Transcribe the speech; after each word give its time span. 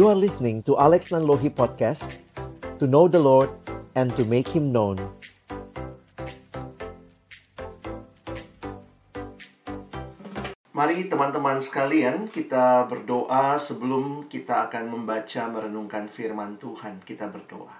You 0.00 0.08
are 0.08 0.16
listening 0.16 0.64
to 0.64 0.80
Alex 0.80 1.12
Nanlohi 1.12 1.52
Podcast 1.52 2.24
To 2.80 2.88
know 2.88 3.04
the 3.04 3.20
Lord 3.20 3.52
and 3.92 4.08
to 4.16 4.24
make 4.24 4.48
Him 4.48 4.72
known 4.72 4.96
Mari 10.72 11.04
teman-teman 11.04 11.60
sekalian 11.60 12.32
kita 12.32 12.88
berdoa 12.88 13.60
sebelum 13.60 14.24
kita 14.24 14.72
akan 14.72 14.88
membaca 14.88 15.44
merenungkan 15.52 16.08
firman 16.08 16.56
Tuhan. 16.56 17.04
Kita 17.04 17.28
berdoa. 17.28 17.76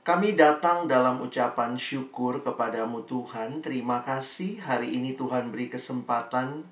Kami 0.00 0.32
datang 0.32 0.88
dalam 0.88 1.20
ucapan 1.20 1.76
syukur 1.76 2.40
kepadamu 2.40 3.04
Tuhan. 3.04 3.60
Terima 3.60 4.00
kasih 4.00 4.64
hari 4.64 4.96
ini 4.96 5.12
Tuhan 5.12 5.52
beri 5.52 5.68
kesempatan 5.68 6.64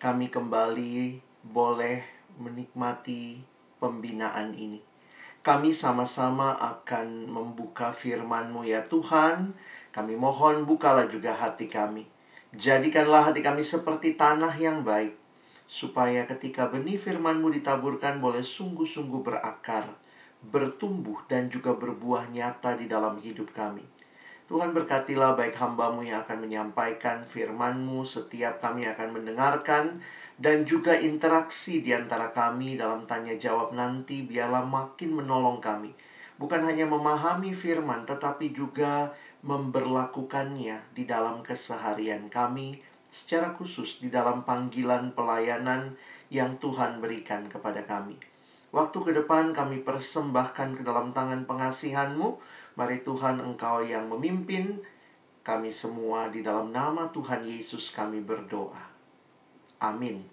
kami 0.00 0.32
kembali 0.32 1.20
boleh 1.44 2.20
menikmati 2.40 3.49
pembinaan 3.80 4.52
ini. 4.52 4.84
Kami 5.40 5.72
sama-sama 5.72 6.52
akan 6.60 7.24
membuka 7.32 7.96
firman-Mu 7.96 8.68
ya 8.68 8.84
Tuhan. 8.84 9.56
Kami 9.88 10.14
mohon 10.14 10.68
bukalah 10.68 11.08
juga 11.08 11.32
hati 11.32 11.66
kami. 11.66 12.04
Jadikanlah 12.52 13.32
hati 13.32 13.40
kami 13.40 13.64
seperti 13.64 14.20
tanah 14.20 14.52
yang 14.60 14.84
baik, 14.84 15.16
supaya 15.64 16.28
ketika 16.28 16.68
benih 16.68 17.00
firman-Mu 17.00 17.50
ditaburkan 17.56 18.20
boleh 18.20 18.44
sungguh-sungguh 18.44 19.22
berakar, 19.24 19.88
bertumbuh, 20.44 21.24
dan 21.30 21.48
juga 21.48 21.72
berbuah 21.72 22.28
nyata 22.28 22.76
di 22.76 22.84
dalam 22.84 23.16
hidup 23.22 23.54
kami. 23.56 23.86
Tuhan 24.50 24.74
berkatilah 24.74 25.38
baik 25.38 25.54
hambamu 25.54 26.02
yang 26.02 26.26
akan 26.26 26.42
menyampaikan 26.42 27.22
firman-Mu, 27.22 28.02
setiap 28.02 28.58
kami 28.58 28.82
akan 28.82 29.14
mendengarkan, 29.14 30.02
dan 30.40 30.64
juga 30.64 30.96
interaksi 30.96 31.84
di 31.84 31.92
antara 31.92 32.32
kami 32.32 32.80
dalam 32.80 33.04
tanya 33.04 33.36
jawab 33.36 33.76
nanti 33.76 34.24
biarlah 34.24 34.64
makin 34.64 35.20
menolong 35.20 35.60
kami. 35.60 35.92
Bukan 36.40 36.64
hanya 36.64 36.88
memahami 36.88 37.52
firman, 37.52 38.08
tetapi 38.08 38.56
juga 38.56 39.12
memberlakukannya 39.44 40.96
di 40.96 41.04
dalam 41.04 41.44
keseharian 41.44 42.32
kami, 42.32 42.80
secara 43.04 43.52
khusus 43.52 44.00
di 44.00 44.08
dalam 44.08 44.48
panggilan 44.48 45.12
pelayanan 45.12 45.92
yang 46.32 46.56
Tuhan 46.56 47.04
berikan 47.04 47.44
kepada 47.44 47.84
kami. 47.84 48.16
Waktu 48.70 48.98
ke 49.02 49.12
depan 49.12 49.50
kami 49.50 49.82
persembahkan 49.82 50.78
ke 50.78 50.82
dalam 50.86 51.10
tangan 51.10 51.44
pengasihan-Mu. 51.44 52.38
Mari 52.78 53.02
Tuhan 53.02 53.42
Engkau 53.42 53.82
yang 53.82 54.06
memimpin 54.06 54.78
kami 55.42 55.74
semua 55.74 56.30
di 56.30 56.40
dalam 56.40 56.70
nama 56.70 57.10
Tuhan 57.10 57.42
Yesus 57.42 57.90
kami 57.90 58.22
berdoa. 58.22 58.78
Amin. 59.82 60.29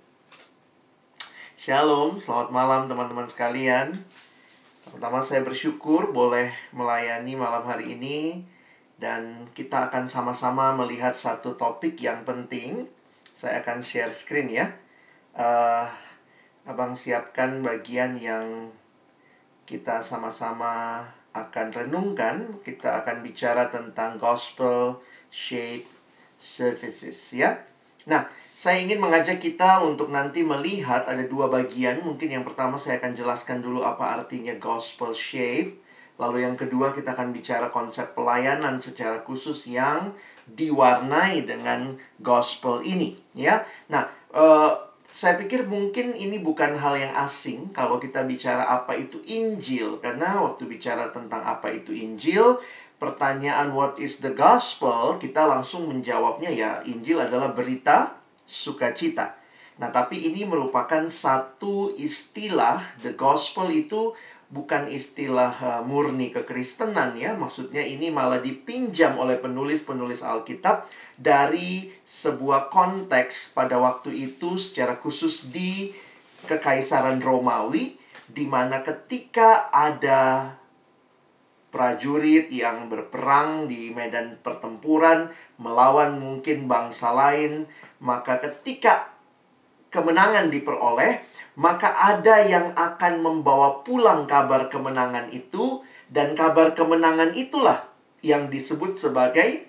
Shalom, 1.67 2.15
selamat 2.15 2.47
malam 2.55 2.87
teman-teman 2.87 3.27
sekalian. 3.27 3.91
Pertama 4.87 5.19
saya 5.19 5.43
bersyukur 5.43 6.15
boleh 6.15 6.47
melayani 6.71 7.35
malam 7.35 7.67
hari 7.67 7.91
ini 7.91 8.47
dan 8.95 9.43
kita 9.51 9.91
akan 9.91 10.07
sama-sama 10.07 10.71
melihat 10.79 11.11
satu 11.11 11.59
topik 11.59 11.99
yang 11.99 12.23
penting. 12.23 12.87
Saya 13.35 13.59
akan 13.59 13.83
share 13.83 14.15
screen 14.15 14.47
ya. 14.47 14.79
Uh, 15.35 15.83
abang 16.63 16.95
siapkan 16.95 17.59
bagian 17.59 18.15
yang 18.15 18.71
kita 19.67 19.99
sama-sama 19.99 21.03
akan 21.35 21.67
renungkan. 21.75 22.63
Kita 22.63 23.03
akan 23.03 23.19
bicara 23.27 23.67
tentang 23.67 24.15
gospel 24.15 25.03
shape 25.27 25.91
services 26.39 27.35
ya. 27.35 27.59
Nah, 28.07 28.23
saya 28.57 28.81
ingin 28.81 28.97
mengajak 28.97 29.37
kita 29.37 29.85
untuk 29.85 30.09
nanti 30.09 30.41
melihat 30.41 31.05
ada 31.05 31.21
dua 31.21 31.45
bagian. 31.45 32.01
Mungkin 32.01 32.33
yang 32.33 32.41
pertama 32.41 32.81
saya 32.81 32.97
akan 32.97 33.13
jelaskan 33.13 33.61
dulu 33.61 33.85
apa 33.85 34.17
artinya 34.17 34.57
gospel 34.57 35.13
shape. 35.13 35.77
Lalu 36.17 36.41
yang 36.41 36.57
kedua 36.57 36.89
kita 36.89 37.13
akan 37.13 37.29
bicara 37.29 37.69
konsep 37.69 38.17
pelayanan 38.17 38.81
secara 38.81 39.21
khusus 39.21 39.69
yang 39.69 40.09
diwarnai 40.49 41.45
dengan 41.45 42.01
gospel 42.17 42.81
ini, 42.81 43.13
ya. 43.37 43.61
Nah, 43.93 44.09
uh, 44.33 44.73
saya 45.05 45.37
pikir 45.37 45.69
mungkin 45.69 46.17
ini 46.17 46.41
bukan 46.41 46.81
hal 46.81 46.97
yang 46.97 47.13
asing 47.13 47.69
kalau 47.69 48.01
kita 48.01 48.25
bicara 48.25 48.65
apa 48.65 48.97
itu 48.97 49.21
Injil 49.29 50.01
karena 50.01 50.41
waktu 50.41 50.65
bicara 50.65 51.13
tentang 51.13 51.45
apa 51.45 51.69
itu 51.69 51.93
Injil, 51.93 52.57
pertanyaan 52.97 53.77
what 53.77 54.01
is 54.01 54.17
the 54.17 54.33
gospel, 54.33 55.21
kita 55.21 55.45
langsung 55.45 55.85
menjawabnya 55.85 56.49
ya 56.49 56.71
Injil 56.89 57.21
adalah 57.21 57.53
berita 57.53 58.16
sukacita. 58.47 59.35
Nah, 59.77 59.93
tapi 59.93 60.25
ini 60.25 60.47
merupakan 60.47 61.05
satu 61.05 61.93
istilah 61.93 62.81
the 63.05 63.13
gospel 63.13 63.69
itu 63.69 64.17
bukan 64.47 64.87
istilah 64.87 65.53
uh, 65.59 65.81
murni 65.85 66.33
kekristenan 66.33 67.13
ya. 67.13 67.37
Maksudnya 67.37 67.83
ini 67.85 68.09
malah 68.09 68.41
dipinjam 68.41 69.13
oleh 69.19 69.37
penulis-penulis 69.37 70.25
Alkitab 70.25 70.89
dari 71.19 71.93
sebuah 72.01 72.73
konteks 72.73 73.53
pada 73.53 73.77
waktu 73.77 74.15
itu 74.15 74.57
secara 74.57 74.97
khusus 74.97 75.53
di 75.53 75.93
kekaisaran 76.47 77.21
Romawi 77.21 77.99
di 78.27 78.45
mana 78.47 78.81
ketika 78.81 79.69
ada 79.69 80.55
prajurit 81.67 82.47
yang 82.49 82.87
berperang 82.87 83.67
di 83.67 83.91
medan 83.91 84.39
pertempuran 84.39 85.27
melawan 85.59 86.15
mungkin 86.17 86.65
bangsa 86.65 87.11
lain, 87.11 87.67
maka 88.03 88.37
ketika 88.41 89.09
kemenangan 89.89 90.53
diperoleh, 90.53 91.23
maka 91.57 91.95
ada 91.97 92.45
yang 92.45 92.75
akan 92.77 93.23
membawa 93.23 93.81
pulang 93.81 94.29
kabar 94.29 94.69
kemenangan 94.69 95.33
itu 95.33 95.81
dan 96.07 96.37
kabar 96.37 96.77
kemenangan 96.77 97.33
itulah 97.33 97.89
yang 98.21 98.47
disebut 98.47 98.95
sebagai 98.95 99.65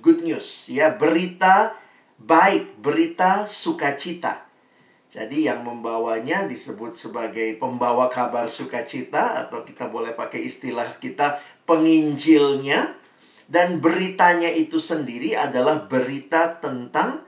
good 0.00 0.24
news 0.26 0.66
ya 0.66 0.90
berita 0.96 1.76
baik 2.18 2.80
berita 2.82 3.46
sukacita. 3.46 4.48
Jadi 5.08 5.48
yang 5.48 5.64
membawanya 5.64 6.44
disebut 6.44 6.92
sebagai 6.92 7.56
pembawa 7.56 8.12
kabar 8.12 8.44
sukacita 8.44 9.40
atau 9.40 9.64
kita 9.64 9.88
boleh 9.88 10.12
pakai 10.12 10.44
istilah 10.44 11.00
kita 11.00 11.40
penginjilnya 11.64 12.92
dan 13.48 13.80
beritanya 13.80 14.52
itu 14.52 14.76
sendiri 14.76 15.32
adalah 15.32 15.88
berita 15.88 16.60
tentang 16.60 17.24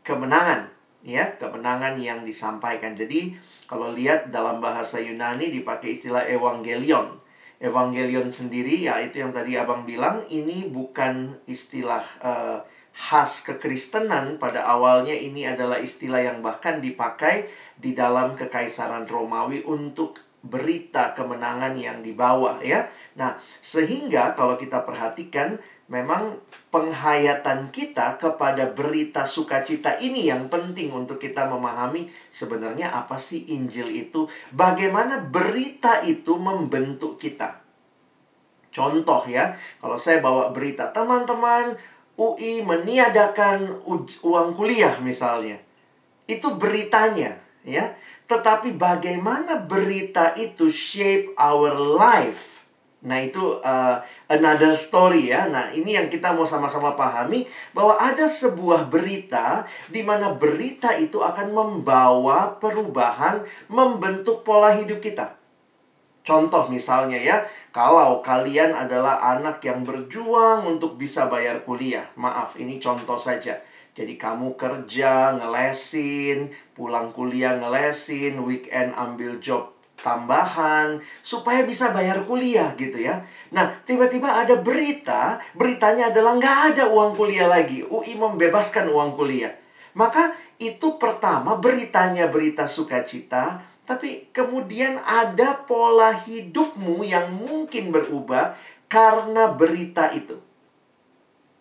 kemenangan 0.00 0.72
ya 1.06 1.38
kemenangan 1.38 1.94
yang 1.96 2.26
disampaikan. 2.26 2.98
Jadi 2.98 3.38
kalau 3.70 3.94
lihat 3.94 4.34
dalam 4.34 4.58
bahasa 4.58 4.98
Yunani 4.98 5.54
dipakai 5.54 5.94
istilah 5.94 6.26
evangelion. 6.26 7.22
Evangelion 7.56 8.28
sendiri 8.28 8.84
ya 8.84 9.00
itu 9.00 9.24
yang 9.24 9.32
tadi 9.32 9.56
Abang 9.56 9.88
bilang 9.88 10.20
ini 10.28 10.68
bukan 10.68 11.40
istilah 11.48 12.04
uh, 12.20 12.60
khas 12.92 13.48
kekristenan 13.48 14.36
pada 14.36 14.68
awalnya 14.68 15.16
ini 15.16 15.48
adalah 15.48 15.80
istilah 15.80 16.20
yang 16.20 16.44
bahkan 16.44 16.84
dipakai 16.84 17.48
di 17.80 17.96
dalam 17.96 18.36
kekaisaran 18.36 19.08
Romawi 19.08 19.64
untuk 19.64 20.20
berita 20.46 21.12
kemenangan 21.12 21.74
yang 21.76 22.00
dibawa 22.00 22.62
ya. 22.62 22.86
Nah, 23.18 23.36
sehingga 23.60 24.34
kalau 24.38 24.54
kita 24.54 24.82
perhatikan 24.86 25.58
memang 25.86 26.42
penghayatan 26.74 27.70
kita 27.70 28.18
kepada 28.18 28.74
berita 28.74 29.22
sukacita 29.22 30.02
ini 30.02 30.26
yang 30.26 30.50
penting 30.50 30.90
untuk 30.90 31.22
kita 31.22 31.46
memahami 31.46 32.10
sebenarnya 32.30 32.90
apa 32.90 33.14
sih 33.18 33.46
Injil 33.54 33.94
itu, 33.94 34.26
bagaimana 34.50 35.22
berita 35.22 36.02
itu 36.02 36.34
membentuk 36.34 37.22
kita. 37.22 37.62
Contoh 38.74 39.24
ya, 39.24 39.56
kalau 39.80 39.96
saya 39.96 40.20
bawa 40.20 40.52
berita, 40.52 40.92
teman-teman 40.92 41.78
UI 42.16 42.60
meniadakan 42.60 43.84
uang 44.20 44.48
kuliah 44.56 45.00
misalnya. 45.00 45.56
Itu 46.26 46.56
beritanya 46.58 47.40
ya. 47.64 47.96
Tetapi 48.26 48.74
bagaimana 48.74 49.62
berita 49.62 50.34
itu 50.34 50.66
shape 50.66 51.32
our 51.38 51.74
life 51.78 52.56
Nah, 53.06 53.22
itu 53.22 53.62
uh, 53.62 54.02
another 54.26 54.74
story 54.74 55.30
ya. 55.30 55.46
Nah, 55.46 55.70
ini 55.70 55.94
yang 55.94 56.10
kita 56.10 56.34
mau 56.34 56.42
sama-sama 56.42 56.98
pahami 56.98 57.46
bahwa 57.70 57.94
ada 57.94 58.26
sebuah 58.26 58.90
berita 58.90 59.62
di 59.86 60.02
mana 60.02 60.34
berita 60.34 60.90
itu 60.98 61.22
akan 61.22 61.54
membawa 61.54 62.58
perubahan, 62.58 63.46
membentuk 63.70 64.42
pola 64.42 64.74
hidup 64.74 64.98
kita. 64.98 65.38
Contoh 66.26 66.66
misalnya 66.66 67.22
ya, 67.22 67.46
kalau 67.70 68.18
kalian 68.26 68.74
adalah 68.74 69.22
anak 69.22 69.62
yang 69.62 69.86
berjuang 69.86 70.66
untuk 70.66 70.98
bisa 70.98 71.30
bayar 71.30 71.62
kuliah. 71.62 72.10
Maaf, 72.18 72.58
ini 72.58 72.82
contoh 72.82 73.22
saja. 73.22 73.62
Jadi 73.96 74.20
kamu 74.20 74.60
kerja, 74.60 75.32
ngelesin, 75.40 76.52
pulang 76.76 77.16
kuliah 77.16 77.56
ngelesin, 77.56 78.44
weekend 78.44 78.92
ambil 78.92 79.40
job 79.40 79.72
tambahan 79.96 81.00
supaya 81.24 81.64
bisa 81.64 81.90
bayar 81.96 82.28
kuliah 82.28 82.76
gitu 82.76 83.00
ya. 83.00 83.24
Nah, 83.50 83.80
tiba-tiba 83.88 84.44
ada 84.44 84.60
berita, 84.60 85.40
beritanya 85.56 86.12
adalah 86.12 86.36
nggak 86.36 86.58
ada 86.76 86.84
uang 86.92 87.16
kuliah 87.16 87.48
lagi. 87.48 87.82
UI 87.88 88.14
membebaskan 88.20 88.92
uang 88.92 89.16
kuliah. 89.16 89.56
Maka 89.96 90.36
itu 90.60 91.00
pertama 91.00 91.56
beritanya 91.56 92.28
berita 92.28 92.68
sukacita, 92.68 93.74
Tapi 93.86 94.34
kemudian 94.34 94.98
ada 94.98 95.62
pola 95.62 96.10
hidupmu 96.10 97.06
yang 97.06 97.30
mungkin 97.30 97.94
berubah 97.94 98.58
karena 98.90 99.54
berita 99.54 100.10
itu. 100.10 100.42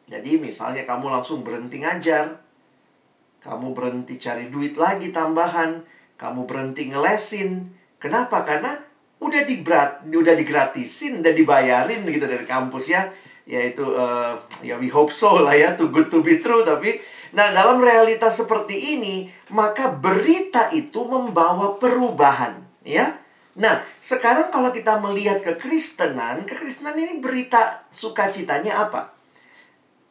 Jadi 0.05 0.37
misalnya 0.37 0.85
kamu 0.85 1.09
langsung 1.09 1.41
berhenti 1.41 1.81
ngajar, 1.81 2.37
kamu 3.41 3.73
berhenti 3.73 4.21
cari 4.21 4.53
duit 4.53 4.77
lagi 4.77 5.09
tambahan, 5.09 5.81
kamu 6.17 6.45
berhenti 6.45 6.93
ngelesin. 6.93 7.73
Kenapa? 7.97 8.45
Karena 8.45 8.77
udah 9.17 9.41
digrat, 9.45 10.05
udah 10.05 10.35
digratisin, 10.37 11.25
udah 11.25 11.33
dibayarin 11.33 12.05
gitu 12.05 12.25
dari 12.29 12.45
kampus 12.45 12.93
ya. 12.93 13.09
Yaitu 13.45 13.85
uh, 13.85 14.33
ya 14.65 14.77
we 14.81 14.89
hope 14.89 15.13
so 15.13 15.41
lah 15.41 15.53
ya, 15.53 15.77
too 15.77 15.93
good 15.93 16.09
to 16.09 16.25
be 16.25 16.41
true 16.41 16.65
tapi 16.65 16.97
Nah, 17.35 17.51
dalam 17.51 17.83
realitas 17.83 18.39
seperti 18.39 18.95
ini, 18.95 19.27
maka 19.51 19.91
berita 19.91 20.71
itu 20.71 21.03
membawa 21.03 21.75
perubahan, 21.75 22.63
ya. 22.87 23.11
Nah, 23.59 23.83
sekarang 23.99 24.55
kalau 24.55 24.71
kita 24.71 25.03
melihat 25.03 25.43
kekristenan, 25.43 26.47
kekristenan 26.47 26.95
ini 26.95 27.19
berita 27.19 27.87
sukacitanya 27.91 28.87
apa? 28.87 29.14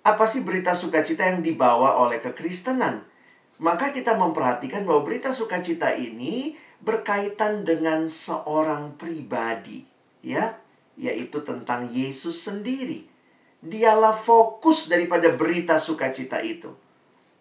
Apa 0.05 0.29
sih 0.29 0.45
berita 0.45 0.77
sukacita 0.77 1.25
yang 1.25 1.41
dibawa 1.41 1.97
oleh 1.97 2.21
kekristenan? 2.21 3.09
Maka 3.56 3.89
kita 3.89 4.21
memperhatikan 4.21 4.85
bahwa 4.85 5.01
berita 5.01 5.33
sukacita 5.33 5.97
ini 5.97 6.61
berkaitan 6.85 7.65
dengan 7.65 8.05
seorang 8.12 9.01
pribadi, 9.01 9.81
ya, 10.21 10.61
yaitu 11.01 11.41
tentang 11.41 11.89
Yesus 11.89 12.45
sendiri. 12.45 13.09
Dialah 13.65 14.12
fokus 14.12 14.93
daripada 14.93 15.33
berita 15.33 15.81
sukacita 15.81 16.45
itu. 16.45 16.69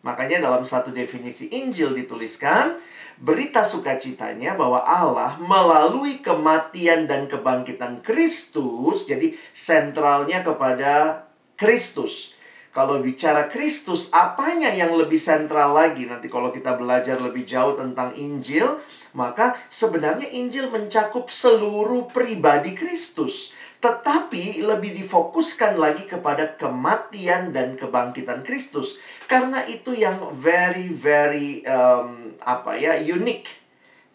Makanya 0.07 0.39
dalam 0.39 0.63
satu 0.63 0.95
definisi 0.95 1.51
Injil 1.51 1.91
dituliskan, 1.91 2.79
berita 3.19 3.67
sukacitanya 3.67 4.55
bahwa 4.55 4.87
Allah 4.87 5.35
melalui 5.43 6.23
kematian 6.23 7.11
dan 7.11 7.27
kebangkitan 7.27 7.99
Kristus, 7.99 9.03
jadi 9.03 9.35
sentralnya 9.51 10.39
kepada 10.47 11.27
Kristus. 11.59 12.32
Kalau 12.73 13.05
bicara 13.05 13.53
Kristus, 13.53 14.09
apanya 14.09 14.73
yang 14.73 14.97
lebih 14.97 15.21
sentral 15.21 15.77
lagi? 15.77 16.09
Nanti 16.09 16.25
kalau 16.25 16.49
kita 16.49 16.73
belajar 16.73 17.21
lebih 17.21 17.45
jauh 17.45 17.77
tentang 17.77 18.09
Injil, 18.17 18.81
maka 19.13 19.53
sebenarnya 19.69 20.25
Injil 20.33 20.73
mencakup 20.73 21.29
seluruh 21.29 22.09
pribadi 22.09 22.73
Kristus. 22.73 23.53
Tetapi 23.77 24.65
lebih 24.65 24.89
difokuskan 24.89 25.77
lagi 25.77 26.09
kepada 26.09 26.57
kematian 26.57 27.53
dan 27.53 27.77
kebangkitan 27.77 28.41
Kristus. 28.41 28.97
Karena 29.29 29.61
itu 29.69 29.93
yang 29.93 30.33
very 30.33 30.89
very 30.89 31.61
um, 31.69 32.33
apa 32.41 32.73
ya 32.73 32.97
unik 32.97 33.53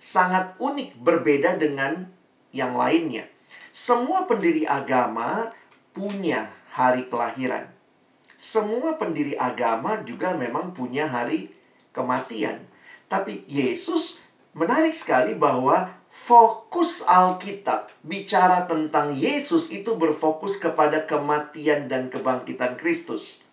sangat 0.02 0.58
unik 0.58 0.98
berbeda 0.98 1.62
dengan 1.62 2.10
yang 2.50 2.74
lainnya. 2.74 3.30
Semua 3.70 4.26
pendiri 4.26 4.66
agama 4.66 5.54
punya 5.94 6.50
hari 6.74 7.06
kelahiran 7.06 7.77
semua 8.38 8.94
pendiri 8.94 9.34
agama 9.34 9.98
juga 10.06 10.38
memang 10.38 10.70
punya 10.70 11.10
hari 11.10 11.50
kematian 11.90 12.62
tapi 13.10 13.42
Yesus 13.50 14.22
menarik 14.54 14.94
sekali 14.94 15.34
bahwa 15.34 15.98
fokus 16.12 17.04
Alkitab 17.04 17.92
bicara 18.04 18.64
tentang 18.64 19.16
Yesus 19.16 19.72
itu 19.72 19.96
berfokus 19.96 20.56
kepada 20.60 21.04
kematian 21.04 21.88
dan 21.88 22.08
kebangkitan 22.12 22.76
Kristus. 22.80 23.44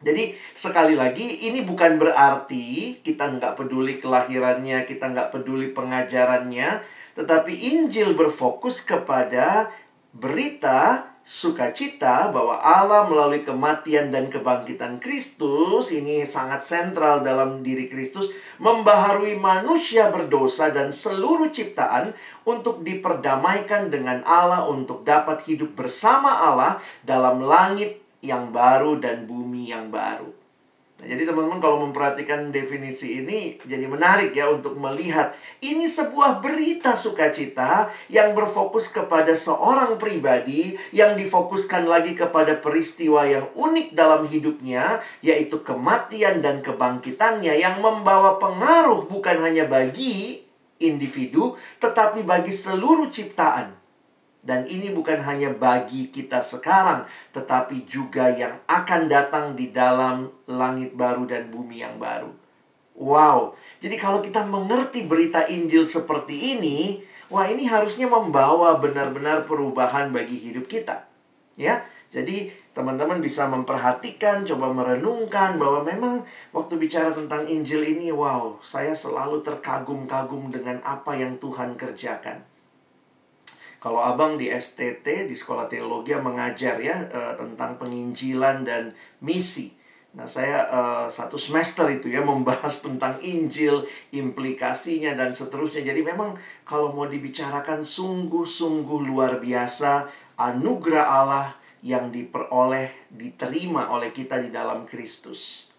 Jadi 0.00 0.32
sekali 0.56 0.96
lagi 0.96 1.44
ini 1.44 1.60
bukan 1.60 2.00
berarti 2.00 2.96
kita 3.04 3.36
nggak 3.36 3.60
peduli 3.60 4.00
kelahirannya, 4.00 4.88
kita 4.88 5.12
nggak 5.12 5.28
peduli 5.28 5.76
pengajarannya, 5.76 6.80
tetapi 7.12 7.52
Injil 7.52 8.16
berfokus 8.16 8.80
kepada 8.80 9.68
berita 10.16 11.09
sukacita 11.20 12.32
bahwa 12.32 12.58
Allah 12.58 13.06
melalui 13.06 13.44
kematian 13.44 14.08
dan 14.08 14.32
kebangkitan 14.32 14.98
Kristus 14.98 15.92
ini 15.92 16.24
sangat 16.24 16.64
sentral 16.64 17.20
dalam 17.20 17.60
diri 17.60 17.86
Kristus 17.86 18.32
membaharui 18.58 19.36
manusia 19.36 20.08
berdosa 20.08 20.72
dan 20.72 20.90
seluruh 20.90 21.52
ciptaan 21.52 22.16
untuk 22.48 22.80
diperdamaikan 22.80 23.92
dengan 23.92 24.24
Allah 24.24 24.66
untuk 24.66 25.04
dapat 25.04 25.44
hidup 25.44 25.76
bersama 25.76 26.40
Allah 26.50 26.80
dalam 27.04 27.44
langit 27.44 28.00
yang 28.24 28.48
baru 28.52 28.96
dan 28.96 29.28
bumi 29.28 29.70
yang 29.70 29.92
baru. 29.92 30.39
Nah, 31.00 31.08
jadi 31.08 31.32
teman-teman 31.32 31.64
kalau 31.64 31.80
memperhatikan 31.88 32.52
definisi 32.52 33.24
ini 33.24 33.56
jadi 33.64 33.88
menarik 33.88 34.36
ya 34.36 34.52
untuk 34.52 34.76
melihat 34.76 35.32
ini 35.64 35.88
sebuah 35.88 36.44
berita 36.44 36.92
sukacita 36.92 37.88
yang 38.12 38.36
berfokus 38.36 38.92
kepada 38.92 39.32
seorang 39.32 39.96
pribadi 39.96 40.76
yang 40.92 41.16
difokuskan 41.16 41.88
lagi 41.88 42.12
kepada 42.12 42.52
peristiwa 42.60 43.24
yang 43.24 43.48
unik 43.56 43.96
dalam 43.96 44.28
hidupnya 44.28 45.00
yaitu 45.24 45.64
kematian 45.64 46.44
dan 46.44 46.60
kebangkitannya 46.60 47.56
yang 47.56 47.80
membawa 47.80 48.36
pengaruh 48.36 49.08
bukan 49.08 49.40
hanya 49.40 49.64
bagi 49.64 50.44
individu 50.84 51.56
tetapi 51.80 52.28
bagi 52.28 52.52
seluruh 52.52 53.08
ciptaan. 53.08 53.79
Dan 54.40 54.64
ini 54.64 54.88
bukan 54.88 55.20
hanya 55.20 55.52
bagi 55.52 56.08
kita 56.08 56.40
sekarang, 56.40 57.04
tetapi 57.36 57.84
juga 57.84 58.32
yang 58.32 58.56
akan 58.64 59.04
datang 59.04 59.52
di 59.52 59.68
dalam 59.68 60.32
langit 60.48 60.96
baru 60.96 61.28
dan 61.28 61.52
bumi 61.52 61.84
yang 61.84 62.00
baru. 62.00 62.32
Wow, 62.96 63.56
jadi 63.80 63.96
kalau 64.00 64.20
kita 64.20 64.44
mengerti 64.44 65.08
berita 65.08 65.44
Injil 65.48 65.88
seperti 65.88 66.56
ini, 66.56 67.00
wah 67.32 67.48
ini 67.48 67.64
harusnya 67.64 68.08
membawa 68.08 68.76
benar-benar 68.76 69.48
perubahan 69.48 70.12
bagi 70.12 70.36
hidup 70.36 70.68
kita. 70.68 71.08
Ya, 71.56 71.84
jadi 72.12 72.52
teman-teman 72.76 73.22
bisa 73.22 73.46
memperhatikan, 73.46 74.42
coba 74.42 74.72
merenungkan 74.74 75.56
bahwa 75.56 75.86
memang 75.86 76.26
waktu 76.50 76.76
bicara 76.76 77.14
tentang 77.14 77.46
Injil 77.46 77.86
ini, 77.86 78.10
wow, 78.10 78.58
saya 78.64 78.92
selalu 78.92 79.46
terkagum-kagum 79.46 80.48
dengan 80.50 80.82
apa 80.82 81.14
yang 81.14 81.38
Tuhan 81.38 81.78
kerjakan. 81.78 82.49
Kalau 83.80 84.04
abang 84.04 84.36
di 84.36 84.52
STT 84.52 85.24
di 85.24 85.32
sekolah 85.32 85.64
teologi 85.64 86.12
mengajar 86.12 86.76
ya 86.76 87.00
uh, 87.08 87.32
tentang 87.32 87.80
penginjilan 87.80 88.60
dan 88.60 88.92
misi. 89.24 89.72
Nah 90.10 90.28
saya 90.28 90.68
uh, 90.68 91.06
satu 91.08 91.40
semester 91.40 91.88
itu 91.88 92.12
ya 92.12 92.20
membahas 92.30 92.84
tentang 92.84 93.16
Injil, 93.24 93.88
implikasinya 94.12 95.16
dan 95.16 95.32
seterusnya. 95.32 95.80
Jadi 95.80 96.04
memang 96.04 96.36
kalau 96.68 96.92
mau 96.92 97.08
dibicarakan 97.08 97.80
sungguh-sungguh 97.80 99.00
luar 99.00 99.40
biasa 99.40 100.12
anugerah 100.36 101.06
Allah 101.08 101.48
yang 101.80 102.12
diperoleh, 102.12 103.08
diterima 103.08 103.88
oleh 103.88 104.12
kita 104.12 104.36
di 104.44 104.52
dalam 104.52 104.84
Kristus. 104.84 105.72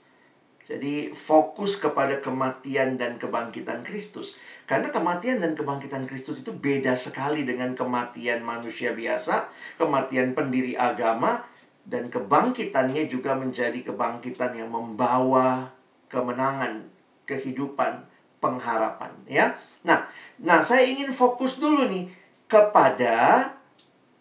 Jadi 0.65 1.11
fokus 1.11 1.75
kepada 1.75 2.23
kematian 2.23 2.95
dan 2.95 3.19
kebangkitan 3.19 3.83
Kristus. 3.83 4.39
Karena 4.69 4.87
kematian 4.87 5.43
dan 5.43 5.57
kebangkitan 5.57 6.07
Kristus 6.07 6.45
itu 6.45 6.55
beda 6.55 6.95
sekali 6.95 7.43
dengan 7.43 7.75
kematian 7.75 8.41
manusia 8.45 8.95
biasa, 8.95 9.51
kematian 9.75 10.31
pendiri 10.31 10.77
agama, 10.79 11.43
dan 11.83 12.07
kebangkitannya 12.07 13.09
juga 13.09 13.33
menjadi 13.35 13.81
kebangkitan 13.81 14.53
yang 14.55 14.69
membawa 14.69 15.73
kemenangan, 16.07 16.87
kehidupan, 17.25 18.05
pengharapan, 18.37 19.11
ya. 19.25 19.57
Nah, 19.81 20.05
nah 20.37 20.61
saya 20.61 20.85
ingin 20.85 21.09
fokus 21.09 21.57
dulu 21.57 21.89
nih 21.89 22.09
kepada 22.45 23.47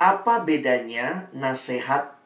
apa 0.01 0.35
bedanya 0.49 1.29
nasihat 1.37 2.17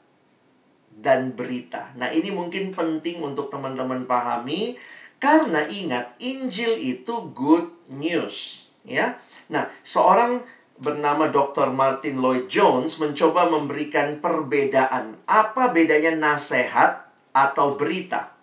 dan 0.94 1.35
berita. 1.35 1.90
Nah, 1.99 2.06
ini 2.14 2.30
mungkin 2.30 2.71
penting 2.71 3.18
untuk 3.18 3.50
teman-teman 3.50 4.06
pahami 4.06 4.78
karena 5.25 5.64
ingat, 5.64 6.21
Injil 6.21 6.76
itu 6.76 7.33
good 7.33 7.88
news, 7.88 8.69
ya. 8.85 9.16
Nah, 9.49 9.73
seorang 9.81 10.45
bernama 10.76 11.33
Dr. 11.33 11.73
Martin 11.73 12.21
Lloyd 12.21 12.52
Jones 12.52 13.00
mencoba 13.00 13.49
memberikan 13.49 14.21
perbedaan. 14.21 15.16
Apa 15.25 15.73
bedanya 15.73 16.12
nasihat 16.12 17.09
atau 17.33 17.73
berita? 17.73 18.37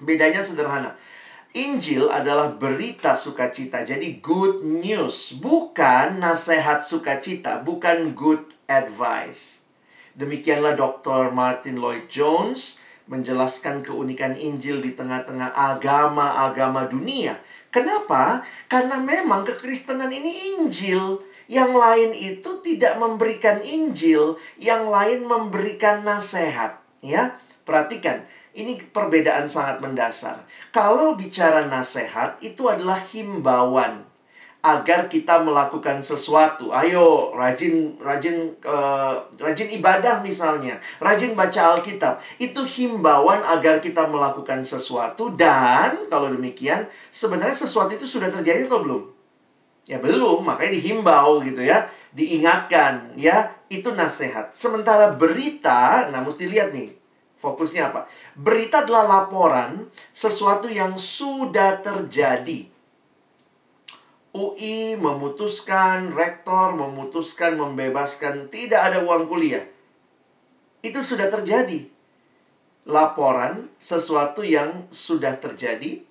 Bedanya 0.00 0.40
sederhana. 0.40 0.96
Injil 1.52 2.08
adalah 2.08 2.56
berita 2.56 3.12
sukacita, 3.12 3.84
jadi 3.84 4.24
good 4.24 4.64
news, 4.64 5.36
bukan 5.36 6.16
nasihat 6.16 6.80
sukacita, 6.80 7.60
bukan 7.60 8.16
good 8.16 8.40
advice. 8.66 9.60
Demikianlah 10.16 10.80
Dr. 10.80 11.30
Martin 11.30 11.76
Lloyd 11.76 12.08
Jones 12.08 12.82
menjelaskan 13.04 13.84
keunikan 13.84 14.32
Injil 14.32 14.80
di 14.80 14.96
tengah-tengah 14.96 15.52
agama-agama 15.52 16.88
dunia. 16.88 17.36
Kenapa? 17.68 18.46
Karena 18.70 19.02
memang 19.02 19.44
kekristenan 19.44 20.08
ini 20.08 20.56
Injil. 20.56 21.20
Yang 21.44 21.72
lain 21.76 22.10
itu 22.16 22.50
tidak 22.64 22.96
memberikan 22.96 23.60
Injil, 23.60 24.40
yang 24.56 24.88
lain 24.88 25.28
memberikan 25.28 26.00
nasihat, 26.00 26.80
ya. 27.04 27.36
Perhatikan, 27.68 28.24
ini 28.56 28.80
perbedaan 28.80 29.44
sangat 29.44 29.84
mendasar. 29.84 30.48
Kalau 30.72 31.12
bicara 31.12 31.68
nasihat 31.68 32.40
itu 32.40 32.64
adalah 32.64 32.96
himbauan. 32.96 34.08
Agar 34.64 35.12
kita 35.12 35.44
melakukan 35.44 36.00
sesuatu. 36.00 36.72
Ayo, 36.72 37.36
rajin 37.36 38.00
rajin 38.00 38.56
uh, 38.64 39.20
rajin 39.36 39.68
ibadah 39.76 40.24
misalnya, 40.24 40.80
rajin 40.96 41.36
baca 41.36 41.76
Alkitab. 41.76 42.24
Itu 42.40 42.64
himbauan 42.64 43.44
agar 43.44 43.84
kita 43.84 44.08
melakukan 44.08 44.64
sesuatu 44.64 45.36
dan 45.36 46.08
kalau 46.08 46.32
demikian 46.32 46.88
sebenarnya 47.12 47.52
sesuatu 47.52 47.92
itu 47.92 48.08
sudah 48.08 48.32
terjadi 48.32 48.64
atau 48.64 48.80
belum? 48.80 49.02
Ya 49.84 50.00
belum, 50.00 50.48
makanya 50.48 50.80
dihimbau 50.80 51.44
gitu 51.44 51.60
ya, 51.60 51.84
diingatkan 52.16 53.12
ya, 53.20 53.52
itu 53.68 53.92
nasihat. 53.92 54.48
Sementara 54.56 55.12
berita, 55.12 56.08
nah 56.08 56.24
mesti 56.24 56.48
lihat 56.48 56.72
nih, 56.72 56.88
fokusnya 57.36 57.92
apa? 57.92 58.08
Berita 58.32 58.88
adalah 58.88 59.04
laporan 59.04 59.92
sesuatu 60.16 60.72
yang 60.72 60.96
sudah 60.96 61.84
terjadi 61.84 62.73
UI 64.34 64.98
memutuskan, 64.98 66.10
rektor 66.10 66.74
memutuskan 66.74 67.54
membebaskan, 67.54 68.50
tidak 68.50 68.90
ada 68.90 69.06
uang 69.06 69.30
kuliah. 69.30 69.62
Itu 70.82 71.06
sudah 71.06 71.30
terjadi. 71.30 71.86
Laporan 72.90 73.70
sesuatu 73.78 74.42
yang 74.42 74.90
sudah 74.90 75.38
terjadi, 75.38 76.02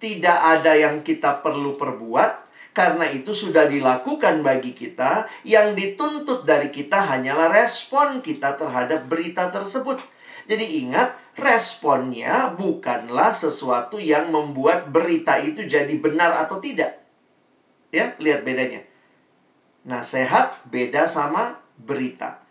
tidak 0.00 0.38
ada 0.40 0.72
yang 0.72 1.04
kita 1.04 1.44
perlu 1.44 1.76
perbuat, 1.76 2.48
karena 2.72 3.12
itu 3.12 3.36
sudah 3.36 3.68
dilakukan 3.68 4.40
bagi 4.40 4.72
kita. 4.72 5.28
Yang 5.44 5.76
dituntut 5.76 6.48
dari 6.48 6.72
kita 6.72 7.12
hanyalah 7.12 7.52
respon 7.52 8.24
kita 8.24 8.56
terhadap 8.56 9.04
berita 9.04 9.52
tersebut. 9.52 10.00
Jadi 10.48 10.80
ingat, 10.80 11.12
responnya 11.36 12.56
bukanlah 12.56 13.36
sesuatu 13.36 14.00
yang 14.00 14.32
membuat 14.32 14.88
berita 14.88 15.36
itu 15.36 15.68
jadi 15.68 15.92
benar 16.00 16.40
atau 16.40 16.56
tidak 16.56 17.05
Ya, 17.96 18.12
lihat 18.20 18.44
bedanya. 18.44 18.84
Nasihat 19.88 20.68
beda 20.68 21.08
sama 21.08 21.64
berita. 21.80 22.44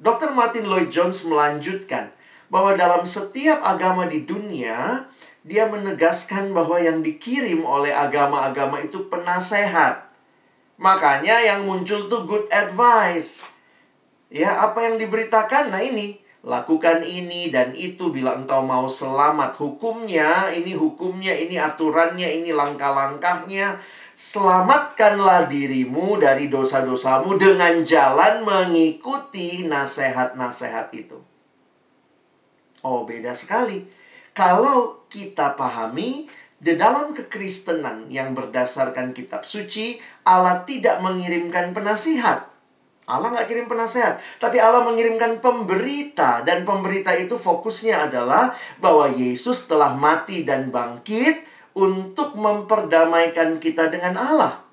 Dr. 0.00 0.32
Martin 0.32 0.64
Lloyd 0.64 0.88
Jones 0.88 1.28
melanjutkan 1.28 2.08
bahwa 2.48 2.72
dalam 2.72 3.04
setiap 3.04 3.60
agama 3.60 4.08
di 4.08 4.24
dunia, 4.24 5.04
dia 5.44 5.68
menegaskan 5.68 6.56
bahwa 6.56 6.80
yang 6.80 7.04
dikirim 7.04 7.68
oleh 7.68 7.92
agama-agama 7.92 8.80
itu 8.80 9.12
penasehat. 9.12 10.08
Makanya 10.80 11.36
yang 11.44 11.68
muncul 11.68 12.08
tuh 12.08 12.24
good 12.24 12.48
advice. 12.48 13.44
Ya, 14.32 14.56
apa 14.56 14.88
yang 14.88 14.96
diberitakan? 14.96 15.68
Nah 15.68 15.84
ini, 15.84 16.16
lakukan 16.40 17.04
ini 17.04 17.52
dan 17.52 17.76
itu 17.76 18.08
bila 18.08 18.40
engkau 18.40 18.64
mau 18.64 18.88
selamat. 18.88 19.52
Hukumnya, 19.60 20.48
ini 20.48 20.72
hukumnya, 20.72 21.36
ini 21.36 21.60
aturannya, 21.60 22.40
ini 22.40 22.56
langkah-langkahnya 22.56 23.97
Selamatkanlah 24.18 25.46
dirimu 25.46 26.18
dari 26.18 26.50
dosa-dosamu 26.50 27.38
dengan 27.38 27.86
jalan 27.86 28.42
mengikuti 28.42 29.62
nasihat-nasihat 29.62 30.90
itu. 30.90 31.22
Oh, 32.82 33.06
beda 33.06 33.30
sekali. 33.38 33.86
Kalau 34.34 35.06
kita 35.06 35.54
pahami 35.54 36.26
di 36.58 36.74
dalam 36.74 37.14
kekristenan 37.14 38.10
yang 38.10 38.34
berdasarkan 38.34 39.14
kitab 39.14 39.46
suci, 39.46 40.02
Allah 40.26 40.66
tidak 40.66 40.98
mengirimkan 40.98 41.70
penasihat. 41.70 42.50
Allah 43.08 43.32
nggak 43.32 43.48
kirim 43.48 43.66
penasehat, 43.72 44.20
tapi 44.36 44.60
Allah 44.60 44.84
mengirimkan 44.84 45.40
pemberita 45.40 46.44
dan 46.44 46.68
pemberita 46.68 47.16
itu 47.16 47.40
fokusnya 47.40 48.10
adalah 48.10 48.52
bahwa 48.82 49.08
Yesus 49.08 49.64
telah 49.64 49.96
mati 49.96 50.44
dan 50.44 50.68
bangkit 50.68 51.47
untuk 51.78 52.34
memperdamaikan 52.34 53.62
kita 53.62 53.86
dengan 53.86 54.18
Allah. 54.18 54.66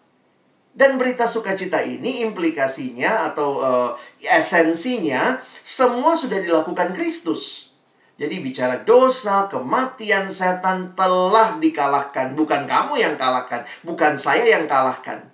Dan 0.76 1.00
berita 1.00 1.24
sukacita 1.24 1.80
ini 1.80 2.20
implikasinya 2.26 3.32
atau 3.32 3.64
uh, 3.64 3.90
esensinya 4.20 5.40
semua 5.64 6.20
sudah 6.20 6.42
dilakukan 6.44 6.92
Kristus. 6.92 7.72
Jadi 8.20 8.44
bicara 8.44 8.84
dosa, 8.84 9.48
kematian 9.48 10.28
setan 10.28 10.92
telah 10.92 11.56
dikalahkan. 11.60 12.36
Bukan 12.36 12.68
kamu 12.68 13.00
yang 13.00 13.16
kalahkan, 13.16 13.64
bukan 13.88 14.20
saya 14.20 14.56
yang 14.60 14.68
kalahkan. 14.68 15.32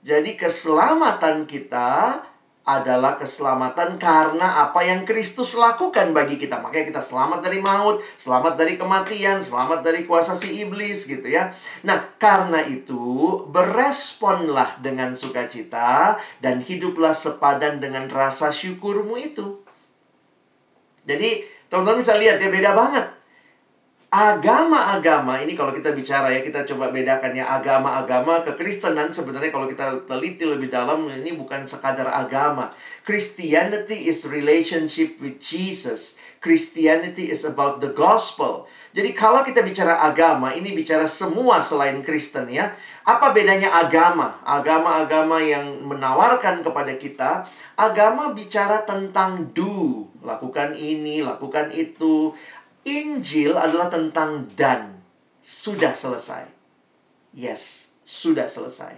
Jadi 0.00 0.36
keselamatan 0.40 1.44
kita 1.44 2.24
adalah 2.68 3.16
keselamatan 3.16 3.96
karena 3.96 4.68
apa 4.68 4.84
yang 4.84 5.08
Kristus 5.08 5.56
lakukan 5.56 6.12
bagi 6.12 6.36
kita. 6.36 6.60
Makanya 6.60 6.92
kita 6.92 7.00
selamat 7.00 7.40
dari 7.40 7.64
maut, 7.64 8.04
selamat 8.20 8.60
dari 8.60 8.76
kematian, 8.76 9.40
selamat 9.40 9.80
dari 9.80 10.04
kuasa 10.04 10.36
si 10.36 10.60
iblis 10.60 11.08
gitu 11.08 11.24
ya. 11.24 11.56
Nah, 11.88 12.12
karena 12.20 12.60
itu 12.68 13.40
beresponlah 13.48 14.76
dengan 14.84 15.16
sukacita 15.16 16.20
dan 16.44 16.60
hiduplah 16.60 17.16
sepadan 17.16 17.80
dengan 17.80 18.04
rasa 18.12 18.52
syukurmu 18.52 19.16
itu. 19.16 19.64
Jadi, 21.08 21.48
teman-teman 21.72 22.04
bisa 22.04 22.20
lihat 22.20 22.36
ya 22.36 22.52
beda 22.52 22.76
banget 22.76 23.17
agama-agama 24.08 25.36
ini 25.44 25.52
kalau 25.52 25.68
kita 25.68 25.92
bicara 25.92 26.32
ya 26.32 26.40
kita 26.40 26.64
coba 26.64 26.88
bedakan 26.88 27.36
ya 27.36 27.44
agama-agama 27.44 28.40
kekristenan 28.40 29.12
sebenarnya 29.12 29.52
kalau 29.52 29.68
kita 29.68 30.08
teliti 30.08 30.48
lebih 30.48 30.72
dalam 30.72 31.04
ini 31.12 31.36
bukan 31.36 31.68
sekadar 31.68 32.08
agama. 32.08 32.72
Christianity 33.04 34.08
is 34.08 34.24
relationship 34.24 35.20
with 35.20 35.36
Jesus. 35.40 36.16
Christianity 36.40 37.28
is 37.28 37.44
about 37.44 37.84
the 37.84 37.92
gospel. 37.92 38.68
Jadi 38.96 39.12
kalau 39.12 39.44
kita 39.44 39.60
bicara 39.60 40.00
agama, 40.00 40.56
ini 40.56 40.72
bicara 40.72 41.04
semua 41.04 41.60
selain 41.60 42.00
Kristen 42.00 42.48
ya. 42.48 42.72
Apa 43.04 43.36
bedanya 43.36 43.68
agama? 43.70 44.40
Agama-agama 44.42 45.40
yang 45.44 45.84
menawarkan 45.84 46.64
kepada 46.64 46.96
kita, 46.96 47.44
agama 47.76 48.32
bicara 48.32 48.82
tentang 48.88 49.52
do, 49.52 50.08
lakukan 50.24 50.72
ini, 50.72 51.20
lakukan 51.20 51.68
itu. 51.72 52.32
Injil 52.88 53.52
adalah 53.52 53.92
tentang 53.92 54.48
dan. 54.56 55.04
Sudah 55.44 55.92
selesai. 55.92 56.48
Yes, 57.36 57.92
sudah 58.08 58.48
selesai. 58.48 58.96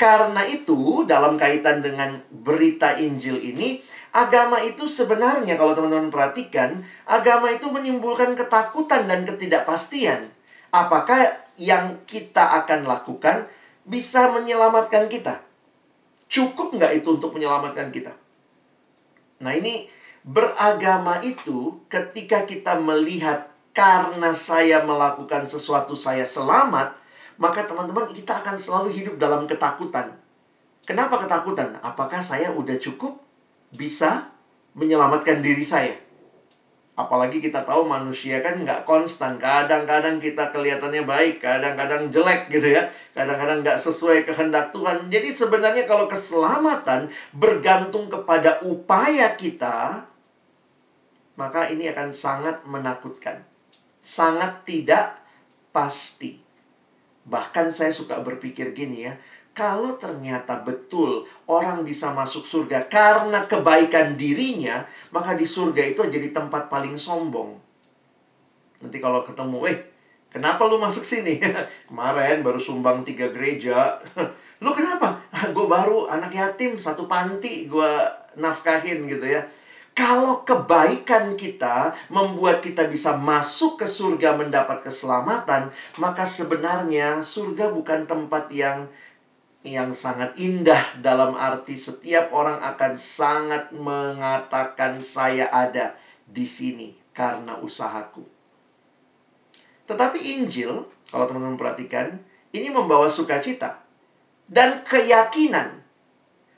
Karena 0.00 0.48
itu, 0.48 1.04
dalam 1.04 1.36
kaitan 1.36 1.84
dengan 1.84 2.24
berita 2.32 2.96
Injil 2.96 3.36
ini, 3.36 3.84
agama 4.16 4.56
itu 4.64 4.88
sebenarnya 4.88 5.60
kalau 5.60 5.76
teman-teman 5.76 6.08
perhatikan, 6.08 6.80
agama 7.04 7.52
itu 7.52 7.68
menimbulkan 7.68 8.32
ketakutan 8.32 9.04
dan 9.04 9.28
ketidakpastian. 9.28 10.32
Apakah 10.72 11.36
yang 11.60 12.00
kita 12.08 12.64
akan 12.64 12.88
lakukan 12.88 13.44
bisa 13.84 14.32
menyelamatkan 14.32 15.12
kita? 15.12 15.44
Cukup 16.32 16.72
nggak 16.72 17.04
itu 17.04 17.20
untuk 17.20 17.36
menyelamatkan 17.36 17.92
kita? 17.92 18.16
Nah 19.44 19.52
ini 19.52 19.84
Beragama 20.20 21.24
itu 21.24 21.80
ketika 21.88 22.44
kita 22.44 22.76
melihat 22.76 23.48
karena 23.72 24.36
saya 24.36 24.84
melakukan 24.84 25.48
sesuatu 25.48 25.96
saya 25.96 26.28
selamat, 26.28 26.92
maka 27.40 27.64
teman-teman 27.64 28.12
kita 28.12 28.44
akan 28.44 28.60
selalu 28.60 28.92
hidup 28.92 29.16
dalam 29.16 29.48
ketakutan. 29.48 30.12
Kenapa 30.84 31.16
ketakutan? 31.24 31.80
Apakah 31.80 32.20
saya 32.20 32.52
udah 32.52 32.76
cukup 32.76 33.16
bisa 33.72 34.28
menyelamatkan 34.76 35.40
diri 35.40 35.64
saya? 35.64 35.96
Apalagi 37.00 37.40
kita 37.40 37.64
tahu 37.64 37.88
manusia 37.88 38.44
kan 38.44 38.60
nggak 38.60 38.84
konstan. 38.84 39.40
Kadang-kadang 39.40 40.20
kita 40.20 40.52
kelihatannya 40.52 41.08
baik, 41.08 41.40
kadang-kadang 41.40 42.12
jelek 42.12 42.52
gitu 42.52 42.76
ya. 42.76 42.84
Kadang-kadang 43.16 43.64
nggak 43.64 43.80
sesuai 43.80 44.28
kehendak 44.28 44.68
Tuhan. 44.76 45.08
Jadi 45.08 45.32
sebenarnya 45.32 45.88
kalau 45.88 46.04
keselamatan 46.04 47.08
bergantung 47.32 48.12
kepada 48.12 48.60
upaya 48.60 49.32
kita, 49.32 50.09
maka 51.40 51.72
ini 51.72 51.88
akan 51.88 52.12
sangat 52.12 52.60
menakutkan. 52.68 53.40
Sangat 54.04 54.68
tidak 54.68 55.16
pasti. 55.72 56.36
Bahkan 57.24 57.72
saya 57.72 57.88
suka 57.96 58.20
berpikir 58.20 58.76
gini 58.76 59.08
ya, 59.08 59.16
kalau 59.56 59.96
ternyata 59.96 60.60
betul 60.60 61.24
orang 61.48 61.80
bisa 61.80 62.12
masuk 62.12 62.44
surga 62.44 62.92
karena 62.92 63.48
kebaikan 63.48 64.20
dirinya, 64.20 64.84
maka 65.16 65.32
di 65.32 65.48
surga 65.48 65.96
itu 65.96 66.04
jadi 66.04 66.28
tempat 66.28 66.68
paling 66.68 67.00
sombong. 67.00 67.56
Nanti 68.84 69.00
kalau 69.00 69.24
ketemu, 69.24 69.58
eh, 69.68 69.78
kenapa 70.28 70.68
lu 70.68 70.76
masuk 70.76 71.04
sini? 71.04 71.40
Kemarin 71.88 72.44
baru 72.44 72.60
sumbang 72.60 73.00
tiga 73.00 73.32
gereja. 73.32 73.96
lu 74.64 74.70
kenapa? 74.76 75.24
gue 75.56 75.66
baru 75.66 76.08
anak 76.08 76.32
yatim, 76.36 76.76
satu 76.76 77.08
panti 77.08 77.64
gue 77.64 77.92
nafkahin 78.36 79.08
gitu 79.08 79.24
ya. 79.24 79.40
Kalau 80.00 80.48
kebaikan 80.48 81.36
kita 81.36 81.92
membuat 82.08 82.64
kita 82.64 82.88
bisa 82.88 83.20
masuk 83.20 83.84
ke 83.84 83.84
surga 83.84 84.32
mendapat 84.32 84.80
keselamatan, 84.80 85.68
maka 86.00 86.24
sebenarnya 86.24 87.20
surga 87.20 87.68
bukan 87.68 88.08
tempat 88.08 88.48
yang 88.48 88.88
yang 89.60 89.92
sangat 89.92 90.32
indah 90.40 90.80
dalam 91.04 91.36
arti 91.36 91.76
setiap 91.76 92.32
orang 92.32 92.56
akan 92.64 92.96
sangat 92.96 93.76
mengatakan 93.76 95.04
saya 95.04 95.52
ada 95.52 95.92
di 96.24 96.48
sini 96.48 96.96
karena 97.12 97.60
usahaku. 97.60 98.24
Tetapi 99.84 100.16
Injil, 100.16 100.88
kalau 101.12 101.28
teman-teman 101.28 101.60
perhatikan, 101.60 102.16
ini 102.56 102.72
membawa 102.72 103.12
sukacita. 103.12 103.84
dan 104.50 104.82
keyakinan. 104.82 105.78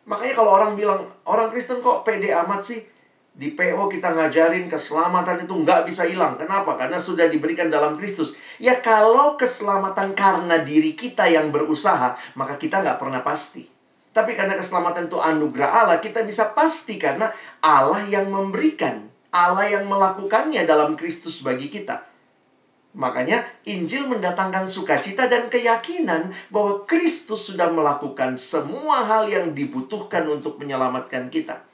Makanya 0.08 0.32
kalau 0.32 0.56
orang 0.56 0.78
bilang, 0.78 1.04
orang 1.28 1.52
Kristen 1.52 1.84
kok 1.84 2.08
pede 2.08 2.32
amat 2.32 2.64
sih? 2.64 2.91
Di 3.32 3.56
PO 3.56 3.88
kita 3.88 4.12
ngajarin 4.12 4.68
keselamatan 4.68 5.48
itu 5.48 5.56
nggak 5.56 5.88
bisa 5.88 6.04
hilang. 6.04 6.36
Kenapa? 6.36 6.76
Karena 6.76 7.00
sudah 7.00 7.32
diberikan 7.32 7.72
dalam 7.72 7.96
Kristus. 7.96 8.36
Ya 8.60 8.76
kalau 8.84 9.40
keselamatan 9.40 10.12
karena 10.12 10.60
diri 10.60 10.92
kita 10.92 11.24
yang 11.32 11.48
berusaha, 11.48 12.12
maka 12.36 12.60
kita 12.60 12.84
nggak 12.84 13.00
pernah 13.00 13.24
pasti. 13.24 13.64
Tapi 14.12 14.36
karena 14.36 14.52
keselamatan 14.52 15.08
itu 15.08 15.16
anugerah 15.16 15.70
Allah, 15.72 15.98
kita 16.04 16.20
bisa 16.28 16.52
pasti 16.52 17.00
karena 17.00 17.32
Allah 17.64 18.04
yang 18.04 18.28
memberikan. 18.28 19.08
Allah 19.32 19.64
yang 19.64 19.88
melakukannya 19.88 20.68
dalam 20.68 20.92
Kristus 20.92 21.40
bagi 21.40 21.72
kita. 21.72 22.04
Makanya 22.92 23.40
Injil 23.64 24.04
mendatangkan 24.04 24.68
sukacita 24.68 25.24
dan 25.24 25.48
keyakinan 25.48 26.28
bahwa 26.52 26.84
Kristus 26.84 27.48
sudah 27.48 27.72
melakukan 27.72 28.36
semua 28.36 29.08
hal 29.08 29.32
yang 29.32 29.56
dibutuhkan 29.56 30.28
untuk 30.28 30.60
menyelamatkan 30.60 31.32
kita. 31.32 31.71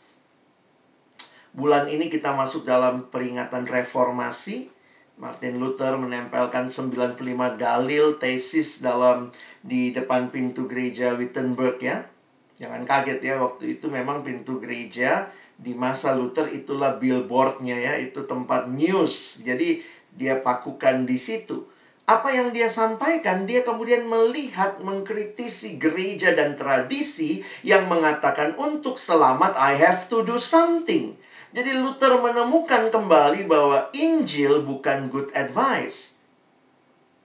Bulan 1.56 1.88
ini 1.88 2.12
kita 2.12 2.36
masuk 2.36 2.68
dalam 2.68 3.08
peringatan 3.08 3.64
reformasi. 3.64 4.72
Martin 5.18 5.58
Luther 5.58 5.98
menempelkan 5.98 6.70
95 6.70 7.18
dalil 7.58 8.20
tesis 8.22 8.78
dalam 8.78 9.34
di 9.60 9.90
depan 9.90 10.30
pintu 10.30 10.70
gereja 10.70 11.18
Wittenberg 11.18 11.82
ya. 11.82 12.06
Jangan 12.54 12.86
kaget 12.86 13.20
ya 13.22 13.34
waktu 13.42 13.78
itu 13.78 13.90
memang 13.90 14.22
pintu 14.22 14.62
gereja 14.62 15.30
di 15.58 15.74
masa 15.74 16.14
Luther 16.14 16.46
itulah 16.54 17.02
billboardnya 17.02 17.74
ya, 17.74 17.94
itu 17.98 18.22
tempat 18.30 18.70
news. 18.70 19.42
Jadi 19.42 19.82
dia 20.14 20.38
pakukan 20.38 21.02
di 21.02 21.18
situ. 21.18 21.66
Apa 22.08 22.32
yang 22.32 22.56
dia 22.56 22.72
sampaikan, 22.72 23.44
dia 23.44 23.66
kemudian 23.66 24.08
melihat, 24.08 24.80
mengkritisi 24.80 25.76
gereja 25.76 26.32
dan 26.32 26.56
tradisi 26.56 27.44
yang 27.60 27.84
mengatakan 27.84 28.56
untuk 28.56 28.96
selamat 28.96 29.58
I 29.60 29.76
have 29.76 30.08
to 30.08 30.24
do 30.24 30.40
something. 30.40 31.18
Jadi 31.58 31.74
Luther 31.74 32.14
menemukan 32.22 32.86
kembali 32.86 33.50
bahwa 33.50 33.90
Injil 33.90 34.62
bukan 34.62 35.10
good 35.10 35.34
advice, 35.34 36.14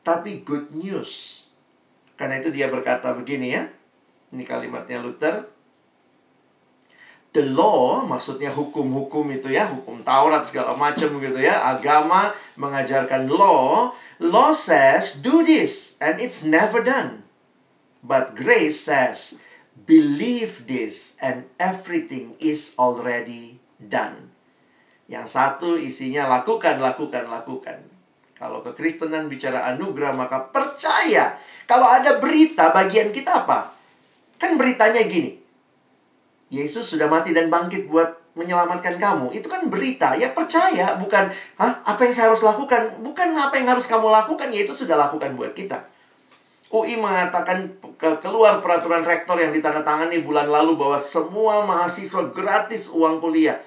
tapi 0.01 0.41
good 0.41 0.73
news. 0.73 1.45
Karena 2.17 2.41
itu 2.41 2.49
dia 2.49 2.65
berkata 2.65 3.13
begini 3.13 3.53
ya. 3.53 3.69
Ini 4.33 4.41
kalimatnya 4.41 5.05
Luther 5.05 5.53
the 7.33 7.49
law 7.49 8.05
maksudnya 8.05 8.53
hukum-hukum 8.53 9.25
itu 9.33 9.49
ya, 9.49 9.65
hukum 9.69 9.99
Taurat 10.05 10.45
segala 10.45 10.77
macam 10.77 11.17
gitu 11.17 11.41
ya. 11.41 11.65
Agama 11.77 12.31
mengajarkan 12.55 13.25
law, 13.27 13.91
law 14.21 14.49
says 14.53 15.19
do 15.19 15.41
this 15.41 15.97
and 15.97 16.21
it's 16.21 16.45
never 16.45 16.85
done. 16.85 17.25
But 18.05 18.37
grace 18.37 18.85
says 18.85 19.37
believe 19.73 20.69
this 20.69 21.17
and 21.17 21.49
everything 21.57 22.37
is 22.37 22.77
already 22.77 23.62
done. 23.87 24.31
Yang 25.07 25.27
satu 25.35 25.75
isinya 25.75 26.27
lakukan, 26.27 26.79
lakukan, 26.79 27.27
lakukan. 27.27 27.77
Kalau 28.33 28.59
kekristenan 28.59 29.31
bicara 29.31 29.71
anugerah 29.71 30.11
maka 30.11 30.51
percaya. 30.51 31.37
Kalau 31.63 31.87
ada 31.87 32.19
berita 32.19 32.75
bagian 32.75 33.15
kita 33.15 33.47
apa? 33.47 33.71
Kan 34.35 34.59
beritanya 34.59 34.99
gini. 35.07 35.39
Yesus 36.51 36.85
sudah 36.85 37.07
mati 37.07 37.31
dan 37.31 37.47
bangkit 37.47 37.87
buat 37.87 38.35
menyelamatkan 38.35 38.99
kamu. 38.99 39.31
Itu 39.33 39.47
kan 39.47 39.69
berita. 39.69 40.13
Ya 40.17 40.33
percaya, 40.33 40.97
bukan 40.99 41.29
Hah, 41.57 41.81
apa 41.85 42.01
yang 42.03 42.13
saya 42.13 42.29
harus 42.33 42.43
lakukan? 42.43 43.01
Bukan 43.01 43.33
apa 43.37 43.55
yang 43.57 43.73
harus 43.73 43.87
kamu 43.87 44.09
lakukan. 44.09 44.49
Yesus 44.51 44.83
sudah 44.85 44.97
lakukan 44.97 45.33
buat 45.37 45.55
kita. 45.55 45.93
UI 46.73 46.97
mengatakan 46.97 47.69
ke 48.01 48.17
keluar 48.17 48.57
peraturan 48.57 49.05
rektor 49.05 49.37
yang 49.37 49.53
ditandatangani 49.53 50.25
bulan 50.25 50.49
lalu 50.49 50.73
bahwa 50.73 50.97
semua 50.97 51.61
mahasiswa 51.61 52.33
gratis 52.33 52.89
uang 52.89 53.21
kuliah. 53.21 53.61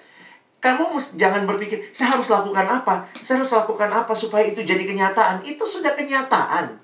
Kamu 0.67 0.99
jangan 1.15 1.47
berpikir, 1.47 1.95
saya 1.95 2.19
harus 2.19 2.27
lakukan 2.27 2.67
apa? 2.67 3.07
Saya 3.23 3.39
harus 3.39 3.55
lakukan 3.55 3.87
apa 3.87 4.11
supaya 4.19 4.51
itu 4.51 4.67
jadi 4.67 4.83
kenyataan? 4.83 5.47
Itu 5.47 5.63
sudah 5.63 5.95
kenyataan. 5.95 6.83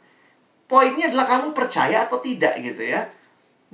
Poinnya 0.70 1.10
adalah 1.10 1.26
kamu 1.26 1.50
percaya 1.50 2.06
atau 2.06 2.22
tidak 2.22 2.62
gitu 2.62 2.78
ya. 2.78 3.10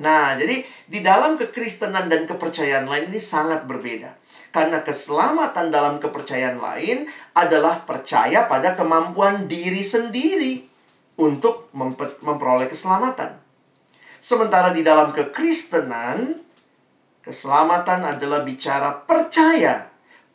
Nah, 0.01 0.33
jadi 0.33 0.65
di 0.89 1.05
dalam 1.05 1.37
kekristenan 1.37 2.09
dan 2.09 2.25
kepercayaan 2.25 2.89
lain 2.89 3.13
ini 3.13 3.21
sangat 3.21 3.69
berbeda. 3.69 4.17
Karena 4.49 4.81
keselamatan 4.81 5.69
dalam 5.69 6.01
kepercayaan 6.01 6.57
lain 6.57 7.05
adalah 7.37 7.85
percaya 7.85 8.49
pada 8.49 8.73
kemampuan 8.73 9.45
diri 9.45 9.85
sendiri 9.85 10.65
untuk 11.21 11.69
memperoleh 12.25 12.65
keselamatan. 12.65 13.37
Sementara 14.25 14.73
di 14.73 14.81
dalam 14.81 15.13
kekristenan, 15.13 16.33
keselamatan 17.21 18.17
adalah 18.17 18.41
bicara 18.41 19.05
percaya 19.05 19.88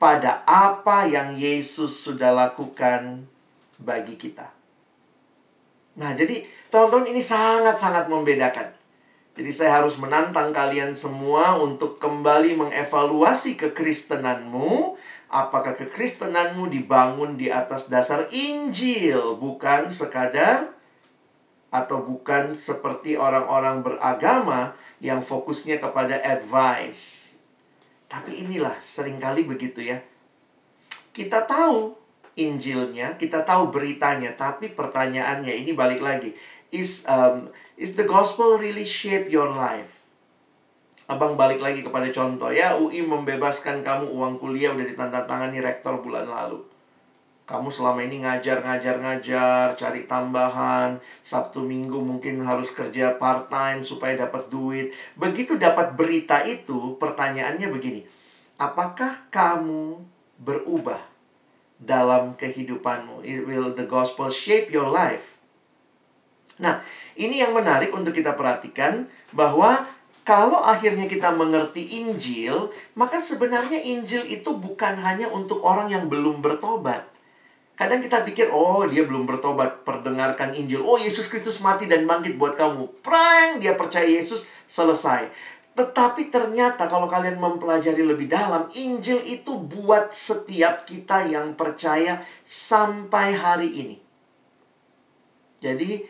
pada 0.04 0.44
apa 0.44 1.08
yang 1.08 1.40
Yesus 1.40 2.04
sudah 2.04 2.36
lakukan 2.36 3.24
bagi 3.80 4.20
kita. 4.20 4.52
Nah, 5.96 6.12
jadi 6.12 6.44
teman-teman 6.68 7.08
ini 7.16 7.24
sangat-sangat 7.24 8.12
membedakan. 8.12 8.76
Jadi 9.40 9.52
saya 9.56 9.80
harus 9.80 9.96
menantang 9.96 10.52
kalian 10.52 10.92
semua 10.92 11.56
untuk 11.56 12.04
kembali 12.04 12.60
mengevaluasi 12.60 13.56
kekristenanmu. 13.56 15.00
Apakah 15.32 15.72
kekristenanmu 15.72 16.68
dibangun 16.68 17.40
di 17.40 17.48
atas 17.48 17.88
dasar 17.88 18.28
Injil, 18.36 19.40
bukan 19.40 19.88
sekadar 19.88 20.76
atau 21.72 22.04
bukan 22.04 22.52
seperti 22.52 23.16
orang-orang 23.16 23.80
beragama 23.80 24.76
yang 25.00 25.24
fokusnya 25.24 25.80
kepada 25.80 26.20
advice. 26.20 27.23
Tapi 28.14 28.46
inilah 28.46 28.78
sering 28.78 29.18
kali 29.18 29.50
begitu 29.50 29.82
ya. 29.82 29.98
Kita 31.10 31.50
tahu 31.50 31.98
Injilnya, 32.34 33.14
kita 33.14 33.46
tahu 33.46 33.70
beritanya, 33.70 34.34
tapi 34.34 34.74
pertanyaannya 34.74 35.54
ini 35.54 35.78
balik 35.78 36.02
lagi, 36.02 36.34
is 36.74 37.06
um, 37.06 37.46
Is 37.74 37.98
the 37.98 38.06
gospel 38.06 38.62
really 38.62 38.86
shape 38.86 39.34
your 39.34 39.50
life? 39.50 40.06
Abang 41.10 41.34
balik 41.34 41.58
lagi 41.58 41.82
kepada 41.82 42.06
contoh 42.14 42.54
ya, 42.54 42.78
UI 42.78 43.02
membebaskan 43.02 43.82
kamu 43.82 44.14
uang 44.14 44.38
kuliah 44.38 44.72
udah 44.72 44.86
ditandatangani 44.86 45.58
rektor 45.60 45.98
bulan 46.00 46.30
lalu. 46.30 46.62
Kamu 47.44 47.68
selama 47.68 48.00
ini 48.08 48.24
ngajar, 48.24 48.64
ngajar, 48.64 49.04
ngajar, 49.04 49.76
cari 49.76 50.08
tambahan, 50.08 50.96
Sabtu 51.20 51.60
Minggu 51.60 52.00
mungkin 52.00 52.40
harus 52.40 52.72
kerja 52.72 53.20
part 53.20 53.52
time 53.52 53.84
supaya 53.84 54.16
dapat 54.16 54.48
duit. 54.48 54.96
Begitu 55.20 55.60
dapat 55.60 55.92
berita 56.00 56.40
itu, 56.48 56.96
pertanyaannya 56.96 57.68
begini. 57.68 58.02
Apakah 58.56 59.28
kamu 59.28 60.00
berubah 60.40 61.04
dalam 61.84 62.40
kehidupanmu? 62.40 63.28
Will 63.28 63.76
the 63.76 63.92
gospel 63.92 64.32
shape 64.32 64.72
your 64.72 64.88
life? 64.88 65.36
Nah, 66.64 66.80
ini 67.20 67.44
yang 67.44 67.52
menarik 67.52 67.92
untuk 67.92 68.16
kita 68.16 68.40
perhatikan 68.40 69.12
bahwa 69.36 69.84
kalau 70.24 70.64
akhirnya 70.64 71.12
kita 71.12 71.36
mengerti 71.36 72.00
Injil, 72.00 72.72
maka 72.96 73.20
sebenarnya 73.20 73.84
Injil 73.84 74.24
itu 74.32 74.56
bukan 74.56 74.96
hanya 75.04 75.28
untuk 75.28 75.60
orang 75.60 75.92
yang 75.92 76.08
belum 76.08 76.40
bertobat. 76.40 77.13
Kadang 77.84 78.00
kita 78.00 78.24
pikir, 78.24 78.48
oh 78.48 78.88
dia 78.88 79.04
belum 79.04 79.28
bertobat, 79.28 79.84
perdengarkan 79.84 80.56
Injil. 80.56 80.80
Oh 80.88 80.96
Yesus 80.96 81.28
Kristus 81.28 81.60
mati 81.60 81.84
dan 81.84 82.08
bangkit 82.08 82.40
buat 82.40 82.56
kamu. 82.56 83.04
Prang, 83.04 83.60
dia 83.60 83.76
percaya 83.76 84.08
Yesus, 84.08 84.48
selesai. 84.64 85.28
Tetapi 85.76 86.32
ternyata 86.32 86.88
kalau 86.88 87.12
kalian 87.12 87.44
mempelajari 87.44 88.08
lebih 88.08 88.32
dalam, 88.32 88.72
Injil 88.72 89.20
itu 89.28 89.60
buat 89.60 90.16
setiap 90.16 90.88
kita 90.88 91.28
yang 91.28 91.60
percaya 91.60 92.24
sampai 92.48 93.36
hari 93.36 93.70
ini. 93.76 93.98
Jadi 95.60 96.08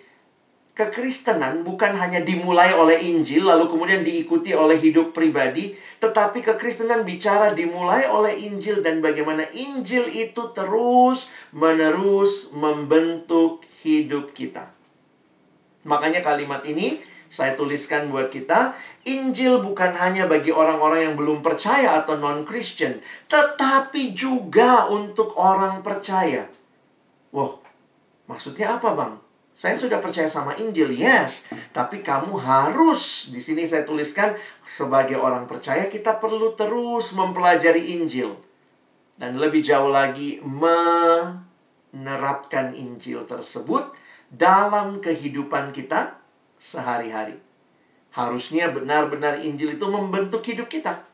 kekristenan 0.73 1.61
bukan 1.61 1.93
hanya 1.93 2.25
dimulai 2.25 2.73
oleh 2.73 2.97
Injil 3.05 3.45
lalu 3.45 3.69
kemudian 3.69 4.01
diikuti 4.01 4.57
oleh 4.57 4.81
hidup 4.81 5.13
pribadi, 5.13 5.77
tetapi 6.01 6.41
kekristenan 6.41 7.05
bicara 7.05 7.53
dimulai 7.53 8.09
oleh 8.09 8.33
Injil 8.49 8.81
dan 8.81 8.97
bagaimana 8.97 9.45
Injil 9.53 10.09
itu 10.09 10.49
terus 10.51 11.29
menerus 11.53 12.51
membentuk 12.57 13.61
hidup 13.85 14.33
kita. 14.33 14.73
Makanya 15.85 16.25
kalimat 16.25 16.65
ini 16.65 16.97
saya 17.29 17.57
tuliskan 17.57 18.13
buat 18.13 18.29
kita, 18.29 18.77
Injil 19.09 19.61
bukan 19.65 19.97
hanya 19.97 20.29
bagi 20.29 20.53
orang-orang 20.53 21.09
yang 21.09 21.15
belum 21.17 21.41
percaya 21.41 21.97
atau 22.01 22.13
non-Christian, 22.17 23.01
tetapi 23.25 24.13
juga 24.13 24.85
untuk 24.89 25.33
orang 25.37 25.81
percaya. 25.81 26.45
Wow, 27.33 27.57
maksudnya 28.29 28.77
apa, 28.77 28.93
Bang? 28.93 29.22
Saya 29.63 29.79
sudah 29.79 30.03
percaya 30.03 30.27
sama 30.27 30.59
Injil, 30.59 30.91
yes. 30.91 31.47
Tapi 31.71 32.03
kamu 32.03 32.35
harus, 32.35 33.31
di 33.31 33.39
sini 33.39 33.63
saya 33.63 33.87
tuliskan, 33.87 34.35
sebagai 34.67 35.15
orang 35.15 35.47
percaya 35.47 35.87
kita 35.87 36.19
perlu 36.19 36.51
terus 36.51 37.15
mempelajari 37.15 37.95
Injil. 37.95 38.35
Dan 39.15 39.39
lebih 39.39 39.63
jauh 39.63 39.87
lagi, 39.87 40.43
menerapkan 41.95 42.75
Injil 42.75 43.23
tersebut 43.23 43.87
dalam 44.27 44.99
kehidupan 44.99 45.71
kita 45.71 46.19
sehari-hari. 46.59 47.39
Harusnya 48.11 48.67
benar-benar 48.67 49.39
Injil 49.47 49.79
itu 49.79 49.87
membentuk 49.87 50.43
hidup 50.43 50.67
kita. 50.67 51.07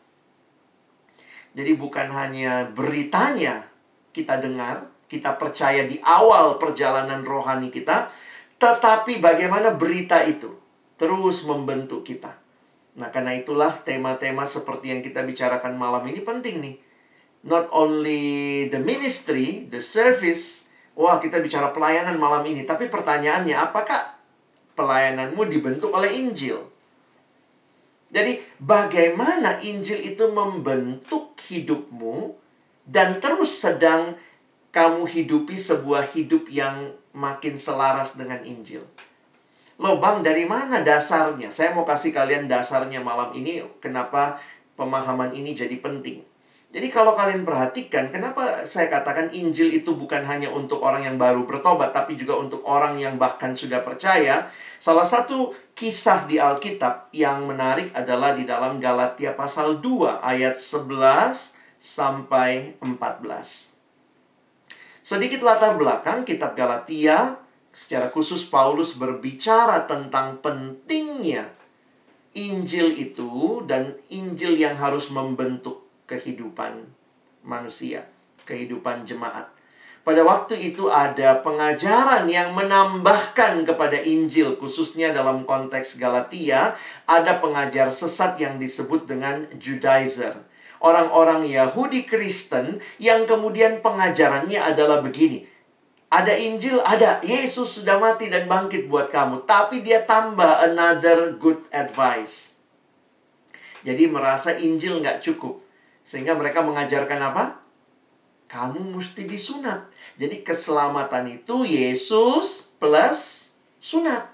Jadi 1.53 1.77
bukan 1.77 2.09
hanya 2.09 2.65
beritanya 2.73 3.69
kita 4.09 4.41
dengar, 4.41 4.89
kita 5.05 5.37
percaya 5.37 5.85
di 5.85 6.01
awal 6.01 6.57
perjalanan 6.57 7.21
rohani 7.21 7.69
kita, 7.69 8.17
tetapi 8.59 9.23
bagaimana 9.23 9.71
berita 9.73 10.19
itu 10.27 10.51
terus 10.99 11.47
membentuk 11.47 12.03
kita. 12.03 12.35
Nah, 12.99 13.07
karena 13.07 13.31
itulah 13.31 13.71
tema-tema 13.71 14.43
seperti 14.43 14.91
yang 14.91 14.99
kita 14.99 15.23
bicarakan 15.23 15.79
malam 15.79 16.03
ini 16.11 16.19
penting 16.19 16.59
nih. 16.59 16.75
Not 17.47 17.71
only 17.71 18.67
the 18.67 18.83
ministry, 18.83 19.63
the 19.71 19.79
service, 19.79 20.67
wah 20.99 21.23
kita 21.23 21.39
bicara 21.39 21.71
pelayanan 21.71 22.19
malam 22.19 22.43
ini, 22.43 22.67
tapi 22.67 22.91
pertanyaannya 22.91 23.55
apakah 23.55 24.19
pelayananmu 24.75 25.47
dibentuk 25.47 25.95
oleh 25.95 26.11
Injil? 26.19 26.59
Jadi, 28.11 28.43
bagaimana 28.59 29.63
Injil 29.63 30.03
itu 30.03 30.27
membentuk 30.27 31.39
hidupmu 31.39 32.35
dan 32.83 33.23
terus 33.23 33.55
sedang 33.55 34.19
kamu 34.75 35.07
hidupi 35.07 35.55
sebuah 35.55 36.11
hidup 36.11 36.51
yang 36.51 36.98
makin 37.13 37.55
selaras 37.57 38.15
dengan 38.15 38.41
Injil. 38.45 38.85
Loh 39.79 39.95
bang, 39.97 40.19
dari 40.19 40.43
mana 40.43 40.83
dasarnya? 40.83 41.47
Saya 41.49 41.71
mau 41.71 41.87
kasih 41.87 42.11
kalian 42.11 42.51
dasarnya 42.51 42.99
malam 42.99 43.31
ini, 43.31 43.63
kenapa 43.79 44.35
pemahaman 44.75 45.31
ini 45.31 45.55
jadi 45.55 45.79
penting. 45.79 46.19
Jadi 46.69 46.87
kalau 46.93 47.17
kalian 47.17 47.47
perhatikan, 47.47 48.13
kenapa 48.13 48.61
saya 48.61 48.93
katakan 48.93 49.33
Injil 49.33 49.73
itu 49.73 49.97
bukan 49.97 50.21
hanya 50.21 50.53
untuk 50.53 50.85
orang 50.85 51.01
yang 51.01 51.17
baru 51.17 51.41
bertobat, 51.47 51.95
tapi 51.95 52.13
juga 52.13 52.37
untuk 52.37 52.61
orang 52.61 52.93
yang 52.99 53.17
bahkan 53.17 53.57
sudah 53.57 53.81
percaya. 53.81 54.51
Salah 54.77 55.07
satu 55.07 55.49
kisah 55.73 56.29
di 56.29 56.37
Alkitab 56.37 57.09
yang 57.09 57.49
menarik 57.49 57.89
adalah 57.97 58.37
di 58.37 58.45
dalam 58.45 58.77
Galatia 58.77 59.33
pasal 59.33 59.81
2 59.81 60.21
ayat 60.21 60.55
11 60.61 61.57
sampai 61.81 62.77
14. 62.77 63.68
Sedikit 65.09 65.41
latar 65.41 65.73
belakang 65.73 66.21
kitab 66.21 66.53
Galatia, 66.53 67.41
secara 67.73 68.13
khusus 68.13 68.45
Paulus 68.45 68.93
berbicara 68.93 69.89
tentang 69.89 70.37
pentingnya 70.37 71.49
Injil 72.37 72.93
itu 72.93 73.65
dan 73.65 73.97
Injil 74.13 74.61
yang 74.61 74.77
harus 74.77 75.09
membentuk 75.09 75.81
kehidupan 76.05 76.85
manusia, 77.41 78.05
kehidupan 78.45 79.01
jemaat. 79.01 79.49
Pada 80.05 80.21
waktu 80.21 80.61
itu 80.61 80.93
ada 80.93 81.41
pengajaran 81.41 82.29
yang 82.29 82.53
menambahkan 82.53 83.65
kepada 83.65 83.97
Injil 83.97 84.61
khususnya 84.61 85.09
dalam 85.09 85.41
konteks 85.41 85.97
Galatia 85.97 86.77
ada 87.09 87.41
pengajar 87.41 87.89
sesat 87.89 88.37
yang 88.37 88.61
disebut 88.61 89.09
dengan 89.09 89.49
Judaizer. 89.57 90.37
Orang-orang 90.79 91.43
Yahudi 91.43 92.07
Kristen 92.07 92.79
yang 93.03 93.27
kemudian 93.27 93.83
pengajarannya 93.83 94.63
adalah 94.63 95.03
begini. 95.03 95.43
Ada 96.09 96.33
Injil, 96.39 96.81
ada. 96.81 97.21
Yesus 97.21 97.77
sudah 97.77 98.01
mati 98.01 98.31
dan 98.31 98.49
bangkit 98.49 98.89
buat 98.89 99.13
kamu. 99.13 99.45
Tapi 99.45 99.85
dia 99.85 100.01
tambah 100.07 100.65
another 100.65 101.37
good 101.37 101.61
advice. 101.69 102.57
Jadi 103.85 104.09
merasa 104.09 104.55
Injil 104.57 105.03
nggak 105.03 105.21
cukup. 105.21 105.61
Sehingga 106.01 106.33
mereka 106.33 106.65
mengajarkan 106.65 107.19
apa? 107.21 107.61
Kamu 108.49 108.97
mesti 108.97 109.29
disunat. 109.29 109.85
Jadi 110.17 110.41
keselamatan 110.41 111.29
itu 111.29 111.67
Yesus 111.67 112.73
plus 112.81 113.53
sunat. 113.77 114.33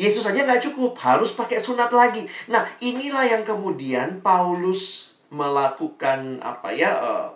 Yesus 0.00 0.24
aja 0.24 0.48
nggak 0.48 0.64
cukup, 0.72 0.96
harus 1.04 1.36
pakai 1.36 1.60
sunat 1.60 1.92
lagi. 1.92 2.24
Nah, 2.48 2.64
inilah 2.80 3.28
yang 3.28 3.44
kemudian 3.44 4.24
Paulus 4.24 5.09
melakukan 5.30 6.42
apa 6.42 6.74
ya, 6.74 6.90
uh, 7.00 7.28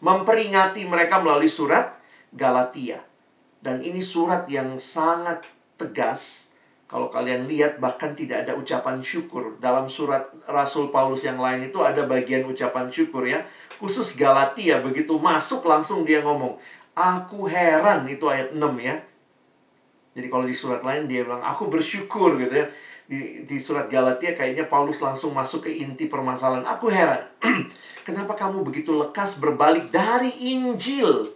memperingati 0.00 0.88
mereka 0.88 1.20
melalui 1.20 1.48
surat 1.48 1.96
Galatia. 2.32 3.04
Dan 3.64 3.80
ini 3.80 4.04
surat 4.04 4.44
yang 4.50 4.76
sangat 4.76 5.44
tegas. 5.80 6.52
Kalau 6.84 7.08
kalian 7.08 7.48
lihat 7.48 7.80
bahkan 7.80 8.12
tidak 8.12 8.44
ada 8.44 8.52
ucapan 8.52 9.00
syukur. 9.00 9.56
Dalam 9.56 9.88
surat 9.88 10.28
Rasul 10.44 10.92
Paulus 10.92 11.24
yang 11.24 11.40
lain 11.40 11.64
itu 11.72 11.80
ada 11.80 12.04
bagian 12.04 12.44
ucapan 12.44 12.92
syukur 12.92 13.24
ya. 13.24 13.40
Khusus 13.80 14.20
Galatia 14.20 14.84
begitu 14.84 15.16
masuk 15.16 15.64
langsung 15.64 16.04
dia 16.04 16.20
ngomong, 16.20 16.60
Aku 16.94 17.50
heran 17.50 18.06
itu 18.06 18.22
ayat 18.30 18.54
6 18.54 18.60
ya. 18.78 19.02
Jadi 20.14 20.26
kalau 20.30 20.46
di 20.46 20.54
surat 20.54 20.78
lain 20.86 21.10
dia 21.10 21.26
bilang 21.26 21.42
aku 21.42 21.66
bersyukur 21.66 22.38
gitu 22.38 22.54
ya. 22.54 22.66
Di, 23.04 23.44
di 23.44 23.56
surat 23.60 23.84
Galatia 23.92 24.32
kayaknya 24.32 24.64
Paulus 24.64 25.04
langsung 25.04 25.36
masuk 25.36 25.68
ke 25.68 25.70
inti 25.72 26.08
permasalahan. 26.08 26.64
Aku 26.64 26.88
heran. 26.88 27.20
Kenapa 28.06 28.36
kamu 28.36 28.64
begitu 28.64 28.96
lekas 28.96 29.36
berbalik 29.40 29.92
dari 29.92 30.32
Injil? 30.56 31.28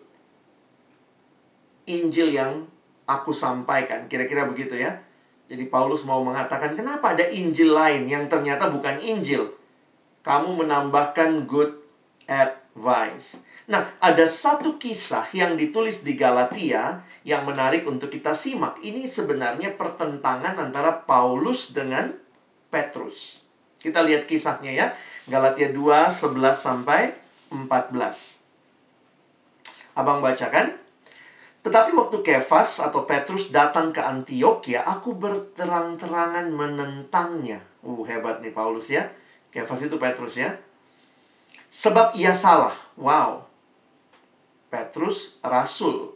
Injil 1.89 2.29
yang 2.33 2.69
aku 3.09 3.33
sampaikan. 3.33 4.05
Kira-kira 4.09 4.45
begitu 4.45 4.77
ya. 4.77 5.01
Jadi 5.49 5.65
Paulus 5.73 6.05
mau 6.05 6.21
mengatakan 6.21 6.77
kenapa 6.77 7.17
ada 7.17 7.25
Injil 7.25 7.73
lain 7.73 8.05
yang 8.05 8.29
ternyata 8.29 8.69
bukan 8.69 9.01
Injil. 9.01 9.49
Kamu 10.21 10.61
menambahkan 10.61 11.49
good 11.49 11.73
advice. 12.29 13.41
Nah, 13.69 13.85
ada 14.01 14.25
satu 14.25 14.81
kisah 14.81 15.29
yang 15.37 15.53
ditulis 15.53 16.01
di 16.01 16.17
Galatia 16.17 17.05
yang 17.21 17.45
menarik 17.45 17.85
untuk 17.85 18.09
kita 18.09 18.33
simak. 18.33 18.81
Ini 18.81 19.05
sebenarnya 19.05 19.77
pertentangan 19.77 20.57
antara 20.57 21.05
Paulus 21.05 21.77
dengan 21.77 22.17
Petrus. 22.73 23.45
Kita 23.77 24.01
lihat 24.01 24.25
kisahnya 24.25 24.73
ya. 24.73 24.87
Galatia 25.29 25.69
2, 25.69 26.09
11 26.09 26.57
sampai 26.57 27.13
14. 27.53 28.41
Abang 29.93 30.25
bacakan. 30.25 30.73
Tetapi 31.61 31.93
waktu 31.93 32.25
Kefas 32.25 32.81
atau 32.81 33.05
Petrus 33.05 33.53
datang 33.53 33.93
ke 33.93 34.01
Antioquia, 34.01 34.89
aku 34.89 35.13
berterang-terangan 35.13 36.49
menentangnya. 36.49 37.61
Uh, 37.85 38.01
hebat 38.09 38.41
nih 38.41 38.57
Paulus 38.57 38.89
ya. 38.89 39.13
Kefas 39.53 39.85
itu 39.85 40.01
Petrus 40.01 40.41
ya. 40.41 40.57
Sebab 41.69 42.17
ia 42.17 42.33
salah. 42.33 42.73
Wow. 42.97 43.48
Petrus 44.69 45.41
rasul 45.41 46.13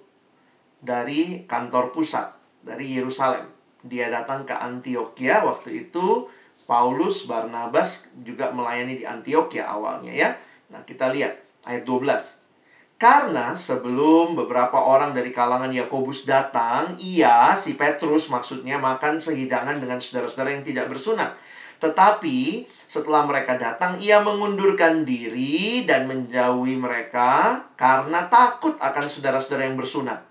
dari 0.79 1.49
kantor 1.49 1.93
pusat 1.93 2.33
dari 2.61 2.93
Yerusalem. 2.93 3.49
Dia 3.83 4.13
datang 4.13 4.47
ke 4.47 4.55
Antioquia 4.55 5.43
waktu 5.43 5.89
itu 5.89 6.31
Paulus 6.69 7.27
Barnabas 7.27 8.15
juga 8.23 8.55
melayani 8.55 9.03
di 9.03 9.05
Antioquia 9.05 9.67
awalnya 9.67 10.15
ya. 10.15 10.31
Nah, 10.71 10.87
kita 10.87 11.11
lihat 11.11 11.37
ayat 11.67 11.83
12. 11.85 12.43
Karena 13.03 13.59
sebelum 13.59 14.39
beberapa 14.39 14.79
orang 14.79 15.11
dari 15.11 15.35
kalangan 15.35 15.75
Yakobus 15.75 16.23
datang, 16.23 16.95
ia 17.03 17.51
si 17.59 17.75
Petrus 17.75 18.31
maksudnya 18.31 18.79
makan 18.79 19.19
sehidangan 19.19 19.83
dengan 19.83 19.99
saudara-saudara 19.99 20.55
yang 20.55 20.63
tidak 20.63 20.87
bersunat. 20.87 21.35
Tetapi 21.83 22.71
setelah 22.87 23.27
mereka 23.27 23.59
datang, 23.59 23.99
ia 23.99 24.23
mengundurkan 24.23 25.03
diri 25.03 25.83
dan 25.83 26.07
menjauhi 26.07 26.79
mereka 26.79 27.59
karena 27.75 28.31
takut 28.31 28.79
akan 28.79 29.11
saudara-saudara 29.11 29.67
yang 29.67 29.75
bersunat. 29.75 30.23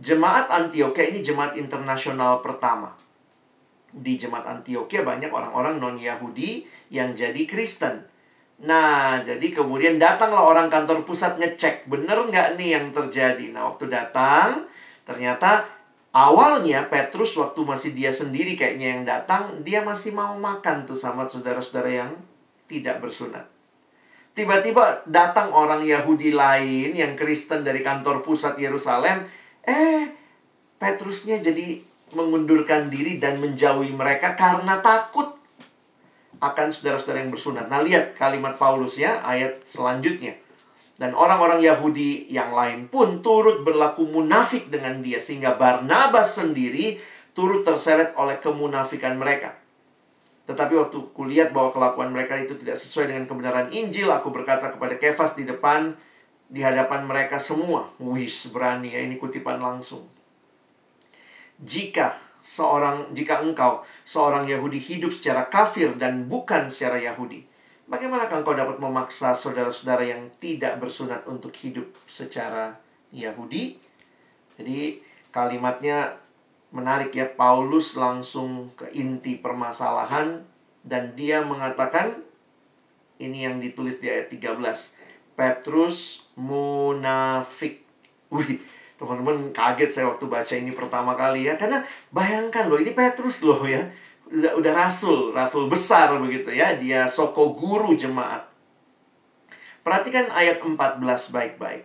Jemaat 0.00 0.48
Antioquia 0.48 1.12
ini 1.12 1.20
jemaat 1.20 1.60
internasional 1.60 2.40
pertama. 2.40 2.96
Di 3.92 4.16
jemaat 4.16 4.48
Antioquia 4.48 5.04
banyak 5.04 5.28
orang-orang 5.28 5.76
non-Yahudi 5.76 6.64
yang 6.90 7.12
jadi 7.12 7.42
Kristen. 7.44 8.06
Nah, 8.64 9.20
jadi 9.26 9.50
kemudian 9.50 9.98
datanglah 9.98 10.46
orang 10.46 10.70
kantor 10.70 11.02
pusat 11.02 11.36
ngecek, 11.42 11.90
bener 11.90 12.16
nggak 12.16 12.54
nih 12.54 12.78
yang 12.78 12.94
terjadi? 12.94 13.50
Nah, 13.50 13.74
waktu 13.74 13.90
datang, 13.90 14.64
ternyata 15.02 15.73
Awalnya 16.14 16.86
Petrus 16.86 17.34
waktu 17.34 17.66
masih 17.66 17.90
dia 17.90 18.14
sendiri 18.14 18.54
kayaknya 18.54 18.86
yang 18.94 19.02
datang, 19.02 19.66
dia 19.66 19.82
masih 19.82 20.14
mau 20.14 20.38
makan 20.38 20.86
tuh 20.86 20.94
sama 20.94 21.26
saudara-saudara 21.26 21.90
yang 21.90 22.14
tidak 22.70 23.02
bersunat. 23.02 23.50
Tiba-tiba 24.30 25.02
datang 25.10 25.50
orang 25.50 25.82
Yahudi 25.82 26.30
lain 26.30 26.94
yang 26.94 27.18
Kristen 27.18 27.66
dari 27.66 27.82
kantor 27.82 28.22
pusat 28.22 28.54
Yerusalem, 28.62 29.26
eh 29.66 30.14
Petrusnya 30.78 31.42
jadi 31.42 31.82
mengundurkan 32.14 32.86
diri 32.92 33.18
dan 33.18 33.42
menjauhi 33.42 33.90
mereka 33.90 34.38
karena 34.38 34.78
takut 34.78 35.34
akan 36.38 36.68
saudara-saudara 36.70 37.26
yang 37.26 37.32
bersunat. 37.34 37.66
Nah, 37.66 37.82
lihat 37.82 38.14
kalimat 38.14 38.54
Paulus 38.54 39.00
ya, 39.00 39.18
ayat 39.26 39.66
selanjutnya. 39.66 40.43
Dan 40.94 41.10
orang-orang 41.10 41.58
Yahudi 41.58 42.30
yang 42.30 42.54
lain 42.54 42.86
pun 42.86 43.18
turut 43.18 43.66
berlaku 43.66 44.06
munafik 44.06 44.70
dengan 44.70 45.02
dia 45.02 45.18
sehingga 45.18 45.58
Barnabas 45.58 46.38
sendiri 46.38 47.02
turut 47.34 47.66
terseret 47.66 48.14
oleh 48.14 48.38
kemunafikan 48.38 49.18
mereka. 49.18 49.58
Tetapi 50.44 50.76
waktu 50.76 50.98
kulihat 51.16 51.50
bahwa 51.50 51.74
kelakuan 51.74 52.14
mereka 52.14 52.38
itu 52.38 52.54
tidak 52.54 52.78
sesuai 52.78 53.10
dengan 53.10 53.24
kebenaran 53.26 53.72
Injil, 53.74 54.06
aku 54.12 54.30
berkata 54.30 54.70
kepada 54.70 54.94
Kefas 55.00 55.34
di 55.34 55.42
depan 55.48 55.96
di 56.46 56.60
hadapan 56.60 57.08
mereka 57.08 57.40
semua. 57.42 57.90
Wis 57.98 58.46
berani 58.52 58.92
ya 58.92 59.02
ini 59.02 59.16
kutipan 59.16 59.58
langsung. 59.58 60.06
Jika 61.58 62.20
seorang 62.44 63.16
jika 63.16 63.40
engkau 63.40 63.82
seorang 64.04 64.44
Yahudi 64.44 64.76
hidup 64.76 65.10
secara 65.10 65.48
kafir 65.48 65.96
dan 65.96 66.28
bukan 66.28 66.68
secara 66.68 67.00
Yahudi, 67.00 67.48
bagaimana 67.88 68.28
engkau 68.28 68.56
dapat 68.56 68.80
memaksa 68.80 69.36
saudara-saudara 69.36 70.04
yang 70.04 70.32
tidak 70.40 70.80
bersunat 70.80 71.24
untuk 71.28 71.52
hidup 71.56 71.88
secara 72.08 72.78
Yahudi? 73.14 73.78
Jadi 74.54 75.02
kalimatnya 75.34 76.18
menarik 76.74 77.14
ya 77.14 77.30
Paulus 77.30 77.94
langsung 77.94 78.74
ke 78.74 78.90
inti 78.94 79.38
permasalahan 79.38 80.42
dan 80.82 81.14
dia 81.14 81.42
mengatakan 81.46 82.22
ini 83.22 83.46
yang 83.46 83.62
ditulis 83.62 84.02
di 84.02 84.10
ayat 84.10 84.28
13. 84.30 85.38
Petrus 85.38 86.26
munafik. 86.34 87.86
Wih, 88.30 88.58
teman-teman 88.98 89.50
kaget 89.54 89.90
saya 89.90 90.06
waktu 90.10 90.26
baca 90.26 90.54
ini 90.54 90.74
pertama 90.74 91.14
kali 91.14 91.46
ya 91.46 91.54
karena 91.54 91.82
bayangkan 92.10 92.66
loh 92.66 92.78
ini 92.78 92.94
Petrus 92.94 93.42
loh 93.46 93.62
ya 93.66 93.86
udah 94.32 94.52
udah 94.56 94.72
rasul 94.72 95.32
rasul 95.32 95.68
besar 95.68 96.16
begitu 96.20 96.52
ya. 96.52 96.76
Dia 96.76 97.08
soko 97.08 97.52
guru 97.52 97.92
jemaat. 97.96 98.48
Perhatikan 99.84 100.32
ayat 100.32 100.64
14 100.64 101.00
baik-baik. 101.28 101.84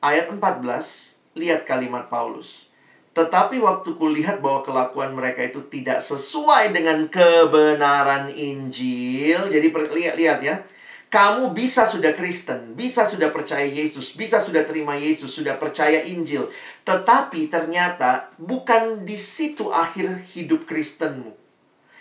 Ayat 0.00 0.32
14 0.32 1.36
lihat 1.36 1.68
kalimat 1.68 2.08
Paulus. 2.08 2.68
Tetapi 3.14 3.62
waktu 3.62 3.94
kulihat 3.94 4.42
bahwa 4.42 4.66
kelakuan 4.66 5.14
mereka 5.14 5.46
itu 5.46 5.62
tidak 5.70 6.02
sesuai 6.02 6.74
dengan 6.74 7.06
kebenaran 7.06 8.26
Injil 8.26 9.46
jadi 9.54 9.66
lihat 9.70 10.18
lihat 10.18 10.38
ya 10.42 10.66
kamu 11.14 11.54
bisa 11.54 11.86
sudah 11.86 12.10
Kristen, 12.10 12.74
bisa 12.74 13.06
sudah 13.06 13.30
percaya 13.30 13.62
Yesus, 13.62 14.18
bisa 14.18 14.42
sudah 14.42 14.66
terima 14.66 14.98
Yesus, 14.98 15.30
sudah 15.30 15.54
percaya 15.54 16.02
Injil. 16.02 16.50
Tetapi 16.82 17.46
ternyata 17.46 18.34
bukan 18.34 19.06
di 19.06 19.14
situ 19.14 19.70
akhir 19.70 20.26
hidup 20.34 20.66
Kristenmu. 20.66 21.30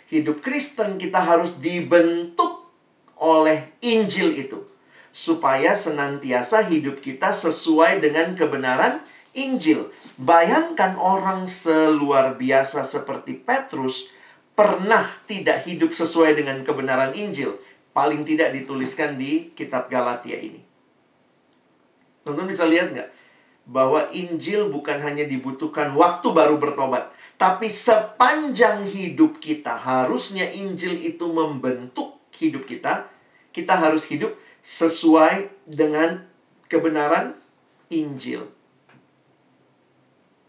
Hidup 0.10 0.42
Kristen 0.42 0.98
kita 0.98 1.22
harus 1.22 1.62
dibentuk 1.62 2.74
oleh 3.22 3.78
Injil 3.86 4.34
itu. 4.34 4.66
Supaya 5.14 5.78
senantiasa 5.78 6.66
hidup 6.66 6.98
kita 6.98 7.38
sesuai 7.38 8.02
dengan 8.02 8.34
kebenaran 8.34 8.98
Injil. 9.38 9.94
Bayangkan 10.18 10.98
orang 10.98 11.46
seluar 11.46 12.34
biasa 12.34 12.82
seperti 12.82 13.38
Petrus 13.38 14.10
pernah 14.58 15.06
tidak 15.30 15.70
hidup 15.70 15.94
sesuai 15.94 16.34
dengan 16.34 16.66
kebenaran 16.66 17.14
Injil 17.14 17.62
paling 17.94 18.26
tidak 18.26 18.52
dituliskan 18.52 19.16
di 19.16 19.54
kitab 19.54 19.88
Galatia 19.88 20.36
ini. 20.36 20.60
Tonton 22.26 22.50
bisa 22.50 22.66
lihat 22.66 22.92
nggak? 22.92 23.10
Bahwa 23.70 24.12
Injil 24.12 24.68
bukan 24.68 25.00
hanya 25.00 25.24
dibutuhkan 25.24 25.94
waktu 25.96 26.28
baru 26.34 26.60
bertobat. 26.60 27.14
Tapi 27.40 27.68
sepanjang 27.68 28.88
hidup 28.88 29.40
kita, 29.40 29.76
harusnya 29.76 30.48
Injil 30.52 31.00
itu 31.00 31.28
membentuk 31.32 32.20
hidup 32.36 32.68
kita. 32.68 33.08
Kita 33.54 33.78
harus 33.78 34.08
hidup 34.10 34.34
sesuai 34.64 35.52
dengan 35.68 36.24
kebenaran 36.72 37.36
Injil. 37.92 38.48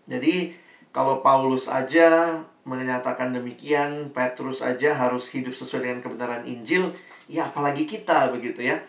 Jadi, 0.06 0.54
kalau 0.94 1.20
Paulus 1.24 1.66
aja 1.66 2.40
menyatakan 2.64 3.34
demikian, 3.34 4.14
Petrus 4.14 4.62
aja 4.64 4.96
harus 4.96 5.28
hidup 5.34 5.52
sesuai 5.52 5.84
dengan 5.84 6.00
kebenaran 6.00 6.44
Injil, 6.48 6.94
ya 7.30 7.48
apalagi 7.48 7.88
kita 7.88 8.32
begitu 8.32 8.64
ya. 8.64 8.80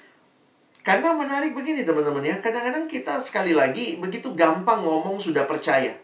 Karena 0.85 1.17
menarik 1.17 1.57
begini 1.57 1.81
teman-teman 1.81 2.21
ya, 2.21 2.37
kadang-kadang 2.37 2.85
kita 2.85 3.17
sekali 3.17 3.57
lagi 3.57 3.97
begitu 3.97 4.37
gampang 4.37 4.85
ngomong 4.85 5.17
sudah 5.17 5.49
percaya. 5.49 5.97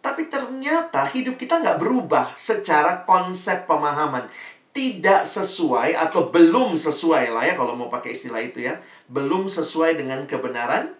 Tapi 0.00 0.30
ternyata 0.30 1.02
hidup 1.10 1.34
kita 1.34 1.58
nggak 1.60 1.82
berubah 1.82 2.30
secara 2.38 3.02
konsep 3.04 3.66
pemahaman. 3.66 4.30
Tidak 4.70 5.26
sesuai 5.26 5.98
atau 5.98 6.30
belum 6.30 6.78
sesuai 6.78 7.34
lah 7.34 7.42
ya 7.42 7.58
kalau 7.58 7.74
mau 7.74 7.90
pakai 7.90 8.14
istilah 8.14 8.38
itu 8.38 8.62
ya. 8.64 8.78
Belum 9.10 9.50
sesuai 9.50 9.98
dengan 9.98 10.22
kebenaran 10.30 10.94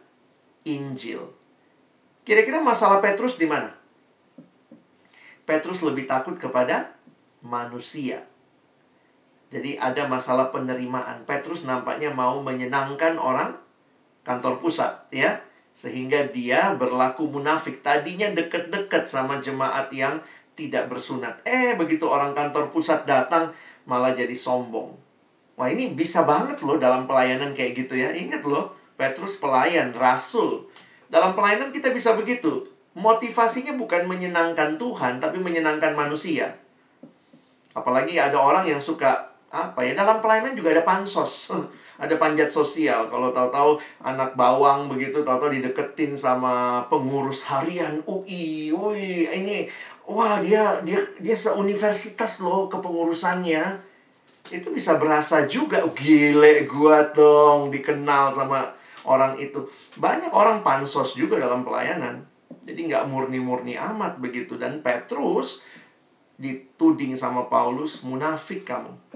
Injil. 0.66 1.22
Kira-kira 2.26 2.60
masalah 2.60 2.98
Petrus 3.00 3.38
di 3.38 3.46
mana? 3.46 3.72
Petrus 5.48 5.80
lebih 5.86 6.04
takut 6.10 6.36
kepada 6.36 6.92
manusia. 7.40 8.26
Jadi 9.50 9.74
ada 9.76 10.06
masalah 10.06 10.54
penerimaan. 10.54 11.26
Petrus 11.26 11.66
nampaknya 11.66 12.14
mau 12.14 12.38
menyenangkan 12.38 13.18
orang 13.18 13.58
kantor 14.22 14.62
pusat, 14.62 15.10
ya. 15.10 15.42
Sehingga 15.74 16.30
dia 16.30 16.78
berlaku 16.78 17.26
munafik. 17.26 17.82
Tadinya 17.82 18.30
deket-deket 18.30 19.10
sama 19.10 19.42
jemaat 19.42 19.90
yang 19.90 20.22
tidak 20.54 20.86
bersunat. 20.86 21.42
Eh, 21.42 21.74
begitu 21.74 22.06
orang 22.06 22.30
kantor 22.30 22.70
pusat 22.70 23.02
datang, 23.02 23.50
malah 23.90 24.14
jadi 24.14 24.34
sombong. 24.38 24.94
Wah, 25.58 25.68
ini 25.68 25.92
bisa 25.98 26.22
banget 26.22 26.62
loh 26.62 26.78
dalam 26.78 27.10
pelayanan 27.10 27.50
kayak 27.50 27.74
gitu 27.74 27.98
ya. 27.98 28.14
Ingat 28.14 28.46
loh, 28.46 28.76
Petrus 28.94 29.34
pelayan, 29.40 29.90
rasul. 29.96 30.70
Dalam 31.10 31.34
pelayanan 31.34 31.74
kita 31.74 31.90
bisa 31.90 32.14
begitu. 32.14 32.70
Motivasinya 32.94 33.74
bukan 33.74 34.06
menyenangkan 34.06 34.78
Tuhan, 34.78 35.18
tapi 35.18 35.42
menyenangkan 35.42 35.96
manusia. 35.98 36.54
Apalagi 37.74 38.18
ada 38.18 38.38
orang 38.38 38.66
yang 38.66 38.82
suka 38.82 39.29
apa 39.50 39.82
ya? 39.82 39.98
Dalam 39.98 40.22
pelayanan 40.22 40.54
juga 40.54 40.70
ada 40.70 40.86
pansos. 40.86 41.50
Ada 42.00 42.16
panjat 42.16 42.48
sosial. 42.48 43.12
Kalau 43.12 43.28
tahu-tahu 43.34 43.76
anak 44.00 44.32
bawang 44.32 44.88
begitu 44.88 45.20
tahu-tahu 45.20 45.52
dideketin 45.52 46.16
sama 46.16 46.86
pengurus 46.88 47.44
harian 47.44 48.00
UI 48.08 48.72
UI 48.72 49.28
ini 49.28 49.68
wah 50.08 50.40
dia 50.40 50.80
dia 50.80 50.96
dia 51.20 51.36
seuniversitas 51.36 52.40
loh 52.40 52.72
kepengurusannya. 52.72 53.84
Itu 54.48 54.72
bisa 54.72 54.96
berasa 54.96 55.44
juga 55.44 55.84
gile 55.92 56.64
gua 56.64 57.04
dong 57.12 57.68
dikenal 57.68 58.32
sama 58.32 58.72
orang 59.04 59.36
itu. 59.36 59.68
Banyak 60.00 60.32
orang 60.32 60.64
pansos 60.64 61.12
juga 61.18 61.36
dalam 61.36 61.68
pelayanan. 61.68 62.24
Jadi 62.64 62.88
nggak 62.88 63.12
murni-murni 63.12 63.76
amat 63.76 64.16
begitu. 64.24 64.56
Dan 64.56 64.80
Petrus 64.80 65.60
dituding 66.40 67.12
sama 67.20 67.52
Paulus 67.52 68.00
munafik 68.00 68.64
kamu 68.64 69.09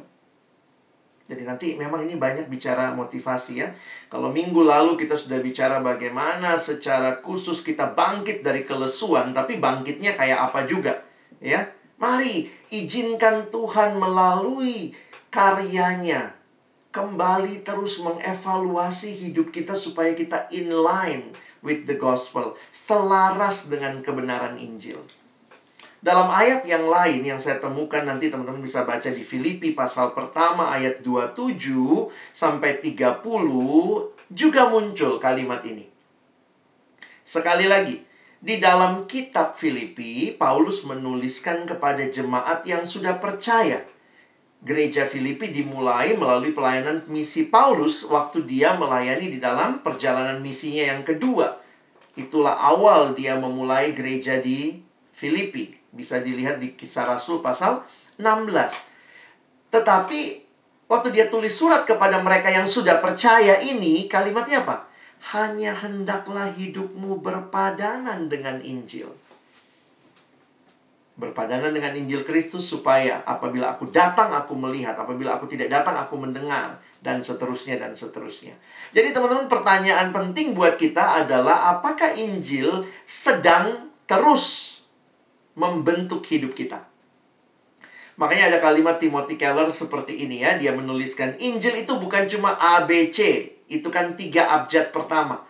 jadi 1.24 1.48
nanti 1.48 1.72
memang 1.72 2.04
ini 2.04 2.20
banyak 2.20 2.52
bicara 2.52 2.92
motivasi 2.92 3.64
ya. 3.64 3.72
Kalau 4.12 4.28
minggu 4.28 4.60
lalu 4.60 5.00
kita 5.00 5.16
sudah 5.16 5.40
bicara 5.40 5.80
bagaimana 5.80 6.60
secara 6.60 7.24
khusus 7.24 7.64
kita 7.64 7.96
bangkit 7.96 8.44
dari 8.44 8.68
kelesuan, 8.68 9.32
tapi 9.32 9.56
bangkitnya 9.56 10.20
kayak 10.20 10.52
apa 10.52 10.68
juga, 10.68 11.00
ya. 11.40 11.64
Mari 11.96 12.44
izinkan 12.68 13.48
Tuhan 13.48 13.96
melalui 13.96 14.92
karyanya 15.32 16.36
kembali 16.92 17.64
terus 17.64 18.04
mengevaluasi 18.04 19.16
hidup 19.16 19.48
kita 19.48 19.72
supaya 19.72 20.12
kita 20.12 20.52
in 20.52 20.68
line 20.68 21.32
with 21.64 21.88
the 21.88 21.96
gospel, 21.96 22.52
selaras 22.68 23.72
dengan 23.72 24.04
kebenaran 24.04 24.60
Injil. 24.60 25.00
Dalam 26.04 26.28
ayat 26.28 26.68
yang 26.68 26.84
lain 26.84 27.24
yang 27.24 27.40
saya 27.40 27.56
temukan 27.56 28.04
nanti 28.04 28.28
teman-teman 28.28 28.60
bisa 28.60 28.84
baca 28.84 29.08
di 29.08 29.24
Filipi 29.24 29.72
pasal 29.72 30.12
pertama 30.12 30.68
ayat 30.68 31.00
27 31.00 31.56
sampai 32.28 32.76
30 32.76 33.24
juga 34.28 34.68
muncul 34.68 35.16
kalimat 35.16 35.64
ini. 35.64 35.88
Sekali 37.24 37.64
lagi, 37.64 38.04
di 38.36 38.60
dalam 38.60 39.08
kitab 39.08 39.56
Filipi, 39.56 40.28
Paulus 40.36 40.84
menuliskan 40.84 41.64
kepada 41.64 42.04
jemaat 42.04 42.60
yang 42.68 42.84
sudah 42.84 43.16
percaya. 43.16 43.80
Gereja 44.60 45.08
Filipi 45.08 45.48
dimulai 45.48 46.20
melalui 46.20 46.52
pelayanan 46.52 47.08
misi 47.08 47.48
Paulus 47.48 48.04
waktu 48.04 48.44
dia 48.44 48.76
melayani 48.76 49.32
di 49.32 49.38
dalam 49.40 49.80
perjalanan 49.80 50.36
misinya 50.44 50.84
yang 50.84 51.00
kedua. 51.00 51.64
Itulah 52.12 52.60
awal 52.60 53.16
dia 53.16 53.40
memulai 53.40 53.96
gereja 53.96 54.36
di 54.36 54.84
Filipi. 55.08 55.83
Bisa 55.94 56.18
dilihat 56.18 56.58
di 56.58 56.74
kisah 56.74 57.06
Rasul 57.06 57.38
pasal 57.38 57.86
16. 58.18 58.50
Tetapi 59.70 60.20
waktu 60.90 61.08
dia 61.14 61.30
tulis 61.30 61.54
surat 61.54 61.86
kepada 61.86 62.18
mereka 62.18 62.50
yang 62.50 62.66
sudah 62.66 62.98
percaya 62.98 63.62
ini, 63.62 64.10
kalimatnya 64.10 64.66
apa? 64.66 64.90
Hanya 65.34 65.72
hendaklah 65.72 66.50
hidupmu 66.50 67.22
berpadanan 67.22 68.26
dengan 68.26 68.58
Injil. 68.60 69.08
Berpadanan 71.14 71.70
dengan 71.70 71.94
Injil 71.94 72.26
Kristus 72.26 72.66
supaya 72.66 73.22
apabila 73.22 73.78
aku 73.78 73.86
datang 73.94 74.34
aku 74.34 74.58
melihat, 74.58 74.98
apabila 74.98 75.38
aku 75.38 75.46
tidak 75.46 75.70
datang 75.70 75.94
aku 75.94 76.18
mendengar 76.18 76.82
dan 77.04 77.22
seterusnya 77.22 77.78
dan 77.78 77.94
seterusnya. 77.94 78.58
Jadi 78.90 79.14
teman-teman 79.14 79.46
pertanyaan 79.46 80.10
penting 80.10 80.58
buat 80.58 80.74
kita 80.74 81.22
adalah 81.22 81.78
apakah 81.78 82.18
Injil 82.18 82.82
sedang 83.06 83.92
terus 84.10 84.63
membentuk 85.54 86.22
hidup 86.26 86.54
kita. 86.54 86.86
Makanya 88.14 88.54
ada 88.54 88.58
kalimat 88.62 89.02
Timothy 89.02 89.34
Keller 89.34 89.70
seperti 89.74 90.22
ini 90.22 90.46
ya. 90.46 90.54
Dia 90.54 90.70
menuliskan, 90.70 91.34
Injil 91.42 91.82
itu 91.82 91.98
bukan 91.98 92.30
cuma 92.30 92.54
ABC. 92.54 93.50
Itu 93.66 93.90
kan 93.90 94.14
tiga 94.14 94.46
abjad 94.54 94.94
pertama. 94.94 95.42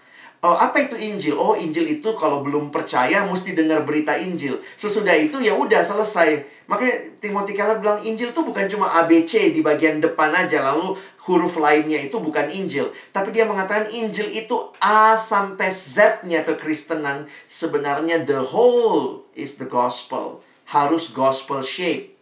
Oh, 0.44 0.61
apa 0.61 0.76
itu 0.76 0.92
Injil? 0.92 1.40
Oh, 1.40 1.57
Injil 1.57 1.88
itu 1.88 2.12
kalau 2.20 2.44
belum 2.44 2.68
percaya 2.68 3.24
mesti 3.24 3.57
dengar 3.57 3.80
berita 3.80 4.12
Injil. 4.12 4.61
Sesudah 4.76 5.16
itu 5.16 5.40
ya 5.40 5.57
udah 5.57 5.80
selesai. 5.80 6.44
Makanya 6.68 7.16
Timothy 7.16 7.57
Keller 7.57 7.80
bilang 7.80 7.96
Injil 8.04 8.28
itu 8.28 8.44
bukan 8.44 8.68
cuma 8.68 8.92
ABC 8.92 9.57
di 9.57 9.64
bagian 9.64 10.04
depan 10.04 10.37
aja 10.37 10.61
lalu 10.61 11.00
huruf 11.24 11.57
lainnya 11.57 11.96
itu 11.96 12.20
bukan 12.20 12.52
Injil. 12.52 12.92
Tapi 13.09 13.33
dia 13.33 13.48
mengatakan 13.48 13.88
Injil 13.88 14.28
itu 14.37 14.68
A 14.85 15.16
sampai 15.16 15.72
Z-nya 15.72 16.44
kekristenan. 16.44 17.24
Sebenarnya 17.48 18.28
the 18.28 18.44
whole 18.44 19.24
is 19.33 19.57
the 19.57 19.64
gospel. 19.64 20.44
Harus 20.68 21.09
gospel 21.09 21.64
shape. 21.64 22.13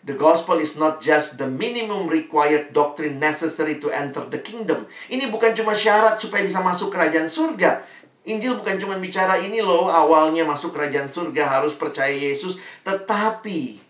The 0.00 0.16
gospel 0.16 0.56
is 0.64 0.80
not 0.80 1.04
just 1.04 1.36
the 1.36 1.44
minimum 1.44 2.08
required 2.08 2.72
doctrine 2.72 3.20
necessary 3.20 3.76
to 3.84 3.92
enter 3.92 4.24
the 4.24 4.40
kingdom. 4.40 4.88
Ini 5.12 5.28
bukan 5.28 5.52
cuma 5.52 5.76
syarat 5.76 6.16
supaya 6.16 6.40
bisa 6.40 6.64
masuk 6.64 6.88
kerajaan 6.88 7.28
surga. 7.28 7.84
Injil 8.24 8.56
bukan 8.56 8.80
cuma 8.80 8.96
bicara 8.96 9.36
ini 9.40 9.60
loh, 9.60 9.88
awalnya 9.92 10.44
masuk 10.44 10.76
kerajaan 10.76 11.08
surga 11.08 11.60
harus 11.60 11.72
percaya 11.76 12.12
Yesus, 12.12 12.60
tetapi 12.84 13.80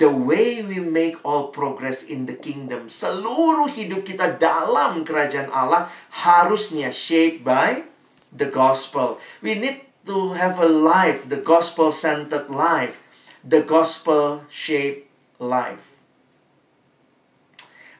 the 0.00 0.08
way 0.08 0.64
we 0.64 0.80
make 0.80 1.20
all 1.20 1.52
progress 1.52 2.00
in 2.00 2.24
the 2.24 2.36
kingdom, 2.36 2.88
seluruh 2.88 3.68
hidup 3.68 4.08
kita 4.08 4.40
dalam 4.40 5.04
kerajaan 5.04 5.52
Allah 5.52 5.92
harusnya 6.24 6.88
shaped 6.88 7.44
by 7.44 7.84
the 8.32 8.48
gospel. 8.48 9.20
We 9.44 9.56
need 9.60 9.84
to 10.08 10.32
have 10.36 10.56
a 10.60 10.68
life, 10.68 11.28
the 11.28 11.40
gospel 11.40 11.92
centered 11.92 12.48
life, 12.48 13.04
the 13.44 13.60
gospel 13.60 14.48
shaped 14.48 15.03
life. 15.40 15.94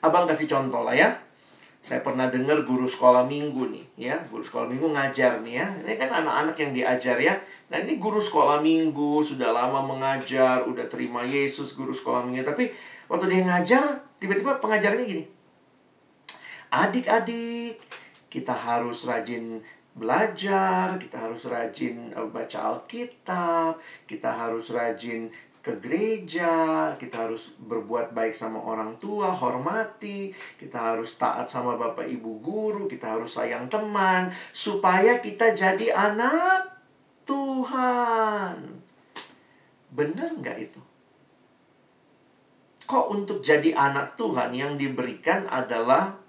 Abang 0.04 0.28
kasih 0.28 0.46
contoh 0.46 0.84
lah 0.84 0.92
ya. 0.92 1.10
Saya 1.84 2.00
pernah 2.00 2.32
dengar 2.32 2.64
guru 2.64 2.88
sekolah 2.88 3.28
minggu 3.28 3.68
nih, 3.68 3.84
ya. 4.08 4.16
Guru 4.32 4.40
sekolah 4.40 4.72
minggu 4.72 4.88
ngajar 4.96 5.44
nih 5.44 5.60
ya. 5.60 5.66
Ini 5.84 6.00
kan 6.00 6.10
anak-anak 6.24 6.56
yang 6.56 6.72
diajar 6.72 7.16
ya. 7.20 7.36
Nah 7.68 7.76
ini 7.80 8.00
guru 8.00 8.20
sekolah 8.20 8.64
minggu, 8.64 9.20
sudah 9.20 9.52
lama 9.52 9.84
mengajar, 9.84 10.64
udah 10.64 10.88
terima 10.88 11.24
Yesus 11.24 11.76
guru 11.76 11.92
sekolah 11.92 12.24
minggu. 12.24 12.44
Tapi 12.44 12.72
waktu 13.08 13.28
dia 13.28 13.44
ngajar, 13.44 13.84
tiba-tiba 14.16 14.56
pengajarnya 14.60 15.04
gini. 15.04 15.24
Adik-adik, 16.72 17.76
kita 18.32 18.56
harus 18.56 19.04
rajin 19.04 19.60
belajar, 19.94 20.98
kita 20.98 21.28
harus 21.28 21.46
rajin 21.46 22.10
eh, 22.10 22.28
baca 22.28 22.58
Alkitab, 22.74 23.78
kita 24.10 24.26
harus 24.26 24.74
rajin 24.74 25.30
ke 25.64 25.80
gereja, 25.80 26.92
kita 27.00 27.24
harus 27.24 27.56
berbuat 27.56 28.12
baik 28.12 28.36
sama 28.36 28.60
orang 28.60 29.00
tua, 29.00 29.32
hormati, 29.32 30.28
kita 30.60 30.76
harus 30.76 31.16
taat 31.16 31.48
sama 31.48 31.80
bapak 31.80 32.04
ibu 32.04 32.36
guru, 32.44 32.84
kita 32.84 33.16
harus 33.16 33.32
sayang 33.32 33.72
teman, 33.72 34.28
supaya 34.52 35.24
kita 35.24 35.56
jadi 35.56 35.88
anak 35.96 36.68
Tuhan. 37.24 38.84
Benar 39.88 40.36
nggak 40.36 40.58
itu? 40.60 40.80
Kok 42.84 43.06
untuk 43.16 43.40
jadi 43.40 43.72
anak 43.72 44.20
Tuhan 44.20 44.52
yang 44.52 44.76
diberikan 44.76 45.48
adalah 45.48 46.20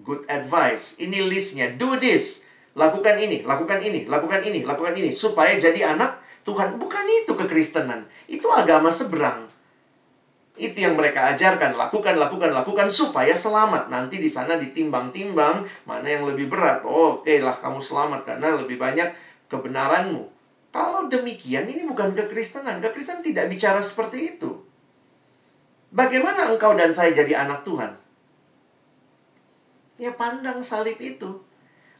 good 0.00 0.24
advice. 0.32 0.96
Ini 0.96 1.28
listnya, 1.28 1.76
do 1.76 2.00
this, 2.00 2.48
lakukan 2.72 3.20
ini, 3.20 3.44
lakukan 3.44 3.84
ini, 3.84 4.08
lakukan 4.08 4.40
ini, 4.40 4.64
lakukan 4.64 4.96
ini, 4.96 5.12
supaya 5.12 5.60
jadi 5.60 5.92
anak 5.92 6.21
Tuhan. 6.42 6.78
Bukan 6.78 7.04
itu 7.22 7.32
kekristenan. 7.34 8.06
Itu 8.26 8.50
agama 8.50 8.90
seberang. 8.90 9.46
Itu 10.52 10.84
yang 10.84 11.00
mereka 11.00 11.32
ajarkan, 11.32 11.80
lakukan, 11.80 12.20
lakukan, 12.20 12.52
lakukan 12.52 12.88
supaya 12.92 13.32
selamat. 13.32 13.88
Nanti 13.88 14.20
di 14.20 14.28
sana 14.28 14.60
ditimbang-timbang 14.60 15.64
mana 15.88 16.06
yang 16.06 16.28
lebih 16.28 16.52
berat. 16.52 16.84
Oh, 16.84 17.22
oke 17.22 17.34
lah 17.40 17.56
kamu 17.56 17.80
selamat 17.80 18.20
karena 18.28 18.60
lebih 18.60 18.76
banyak 18.76 19.08
kebenaranmu. 19.48 20.28
Kalau 20.72 21.08
demikian 21.08 21.68
ini 21.68 21.84
bukan 21.88 22.12
kekristenan. 22.12 22.84
Kekristenan 22.84 23.24
tidak 23.24 23.48
bicara 23.48 23.80
seperti 23.80 24.36
itu. 24.36 24.60
Bagaimana 25.92 26.48
engkau 26.48 26.72
dan 26.72 26.96
saya 26.96 27.12
jadi 27.12 27.44
anak 27.44 27.64
Tuhan? 27.68 27.92
Ya 30.00 30.16
pandang 30.16 30.64
salib 30.64 30.96
itu 30.96 31.44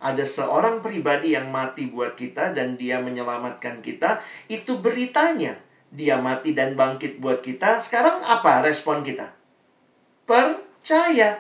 ada 0.03 0.27
seorang 0.27 0.83
pribadi 0.83 1.39
yang 1.39 1.55
mati 1.55 1.87
buat 1.87 2.19
kita 2.19 2.51
dan 2.51 2.75
dia 2.75 2.99
menyelamatkan 2.99 3.79
kita, 3.79 4.19
itu 4.51 4.83
beritanya. 4.83 5.55
Dia 5.95 6.19
mati 6.19 6.51
dan 6.59 6.75
bangkit 6.75 7.23
buat 7.23 7.39
kita. 7.39 7.79
Sekarang 7.79 8.19
apa 8.27 8.67
respon 8.67 9.07
kita? 9.07 9.31
Percaya. 10.27 11.39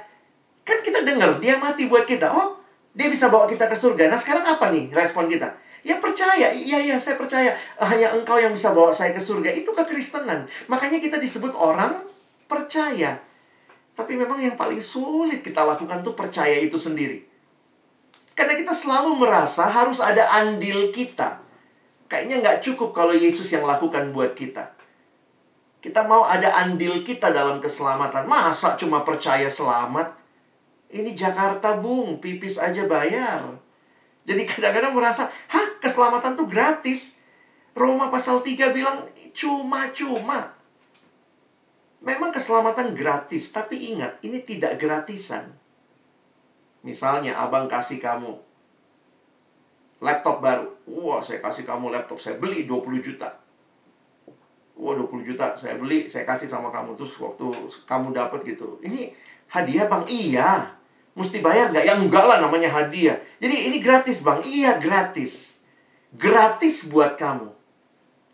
Kan 0.63 0.79
kita 0.87 1.03
dengar 1.03 1.43
dia 1.43 1.59
mati 1.59 1.91
buat 1.91 2.07
kita. 2.07 2.31
Oh, 2.31 2.63
dia 2.95 3.11
bisa 3.11 3.27
bawa 3.27 3.51
kita 3.51 3.67
ke 3.67 3.75
surga. 3.75 4.07
Nah, 4.07 4.21
sekarang 4.21 4.47
apa 4.47 4.71
nih 4.71 4.95
respon 4.95 5.27
kita? 5.27 5.59
Ya 5.83 5.99
percaya, 5.99 6.55
iya 6.55 6.79
iya 6.79 6.95
saya 6.95 7.19
percaya 7.19 7.51
Hanya 7.83 8.15
engkau 8.15 8.39
yang 8.39 8.55
bisa 8.55 8.71
bawa 8.71 8.95
saya 8.95 9.11
ke 9.11 9.19
surga 9.19 9.51
Itu 9.51 9.75
kekristenan 9.75 10.47
Makanya 10.71 11.03
kita 11.03 11.19
disebut 11.19 11.51
orang 11.59 12.07
percaya 12.47 13.19
Tapi 13.91 14.15
memang 14.15 14.39
yang 14.39 14.55
paling 14.55 14.79
sulit 14.79 15.43
kita 15.43 15.67
lakukan 15.67 15.99
tuh 16.07 16.15
percaya 16.15 16.55
itu 16.55 16.79
sendiri 16.79 17.32
karena 18.33 18.57
kita 18.57 18.73
selalu 18.73 19.21
merasa 19.21 19.69
harus 19.69 20.01
ada 20.01 20.29
andil 20.33 20.89
kita. 20.89 21.41
Kayaknya 22.09 22.37
nggak 22.45 22.59
cukup 22.65 22.93
kalau 22.93 23.13
Yesus 23.17 23.49
yang 23.53 23.65
lakukan 23.65 24.13
buat 24.13 24.33
kita. 24.37 24.73
Kita 25.83 26.07
mau 26.07 26.23
ada 26.23 26.63
andil 26.63 27.03
kita 27.03 27.35
dalam 27.35 27.59
keselamatan. 27.59 28.29
Masa 28.29 28.79
cuma 28.79 29.03
percaya 29.03 29.51
selamat? 29.51 30.15
Ini 30.93 31.11
Jakarta, 31.17 31.81
Bung. 31.81 32.21
Pipis 32.23 32.61
aja 32.61 32.85
bayar. 32.87 33.59
Jadi 34.23 34.43
kadang-kadang 34.51 34.95
merasa, 34.95 35.27
hah 35.27 35.69
keselamatan 35.83 36.39
tuh 36.39 36.47
gratis. 36.47 37.25
Roma 37.73 38.13
pasal 38.13 38.45
3 38.45 38.71
bilang 38.77 39.09
cuma-cuma. 39.33 40.53
Memang 42.05 42.35
keselamatan 42.35 42.93
gratis, 42.93 43.55
tapi 43.55 43.95
ingat, 43.95 44.21
ini 44.27 44.43
tidak 44.43 44.77
gratisan. 44.77 45.62
Misalnya 46.83 47.39
abang 47.39 47.71
kasih 47.71 48.03
kamu 48.03 48.35
laptop 50.03 50.43
baru. 50.43 50.67
Wah, 50.91 51.23
saya 51.23 51.39
kasih 51.39 51.63
kamu 51.63 51.95
laptop. 51.95 52.19
Saya 52.19 52.37
beli 52.43 52.67
20 52.67 52.99
juta. 52.99 53.31
Wah, 54.75 54.99
20 54.99 55.23
juta 55.23 55.55
saya 55.55 55.79
beli, 55.79 56.11
saya 56.11 56.27
kasih 56.27 56.51
sama 56.51 56.75
kamu. 56.75 56.99
Terus 56.99 57.15
waktu 57.23 57.47
kamu 57.87 58.11
dapat 58.11 58.43
gitu. 58.43 58.83
Ini 58.83 59.15
hadiah 59.47 59.87
bang? 59.87 60.05
Iya. 60.11 60.51
Mesti 61.15 61.39
bayar 61.39 61.71
nggak? 61.71 61.85
Ya 61.87 61.95
enggak 61.95 62.25
lah 62.27 62.43
namanya 62.43 62.67
hadiah. 62.73 63.21
Jadi 63.39 63.71
ini 63.71 63.79
gratis 63.79 64.27
bang? 64.27 64.43
Iya 64.43 64.83
gratis. 64.83 65.63
Gratis 66.19 66.91
buat 66.91 67.15
kamu. 67.15 67.53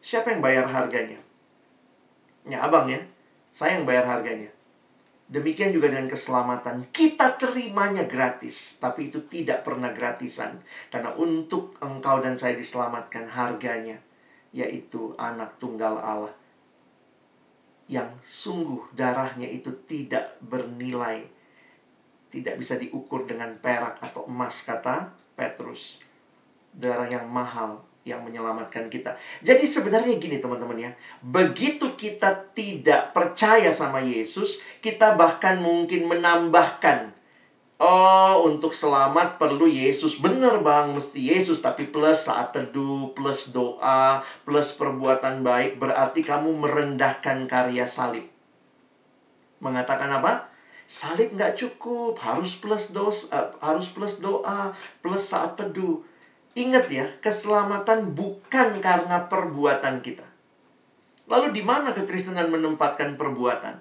Siapa 0.00 0.32
yang 0.32 0.40
bayar 0.40 0.64
harganya? 0.64 1.20
Ya 2.48 2.64
abang 2.64 2.88
ya. 2.88 3.02
Saya 3.52 3.76
yang 3.76 3.84
bayar 3.84 4.08
harganya. 4.08 4.48
Demikian 5.28 5.76
juga 5.76 5.92
dengan 5.92 6.08
keselamatan. 6.08 6.88
Kita 6.88 7.36
terimanya 7.36 8.08
gratis, 8.08 8.80
tapi 8.80 9.12
itu 9.12 9.28
tidak 9.28 9.60
pernah 9.60 9.92
gratisan. 9.92 10.56
Karena 10.88 11.12
untuk 11.20 11.76
engkau 11.84 12.24
dan 12.24 12.40
saya 12.40 12.56
diselamatkan 12.56 13.28
harganya, 13.28 14.00
yaitu 14.56 15.12
anak 15.20 15.60
tunggal 15.60 16.00
Allah. 16.00 16.32
Yang 17.92 18.16
sungguh 18.24 18.88
darahnya 18.96 19.52
itu 19.52 19.72
tidak 19.84 20.40
bernilai. 20.40 21.28
Tidak 22.32 22.56
bisa 22.56 22.80
diukur 22.80 23.28
dengan 23.28 23.56
perak 23.60 24.00
atau 24.00 24.24
emas, 24.28 24.64
kata 24.64 25.12
Petrus. 25.36 26.00
Darah 26.72 27.08
yang 27.08 27.28
mahal, 27.28 27.84
yang 28.06 28.24
menyelamatkan 28.24 28.88
kita. 28.88 29.18
Jadi 29.44 29.64
sebenarnya 29.68 30.16
gini 30.16 30.40
teman-teman 30.40 30.78
ya. 30.78 30.90
Begitu 31.20 31.92
kita 31.98 32.52
tidak 32.56 33.12
percaya 33.12 33.68
sama 33.74 34.00
Yesus, 34.00 34.62
kita 34.80 35.18
bahkan 35.18 35.61
mungkin 35.61 36.09
menambahkan 36.09 37.18
Oh, 37.78 38.51
untuk 38.51 38.74
selamat 38.74 39.38
perlu 39.38 39.70
Yesus. 39.70 40.18
Bener 40.18 40.59
bang, 40.66 40.90
mesti 40.90 41.30
Yesus. 41.30 41.62
Tapi 41.62 41.86
plus 41.86 42.26
saat 42.26 42.51
teduh, 42.51 43.14
plus 43.14 43.55
doa, 43.55 44.18
plus 44.42 44.74
perbuatan 44.74 45.46
baik. 45.46 45.78
Berarti 45.78 46.26
kamu 46.26 46.59
merendahkan 46.59 47.46
karya 47.46 47.86
salib. 47.86 48.26
Mengatakan 49.62 50.11
apa? 50.11 50.51
Salib 50.90 51.30
nggak 51.38 51.55
cukup. 51.55 52.18
Harus 52.18 52.59
plus 52.59 52.90
dos, 52.90 53.30
uh, 53.30 53.55
harus 53.62 53.86
plus 53.94 54.18
doa, 54.18 54.74
plus 54.99 55.22
saat 55.22 55.55
teduh. 55.55 56.03
Ingat 56.59 56.90
ya, 56.90 57.06
keselamatan 57.22 58.18
bukan 58.18 58.82
karena 58.82 59.30
perbuatan 59.30 60.02
kita. 60.02 60.26
Lalu 61.30 61.54
di 61.54 61.62
mana 61.62 61.94
kekristenan 61.94 62.50
menempatkan 62.50 63.14
perbuatan? 63.14 63.78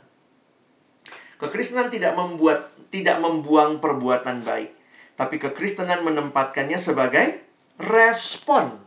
Kekristenan 1.42 1.90
tidak 1.90 2.14
membuat 2.14 2.70
tidak 2.94 3.18
membuang 3.18 3.82
perbuatan 3.82 4.46
baik, 4.46 4.78
tapi 5.18 5.42
kekristenan 5.42 6.06
menempatkannya 6.06 6.78
sebagai 6.78 7.42
respon 7.82 8.78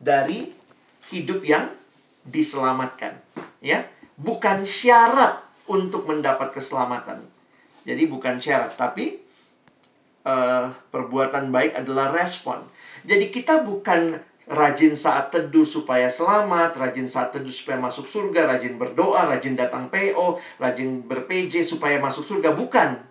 dari 0.00 0.48
hidup 1.12 1.44
yang 1.44 1.68
diselamatkan, 2.24 3.20
ya. 3.60 3.84
Bukan 4.16 4.64
syarat 4.64 5.44
untuk 5.68 6.08
mendapat 6.08 6.56
keselamatan. 6.56 7.24
Jadi 7.84 8.04
bukan 8.08 8.40
syarat, 8.40 8.76
tapi 8.76 9.20
uh, 10.24 10.72
perbuatan 10.88 11.48
baik 11.48 11.76
adalah 11.76 12.12
respon. 12.12 12.60
Jadi 13.04 13.32
kita 13.32 13.64
bukan 13.64 14.20
rajin 14.50 14.98
saat 14.98 15.30
teduh 15.30 15.62
supaya 15.62 16.10
selamat, 16.10 16.74
rajin 16.74 17.06
saat 17.06 17.30
teduh 17.30 17.54
supaya 17.54 17.78
masuk 17.78 18.10
surga, 18.10 18.50
rajin 18.50 18.74
berdoa, 18.74 19.30
rajin 19.30 19.54
datang 19.54 19.86
PO, 19.86 20.42
rajin 20.58 21.06
ber-PJ 21.06 21.62
supaya 21.62 22.02
masuk 22.02 22.26
surga. 22.26 22.52
Bukan. 22.52 23.10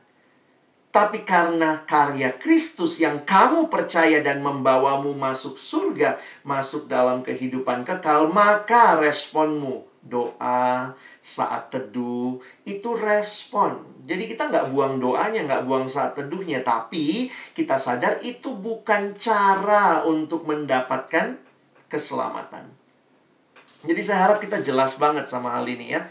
Tapi 0.89 1.21
karena 1.21 1.85
karya 1.85 2.33
Kristus 2.33 2.97
yang 2.97 3.21
kamu 3.21 3.69
percaya 3.69 4.25
dan 4.25 4.41
membawamu 4.41 5.13
masuk 5.13 5.55
surga, 5.55 6.17
masuk 6.41 6.89
dalam 6.89 7.21
kehidupan 7.21 7.85
kekal, 7.85 8.33
maka 8.33 8.97
responmu 8.97 9.85
doa 10.01 10.97
saat 11.21 11.69
teduh 11.69 12.41
itu 12.65 12.89
respon. 12.97 13.85
Jadi 14.09 14.25
kita 14.25 14.49
nggak 14.49 14.73
buang 14.73 14.97
doanya, 14.97 15.45
nggak 15.45 15.69
buang 15.69 15.85
saat 15.85 16.17
teduhnya, 16.17 16.65
tapi 16.65 17.29
kita 17.53 17.77
sadar 17.77 18.17
itu 18.25 18.57
bukan 18.57 19.13
cara 19.13 20.01
untuk 20.01 20.49
mendapatkan 20.49 21.37
keselamatan. 21.85 22.65
Jadi 23.85 24.01
saya 24.01 24.25
harap 24.25 24.41
kita 24.41 24.65
jelas 24.65 24.97
banget 24.97 25.29
sama 25.29 25.53
hal 25.53 25.69
ini 25.69 25.93
ya. 25.93 26.01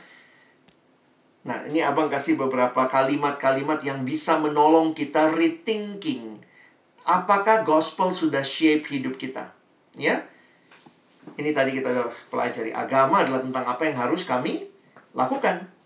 Nah, 1.42 1.66
ini 1.66 1.82
abang 1.82 2.06
kasih 2.06 2.38
beberapa 2.38 2.86
kalimat-kalimat 2.86 3.82
yang 3.82 4.06
bisa 4.06 4.38
menolong 4.38 4.94
kita 4.94 5.34
rethinking. 5.34 6.38
Apakah 7.02 7.66
gospel 7.66 8.14
sudah 8.14 8.46
shape 8.46 8.86
hidup 8.94 9.18
kita? 9.18 9.50
Ya, 9.98 10.22
ini 11.34 11.50
tadi 11.50 11.74
kita 11.74 11.90
udah 11.90 12.06
pelajari. 12.30 12.70
Agama 12.70 13.26
adalah 13.26 13.42
tentang 13.42 13.64
apa 13.66 13.82
yang 13.84 13.96
harus 13.98 14.22
kami 14.22 14.70
lakukan. 15.12 15.77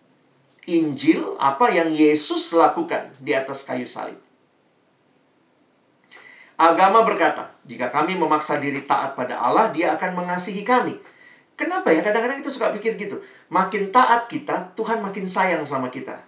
Injil 0.70 1.34
apa 1.42 1.74
yang 1.74 1.90
Yesus 1.90 2.54
lakukan 2.54 3.10
di 3.18 3.34
atas 3.34 3.66
kayu 3.66 3.86
salib. 3.88 4.18
Agama 6.54 7.02
berkata, 7.02 7.50
jika 7.66 7.90
kami 7.90 8.14
memaksa 8.14 8.62
diri 8.62 8.86
taat 8.86 9.18
pada 9.18 9.42
Allah, 9.42 9.74
dia 9.74 9.98
akan 9.98 10.22
mengasihi 10.22 10.62
kami. 10.62 10.94
Kenapa 11.58 11.90
ya? 11.90 12.06
Kadang-kadang 12.06 12.38
kita 12.38 12.54
suka 12.54 12.70
pikir 12.70 12.94
gitu. 12.94 13.18
Makin 13.50 13.90
taat 13.90 14.30
kita, 14.30 14.70
Tuhan 14.78 15.02
makin 15.02 15.26
sayang 15.26 15.66
sama 15.66 15.90
kita. 15.90 16.22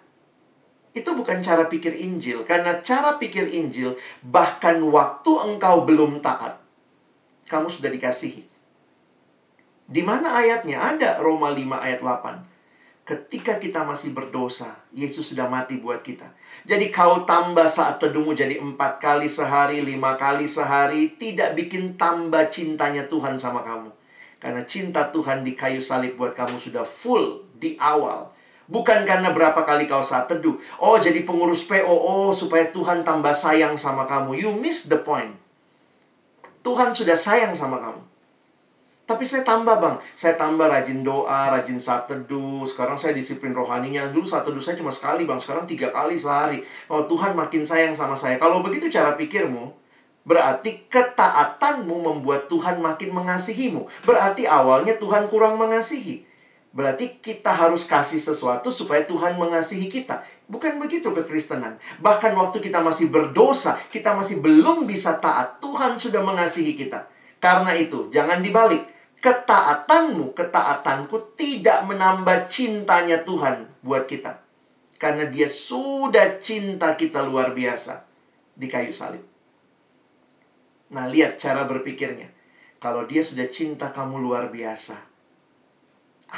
Itu 0.90 1.14
bukan 1.14 1.38
cara 1.38 1.70
pikir 1.70 1.94
Injil. 1.94 2.42
Karena 2.42 2.82
cara 2.82 3.14
pikir 3.18 3.46
Injil, 3.46 3.94
bahkan 4.26 4.82
waktu 4.82 5.30
engkau 5.46 5.86
belum 5.86 6.18
taat, 6.18 6.58
kamu 7.46 7.70
sudah 7.70 7.90
dikasihi. 7.94 8.42
Di 9.84 10.02
mana 10.02 10.34
ayatnya? 10.34 10.80
Ada 10.80 11.22
Roma 11.22 11.52
5 11.54 11.78
ayat 11.78 12.00
8. 12.02 12.53
Ketika 13.04 13.60
kita 13.60 13.84
masih 13.84 14.16
berdosa, 14.16 14.80
Yesus 14.88 15.28
sudah 15.28 15.44
mati 15.44 15.76
buat 15.76 16.00
kita. 16.00 16.24
Jadi 16.64 16.88
kau 16.88 17.28
tambah 17.28 17.68
saat 17.68 18.00
teduhmu 18.00 18.32
jadi 18.32 18.56
empat 18.56 18.96
kali 18.96 19.28
sehari, 19.28 19.84
lima 19.84 20.16
kali 20.16 20.48
sehari, 20.48 21.12
tidak 21.20 21.52
bikin 21.52 22.00
tambah 22.00 22.48
cintanya 22.48 23.04
Tuhan 23.04 23.36
sama 23.36 23.60
kamu. 23.60 23.92
Karena 24.40 24.64
cinta 24.64 25.12
Tuhan 25.12 25.44
di 25.44 25.52
kayu 25.52 25.84
salib 25.84 26.16
buat 26.16 26.32
kamu 26.32 26.56
sudah 26.56 26.80
full 26.80 27.44
di 27.60 27.76
awal. 27.76 28.32
Bukan 28.72 29.04
karena 29.04 29.36
berapa 29.36 29.60
kali 29.68 29.84
kau 29.84 30.00
saat 30.00 30.24
teduh. 30.24 30.56
Oh, 30.80 30.96
jadi 30.96 31.28
pengurus 31.28 31.68
PO, 31.68 31.84
oh, 31.84 32.32
supaya 32.32 32.72
Tuhan 32.72 33.04
tambah 33.04 33.36
sayang 33.36 33.76
sama 33.76 34.08
kamu. 34.08 34.40
You 34.40 34.56
miss 34.56 34.88
the 34.88 34.96
point. 34.96 35.36
Tuhan 36.64 36.96
sudah 36.96 37.20
sayang 37.20 37.52
sama 37.52 37.84
kamu. 37.84 38.13
Tapi 39.04 39.28
saya 39.28 39.44
tambah 39.44 39.84
bang, 39.84 40.00
saya 40.16 40.32
tambah 40.40 40.64
rajin 40.64 41.04
doa, 41.04 41.52
rajin 41.52 41.76
saat 41.76 42.08
teduh. 42.08 42.64
Sekarang 42.64 42.96
saya 42.96 43.12
disiplin 43.12 43.52
rohaninya. 43.52 44.08
Dulu 44.08 44.24
saat 44.24 44.48
teduh 44.48 44.64
saya 44.64 44.80
cuma 44.80 44.88
sekali 44.88 45.28
bang, 45.28 45.36
sekarang 45.36 45.68
tiga 45.68 45.92
kali 45.92 46.16
sehari. 46.16 46.64
Oh 46.88 47.04
Tuhan 47.04 47.36
makin 47.36 47.68
sayang 47.68 47.92
sama 47.92 48.16
saya. 48.16 48.40
Kalau 48.40 48.64
begitu 48.64 48.88
cara 48.88 49.12
pikirmu, 49.12 49.76
berarti 50.24 50.88
ketaatanmu 50.88 51.92
membuat 52.00 52.48
Tuhan 52.48 52.80
makin 52.80 53.12
mengasihimu. 53.12 53.84
Berarti 54.08 54.48
awalnya 54.48 54.96
Tuhan 54.96 55.28
kurang 55.28 55.60
mengasihi. 55.60 56.24
Berarti 56.72 57.20
kita 57.20 57.52
harus 57.52 57.84
kasih 57.84 58.18
sesuatu 58.18 58.72
supaya 58.72 59.04
Tuhan 59.04 59.36
mengasihi 59.36 59.92
kita. 59.92 60.24
Bukan 60.48 60.80
begitu 60.80 61.12
kekristenan. 61.12 61.76
Bahkan 62.00 62.32
waktu 62.40 62.56
kita 62.56 62.80
masih 62.80 63.12
berdosa, 63.12 63.76
kita 63.92 64.16
masih 64.16 64.40
belum 64.40 64.88
bisa 64.88 65.20
taat, 65.20 65.60
Tuhan 65.60 66.00
sudah 66.00 66.24
mengasihi 66.24 66.72
kita. 66.72 67.04
Karena 67.36 67.76
itu, 67.76 68.08
jangan 68.08 68.40
dibalik 68.40 68.93
ketaatanmu, 69.24 70.36
ketaatanku 70.36 71.32
tidak 71.32 71.88
menambah 71.88 72.44
cintanya 72.44 73.24
Tuhan 73.24 73.64
buat 73.80 74.04
kita. 74.04 74.44
Karena 75.00 75.24
dia 75.24 75.48
sudah 75.48 76.36
cinta 76.36 76.92
kita 76.92 77.24
luar 77.24 77.56
biasa 77.56 78.04
di 78.52 78.68
kayu 78.68 78.92
salib. 78.92 79.24
Nah, 80.92 81.08
lihat 81.08 81.40
cara 81.40 81.64
berpikirnya. 81.64 82.28
Kalau 82.76 83.08
dia 83.08 83.24
sudah 83.24 83.48
cinta 83.48 83.88
kamu 83.88 84.20
luar 84.20 84.52
biasa, 84.52 85.00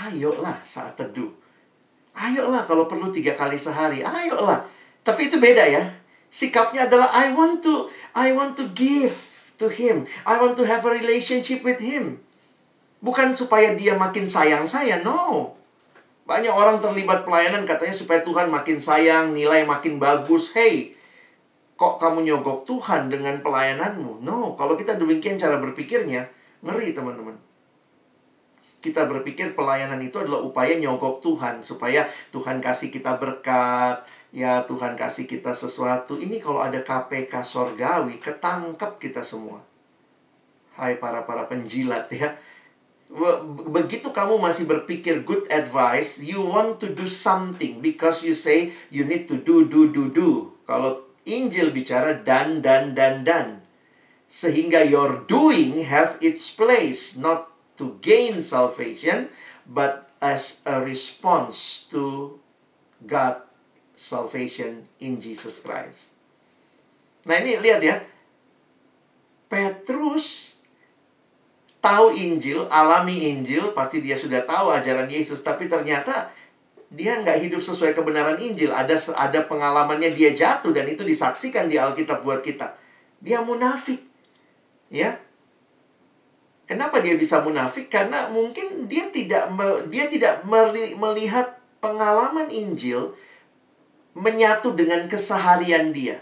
ayolah 0.07 0.63
saat 0.63 0.95
teduh. 0.95 1.35
Ayolah 2.15 2.71
kalau 2.71 2.87
perlu 2.87 3.11
tiga 3.11 3.35
kali 3.35 3.59
sehari, 3.59 4.07
ayolah. 4.07 4.63
Tapi 5.03 5.27
itu 5.27 5.43
beda 5.43 5.67
ya. 5.67 5.83
Sikapnya 6.31 6.87
adalah 6.87 7.11
I 7.11 7.35
want 7.35 7.67
to, 7.67 7.91
I 8.15 8.31
want 8.31 8.55
to 8.63 8.71
give 8.79 9.19
to 9.59 9.67
him. 9.67 10.07
I 10.23 10.39
want 10.39 10.55
to 10.63 10.65
have 10.71 10.87
a 10.87 10.95
relationship 10.95 11.67
with 11.67 11.83
him. 11.83 12.23
Bukan 13.07 13.39
supaya 13.39 13.79
dia 13.79 13.95
makin 13.95 14.27
sayang 14.27 14.67
saya, 14.67 14.99
no. 15.07 15.55
Banyak 16.27 16.51
orang 16.51 16.83
terlibat 16.83 17.23
pelayanan 17.23 17.63
katanya 17.63 17.95
supaya 17.95 18.19
Tuhan 18.27 18.51
makin 18.51 18.83
sayang, 18.83 19.31
nilai 19.31 19.63
makin 19.63 20.03
bagus. 20.03 20.51
Hey, 20.51 20.99
kok 21.79 22.03
kamu 22.03 22.27
nyogok 22.27 22.67
Tuhan 22.67 23.07
dengan 23.07 23.39
pelayananmu? 23.47 24.27
No, 24.27 24.59
kalau 24.59 24.75
kita 24.75 24.99
demikian 24.99 25.39
cara 25.39 25.63
berpikirnya, 25.63 26.27
ngeri 26.67 26.99
teman-teman. 26.99 27.39
Kita 28.83 29.07
berpikir 29.07 29.55
pelayanan 29.55 30.03
itu 30.03 30.19
adalah 30.19 30.43
upaya 30.43 30.75
nyogok 30.75 31.23
Tuhan 31.23 31.63
supaya 31.63 32.11
Tuhan 32.35 32.59
kasih 32.59 32.91
kita 32.91 33.23
berkat, 33.23 34.03
ya 34.35 34.67
Tuhan 34.67 34.99
kasih 34.99 35.31
kita 35.31 35.55
sesuatu. 35.55 36.19
Ini 36.19 36.43
kalau 36.43 36.59
ada 36.59 36.83
KPK 36.83 37.39
sorgawi, 37.47 38.19
ketangkep 38.19 38.99
kita 38.99 39.23
semua. 39.23 39.63
Hai 40.75 40.99
para 40.99 41.23
para 41.23 41.47
penjilat 41.47 42.11
ya 42.11 42.35
begitu 43.71 44.11
kamu 44.11 44.43
masih 44.43 44.67
berpikir 44.67 45.23
good 45.23 45.47
advice, 45.49 46.19
you 46.19 46.43
want 46.43 46.83
to 46.83 46.91
do 46.91 47.07
something 47.07 47.79
because 47.79 48.27
you 48.27 48.35
say 48.35 48.75
you 48.91 49.07
need 49.07 49.31
to 49.31 49.39
do 49.39 49.65
do 49.67 49.87
do 49.89 50.11
do. 50.11 50.53
Kalau 50.67 51.07
Injil 51.27 51.71
bicara 51.71 52.19
dan 52.19 52.63
dan 52.63 52.95
dan 52.95 53.23
dan. 53.23 53.49
Sehingga 54.27 54.83
your 54.83 55.23
doing 55.31 55.87
have 55.87 56.19
its 56.19 56.51
place 56.51 57.15
not 57.15 57.51
to 57.79 57.99
gain 58.03 58.43
salvation 58.43 59.31
but 59.67 60.11
as 60.19 60.67
a 60.67 60.83
response 60.83 61.87
to 61.91 62.35
God 63.07 63.47
salvation 63.95 64.91
in 64.99 65.23
Jesus 65.23 65.63
Christ. 65.63 66.11
Nah 67.27 67.39
ini 67.39 67.59
lihat 67.63 67.81
ya. 67.83 67.97
Petrus 69.47 70.56
tahu 71.87 72.11
Injil, 72.19 72.67
alami 72.67 73.31
Injil, 73.31 73.71
pasti 73.71 74.03
dia 74.03 74.19
sudah 74.19 74.43
tahu 74.43 74.75
ajaran 74.75 75.07
Yesus. 75.07 75.39
Tapi 75.47 75.71
ternyata 75.71 76.35
dia 76.91 77.15
nggak 77.23 77.47
hidup 77.47 77.63
sesuai 77.63 77.95
kebenaran 77.95 78.43
Injil. 78.43 78.75
Ada 78.75 79.15
ada 79.15 79.47
pengalamannya 79.47 80.11
dia 80.11 80.35
jatuh 80.35 80.75
dan 80.75 80.91
itu 80.91 81.07
disaksikan 81.07 81.71
di 81.71 81.79
Alkitab 81.79 82.27
buat 82.27 82.43
kita. 82.43 82.75
Dia 83.23 83.47
munafik, 83.47 84.03
ya. 84.91 85.15
Kenapa 86.67 86.99
dia 86.99 87.15
bisa 87.15 87.39
munafik? 87.47 87.87
Karena 87.87 88.27
mungkin 88.27 88.91
dia 88.91 89.07
tidak 89.15 89.55
dia 89.87 90.11
tidak 90.11 90.43
melihat 90.99 91.63
pengalaman 91.79 92.51
Injil 92.51 93.15
menyatu 94.19 94.75
dengan 94.75 95.07
keseharian 95.07 95.95
dia. 95.95 96.19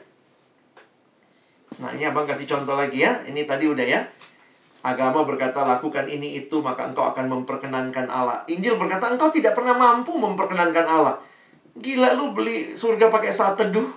Nah, 1.81 1.91
ini 1.97 2.05
Abang 2.07 2.29
kasih 2.29 2.45
contoh 2.45 2.77
lagi 2.77 3.03
ya. 3.03 3.25
Ini 3.25 3.49
tadi 3.49 3.65
udah 3.67 3.87
ya. 3.89 4.05
Agama 4.85 5.25
berkata 5.25 5.65
lakukan 5.65 6.05
ini 6.13 6.45
itu 6.45 6.61
maka 6.61 6.85
engkau 6.93 7.09
akan 7.09 7.33
memperkenankan 7.33 8.05
Allah. 8.13 8.45
Injil 8.53 8.77
berkata 8.77 9.09
engkau 9.09 9.33
tidak 9.33 9.57
pernah 9.57 9.73
mampu 9.73 10.13
memperkenankan 10.13 10.85
Allah. 10.85 11.17
Gila 11.73 12.13
lu 12.13 12.37
beli 12.37 12.77
surga 12.77 13.09
pakai 13.09 13.33
saat 13.33 13.57
teduh. 13.57 13.89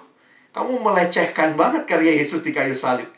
Kamu 0.56 0.80
melecehkan 0.80 1.60
banget 1.60 1.84
karya 1.84 2.16
Yesus 2.16 2.40
di 2.40 2.56
kayu 2.56 2.72
salib. 2.72 3.12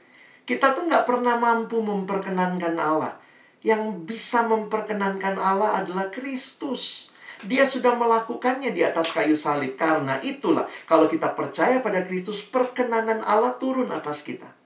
Kita 0.49 0.73
tuh 0.73 0.89
nggak 0.89 1.05
pernah 1.05 1.37
mampu 1.37 1.77
memperkenankan 1.77 2.73
Allah. 2.81 3.13
Yang 3.61 4.01
bisa 4.01 4.49
memperkenankan 4.49 5.37
Allah 5.37 5.77
adalah 5.77 6.09
Kristus. 6.09 7.13
Dia 7.45 7.69
sudah 7.69 7.93
melakukannya 7.95 8.73
di 8.73 8.81
atas 8.81 9.13
kayu 9.13 9.37
salib. 9.37 9.77
Karena 9.77 10.17
itulah, 10.25 10.65
kalau 10.89 11.05
kita 11.05 11.37
percaya 11.37 11.85
pada 11.85 12.01
Kristus, 12.01 12.41
perkenanan 12.41 13.21
Allah 13.21 13.55
turun 13.61 13.93
atas 13.93 14.25
kita. 14.25 14.58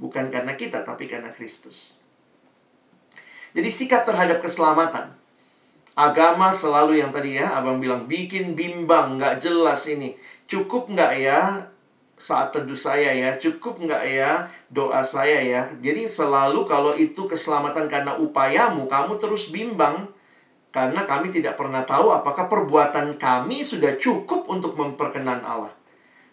Bukan 0.00 0.32
karena 0.32 0.56
kita, 0.56 0.80
tapi 0.80 1.04
karena 1.04 1.28
Kristus. 1.28 2.00
Jadi 3.52 3.68
sikap 3.68 4.08
terhadap 4.08 4.40
keselamatan. 4.40 5.12
Agama 5.92 6.48
selalu 6.56 7.04
yang 7.04 7.12
tadi 7.12 7.36
ya, 7.36 7.60
abang 7.60 7.76
bilang, 7.76 8.08
bikin 8.08 8.56
bimbang, 8.56 9.20
nggak 9.20 9.44
jelas 9.44 9.84
ini. 9.92 10.16
Cukup 10.48 10.88
nggak 10.88 11.12
ya 11.20 11.68
saat 12.16 12.56
teduh 12.56 12.78
saya 12.78 13.12
ya? 13.12 13.36
Cukup 13.36 13.76
nggak 13.84 14.02
ya 14.08 14.48
doa 14.72 15.04
saya 15.04 15.44
ya? 15.44 15.68
Jadi 15.84 16.08
selalu 16.08 16.64
kalau 16.64 16.96
itu 16.96 17.28
keselamatan 17.28 17.84
karena 17.92 18.16
upayamu, 18.16 18.88
kamu 18.88 19.20
terus 19.20 19.52
bimbang. 19.52 20.08
Karena 20.70 21.02
kami 21.02 21.34
tidak 21.34 21.58
pernah 21.58 21.82
tahu 21.82 22.14
apakah 22.14 22.46
perbuatan 22.46 23.18
kami 23.18 23.66
sudah 23.66 23.98
cukup 23.98 24.46
untuk 24.46 24.78
memperkenan 24.78 25.42
Allah. 25.42 25.74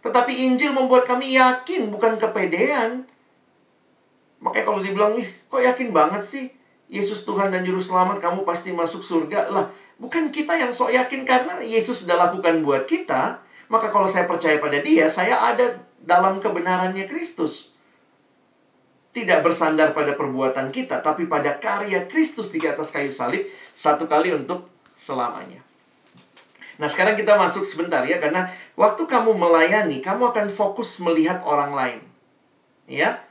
Tetapi 0.05 0.30
Injil 0.45 0.78
membuat 0.78 1.09
kami 1.09 1.34
yakin, 1.36 1.89
bukan 1.89 2.22
kepedean. 2.22 3.09
Makanya 4.41 4.65
kalau 4.65 4.79
dibilang, 4.81 5.17
nih, 5.17 5.27
kok 5.49 5.61
yakin 5.61 5.89
banget 5.89 6.21
sih? 6.21 6.45
Yesus 6.88 7.27
Tuhan 7.27 7.51
dan 7.51 7.67
Juru 7.67 7.81
Selamat, 7.83 8.21
kamu 8.21 8.47
pasti 8.47 8.71
masuk 8.71 9.03
surga. 9.03 9.51
Lah, 9.51 9.67
bukan 9.99 10.31
kita 10.31 10.55
yang 10.55 10.71
sok 10.71 10.93
yakin 10.93 11.27
karena 11.27 11.59
Yesus 11.59 12.05
sudah 12.05 12.15
lakukan 12.15 12.63
buat 12.63 12.88
kita. 12.88 13.43
Maka 13.67 13.91
kalau 13.91 14.07
saya 14.07 14.23
percaya 14.23 14.55
pada 14.63 14.79
dia, 14.79 15.11
saya 15.11 15.35
ada 15.51 15.83
dalam 15.99 16.39
kebenarannya 16.39 17.03
Kristus. 17.11 17.75
Tidak 19.11 19.43
bersandar 19.43 19.91
pada 19.91 20.15
perbuatan 20.15 20.71
kita, 20.71 21.03
tapi 21.03 21.27
pada 21.27 21.59
karya 21.59 22.07
Kristus 22.07 22.53
di 22.53 22.63
atas 22.63 22.93
kayu 22.93 23.11
salib, 23.11 23.43
satu 23.75 24.07
kali 24.07 24.31
untuk 24.31 24.69
selamanya. 24.95 25.59
Nah, 26.77 26.88
sekarang 26.88 27.17
kita 27.17 27.35
masuk 27.35 27.65
sebentar 27.65 28.05
ya, 28.05 28.21
karena 28.21 28.47
waktu 28.77 29.03
kamu 29.09 29.35
melayani, 29.35 29.99
kamu 29.99 30.31
akan 30.31 30.47
fokus 30.47 31.01
melihat 31.01 31.41
orang 31.43 31.73
lain. 31.73 32.01
Ya, 32.88 33.26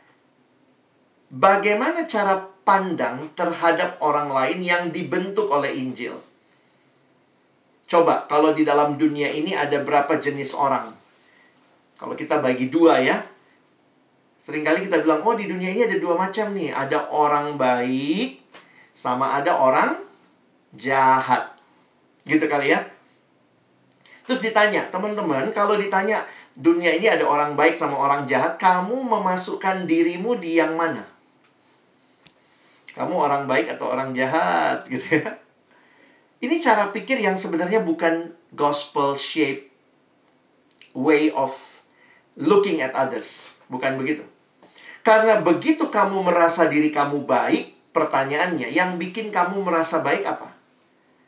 bagaimana 1.30 2.06
cara 2.06 2.42
pandang 2.66 3.30
terhadap 3.38 4.02
orang 4.02 4.30
lain 4.30 4.58
yang 4.62 4.82
dibentuk 4.90 5.46
oleh 5.50 5.70
Injil? 5.74 6.18
Coba, 7.86 8.26
kalau 8.26 8.50
di 8.50 8.66
dalam 8.66 8.98
dunia 8.98 9.30
ini 9.30 9.54
ada 9.54 9.78
berapa 9.78 10.18
jenis 10.18 10.58
orang? 10.58 10.90
Kalau 11.96 12.18
kita 12.18 12.42
bagi 12.42 12.66
dua 12.66 12.98
ya, 12.98 13.22
sering 14.42 14.66
kali 14.66 14.82
kita 14.82 15.06
bilang, 15.06 15.22
oh 15.22 15.38
di 15.38 15.46
dunia 15.46 15.70
ini 15.70 15.86
ada 15.86 15.96
dua 15.96 16.18
macam 16.18 16.50
nih. 16.50 16.74
Ada 16.74 17.14
orang 17.14 17.54
baik, 17.54 18.42
sama 18.90 19.38
ada 19.38 19.54
orang 19.54 19.94
jahat. 20.74 21.54
Gitu 22.26 22.42
kali 22.50 22.74
ya. 22.74 22.82
Terus 24.26 24.42
ditanya, 24.42 24.90
teman-teman, 24.90 25.54
kalau 25.54 25.78
ditanya 25.78 26.26
dunia 26.58 26.90
ini 26.90 27.06
ada 27.06 27.22
orang 27.22 27.54
baik 27.54 27.78
sama 27.78 27.94
orang 27.94 28.26
jahat, 28.26 28.58
kamu 28.58 28.98
memasukkan 29.06 29.86
dirimu 29.86 30.34
di 30.42 30.58
yang 30.58 30.74
mana? 30.74 31.15
Kamu 32.96 33.12
orang 33.12 33.44
baik 33.44 33.76
atau 33.76 33.92
orang 33.92 34.16
jahat 34.16 34.88
gitu 34.88 35.20
ya? 35.20 35.36
Ini 36.40 36.56
cara 36.64 36.88
pikir 36.88 37.20
yang 37.20 37.36
sebenarnya 37.36 37.84
bukan 37.84 38.32
gospel 38.56 39.12
shape 39.12 39.68
way 40.96 41.28
of 41.36 41.52
looking 42.40 42.80
at 42.80 42.96
others. 42.96 43.52
Bukan 43.68 44.00
begitu. 44.00 44.24
Karena 45.04 45.38
begitu 45.44 45.92
kamu 45.92 46.24
merasa 46.24 46.66
diri 46.66 46.88
kamu 46.88 47.28
baik, 47.28 47.92
pertanyaannya, 47.92 48.72
yang 48.72 48.96
bikin 48.96 49.28
kamu 49.28 49.62
merasa 49.62 50.00
baik 50.00 50.24
apa? 50.24 50.56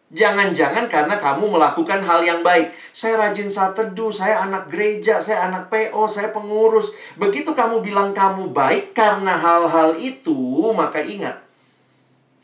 Jangan-jangan 0.09 0.89
karena 0.89 1.21
kamu 1.21 1.53
melakukan 1.53 2.01
hal 2.01 2.25
yang 2.25 2.41
baik. 2.41 2.73
Saya 2.97 3.21
rajin 3.21 3.53
saat 3.53 3.77
teduh, 3.77 4.09
saya 4.09 4.41
anak 4.41 4.73
gereja, 4.73 5.21
saya 5.21 5.53
anak 5.53 5.69
PO, 5.69 6.09
saya 6.09 6.33
pengurus. 6.33 6.97
Begitu 7.21 7.53
kamu 7.53 7.85
bilang 7.85 8.17
kamu 8.17 8.49
baik 8.57 8.97
karena 8.97 9.37
hal-hal 9.37 10.01
itu, 10.01 10.33
maka 10.73 11.05
ingat. 11.05 11.48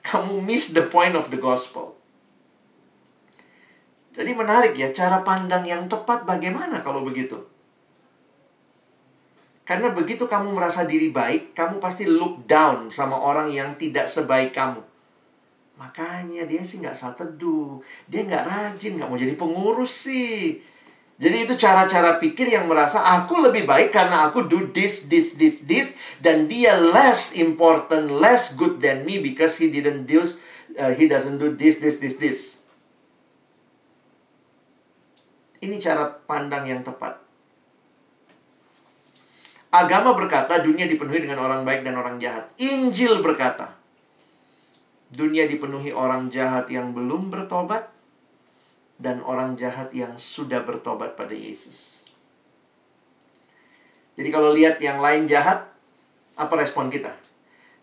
Kamu 0.05 0.44
miss 0.44 0.76
the 0.76 0.84
point 0.84 1.16
of 1.16 1.32
the 1.32 1.40
gospel. 1.40 1.96
Jadi 4.14 4.30
menarik 4.30 4.78
ya, 4.78 4.94
cara 4.94 5.26
pandang 5.26 5.66
yang 5.66 5.90
tepat 5.90 6.22
bagaimana 6.22 6.84
kalau 6.84 7.02
begitu? 7.02 7.34
Karena 9.64 9.90
begitu 9.90 10.28
kamu 10.28 10.52
merasa 10.52 10.84
diri 10.84 11.09
baik, 11.09 11.57
kamu 11.57 11.80
pasti 11.80 12.05
look 12.05 12.44
down 12.44 12.92
sama 12.92 13.16
orang 13.16 13.48
yang 13.48 13.74
tidak 13.80 14.07
sebaik 14.07 14.52
kamu. 14.52 14.84
Makanya 15.80 16.46
dia 16.46 16.62
sih 16.62 16.78
nggak 16.78 16.94
saat 16.94 17.18
teduh. 17.18 17.80
Dia 18.07 18.22
nggak 18.22 18.44
rajin, 18.44 19.00
nggak 19.00 19.09
mau 19.09 19.18
jadi 19.18 19.34
pengurus 19.34 20.07
sih. 20.07 20.61
Jadi 21.15 21.47
itu 21.47 21.55
cara-cara 21.55 22.19
pikir 22.19 22.51
yang 22.51 22.67
merasa 22.67 22.99
aku 22.99 23.39
lebih 23.39 23.71
baik 23.71 23.95
karena 23.95 24.27
aku 24.27 24.51
do 24.51 24.75
this, 24.75 25.07
this, 25.07 25.39
this, 25.39 25.62
this. 25.62 25.95
Dan 26.19 26.51
dia 26.51 26.75
less 26.75 27.39
important, 27.39 28.11
less 28.19 28.59
good 28.59 28.83
than 28.83 29.07
me 29.07 29.23
because 29.23 29.55
he 29.62 29.71
didn't 29.71 30.11
do, 30.11 30.27
uh, 30.75 30.91
he 30.99 31.07
doesn't 31.07 31.39
do 31.39 31.55
this, 31.55 31.79
this, 31.79 32.03
this, 32.03 32.19
this. 32.19 32.39
Ini 35.62 35.79
cara 35.79 36.11
pandang 36.11 36.67
yang 36.67 36.83
tepat. 36.83 37.23
Agama 39.71 40.15
berkata 40.19 40.59
dunia 40.62 40.87
dipenuhi 40.87 41.23
dengan 41.23 41.47
orang 41.47 41.62
baik 41.62 41.87
dan 41.87 41.95
orang 41.95 42.19
jahat. 42.19 42.51
Injil 42.59 43.23
berkata 43.23 43.75
dunia 45.15 45.47
dipenuhi 45.47 45.95
orang 45.95 46.29
jahat 46.29 46.67
yang 46.75 46.91
belum 46.91 47.31
bertobat 47.31 47.93
dan 48.99 49.20
orang 49.26 49.59
jahat 49.59 49.90
yang 49.90 50.14
sudah 50.16 50.62
bertobat 50.62 51.18
pada 51.18 51.34
Yesus. 51.34 52.07
Jadi 54.14 54.28
kalau 54.30 54.55
lihat 54.55 54.78
yang 54.78 55.03
lain 55.03 55.26
jahat, 55.26 55.66
apa 56.38 56.55
respon 56.55 56.86
kita? 56.86 57.11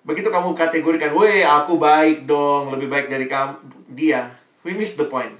Begitu 0.02 0.32
kamu 0.32 0.56
kategorikan, 0.56 1.14
weh 1.14 1.44
aku 1.44 1.76
baik 1.76 2.24
dong, 2.24 2.72
lebih 2.72 2.88
baik 2.88 3.12
dari 3.12 3.28
kamu, 3.28 3.60
dia. 3.92 4.32
We 4.64 4.74
miss 4.74 4.96
the 4.96 5.06
point. 5.06 5.36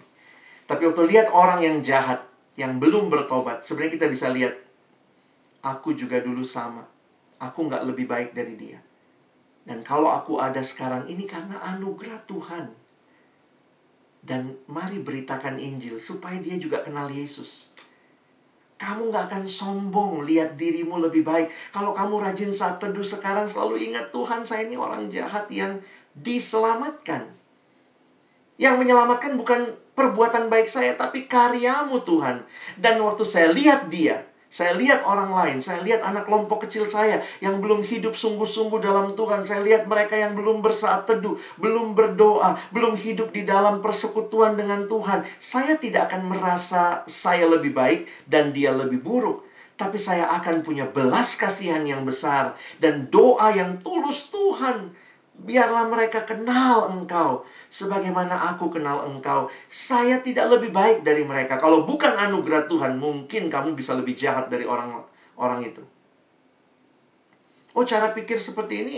Tapi 0.68 0.88
waktu 0.88 1.08
lihat 1.08 1.32
orang 1.32 1.64
yang 1.64 1.80
jahat, 1.80 2.28
yang 2.60 2.78
belum 2.78 3.08
bertobat, 3.08 3.64
sebenarnya 3.64 3.96
kita 3.96 4.08
bisa 4.12 4.28
lihat, 4.30 4.54
aku 5.64 5.96
juga 5.96 6.20
dulu 6.20 6.44
sama. 6.44 6.86
Aku 7.42 7.66
nggak 7.66 7.88
lebih 7.88 8.06
baik 8.06 8.38
dari 8.38 8.54
dia. 8.54 8.78
Dan 9.66 9.82
kalau 9.82 10.10
aku 10.10 10.38
ada 10.38 10.62
sekarang 10.62 11.10
ini 11.10 11.26
karena 11.26 11.58
anugerah 11.74 12.22
Tuhan. 12.26 12.81
Dan 14.22 14.54
mari 14.70 15.02
beritakan 15.02 15.58
Injil 15.58 15.98
supaya 15.98 16.38
dia 16.38 16.56
juga 16.62 16.86
kenal 16.86 17.10
Yesus. 17.10 17.74
Kamu 18.78 19.14
gak 19.14 19.30
akan 19.30 19.46
sombong 19.46 20.26
lihat 20.26 20.58
dirimu 20.58 20.98
lebih 20.98 21.22
baik. 21.22 21.50
Kalau 21.70 21.94
kamu 21.94 22.18
rajin 22.18 22.50
saat 22.50 22.82
teduh 22.82 23.06
sekarang 23.06 23.46
selalu 23.46 23.94
ingat 23.94 24.10
Tuhan 24.10 24.42
saya 24.42 24.66
ini 24.66 24.78
orang 24.78 25.10
jahat 25.10 25.46
yang 25.54 25.78
diselamatkan. 26.18 27.30
Yang 28.58 28.76
menyelamatkan 28.82 29.38
bukan 29.38 29.70
perbuatan 29.94 30.50
baik 30.50 30.66
saya 30.66 30.98
tapi 30.98 31.30
karyamu 31.30 32.02
Tuhan. 32.02 32.42
Dan 32.78 33.02
waktu 33.06 33.22
saya 33.22 33.54
lihat 33.54 33.90
dia, 33.94 34.26
saya 34.52 34.76
lihat 34.76 35.08
orang 35.08 35.32
lain, 35.32 35.58
saya 35.64 35.80
lihat 35.80 36.04
anak 36.04 36.28
kelompok 36.28 36.68
kecil 36.68 36.84
saya 36.84 37.24
yang 37.40 37.64
belum 37.64 37.88
hidup 37.88 38.20
sungguh-sungguh 38.20 38.84
dalam 38.84 39.16
Tuhan. 39.16 39.48
Saya 39.48 39.64
lihat 39.64 39.88
mereka 39.88 40.20
yang 40.20 40.36
belum 40.36 40.60
bersaat 40.60 41.08
teduh, 41.08 41.40
belum 41.56 41.96
berdoa, 41.96 42.60
belum 42.76 43.00
hidup 43.00 43.32
di 43.32 43.48
dalam 43.48 43.80
persekutuan 43.80 44.60
dengan 44.60 44.92
Tuhan. 44.92 45.24
Saya 45.40 45.80
tidak 45.80 46.12
akan 46.12 46.28
merasa 46.28 47.08
saya 47.08 47.48
lebih 47.48 47.72
baik 47.72 48.12
dan 48.28 48.52
dia 48.52 48.76
lebih 48.76 49.00
buruk. 49.00 49.48
Tapi 49.80 49.96
saya 49.96 50.28
akan 50.36 50.68
punya 50.68 50.84
belas 50.84 51.40
kasihan 51.40 51.88
yang 51.88 52.04
besar 52.04 52.60
dan 52.84 53.08
doa 53.08 53.56
yang 53.56 53.80
tulus 53.80 54.36
Tuhan. 54.36 54.92
Biarlah 55.48 55.88
mereka 55.88 56.28
kenal 56.28 56.92
engkau 56.92 57.48
sebagaimana 57.72 58.52
aku 58.52 58.68
kenal 58.68 59.08
engkau. 59.08 59.48
Saya 59.72 60.20
tidak 60.20 60.52
lebih 60.52 60.76
baik 60.76 61.08
dari 61.08 61.24
mereka. 61.24 61.56
Kalau 61.56 61.88
bukan 61.88 62.12
anugerah 62.12 62.68
Tuhan, 62.68 63.00
mungkin 63.00 63.48
kamu 63.48 63.74
bisa 63.74 63.96
lebih 63.96 64.12
jahat 64.12 64.52
dari 64.52 64.68
orang 64.68 65.00
orang 65.40 65.64
itu. 65.64 65.80
Oh, 67.72 67.88
cara 67.88 68.12
pikir 68.12 68.36
seperti 68.36 68.84
ini 68.84 68.98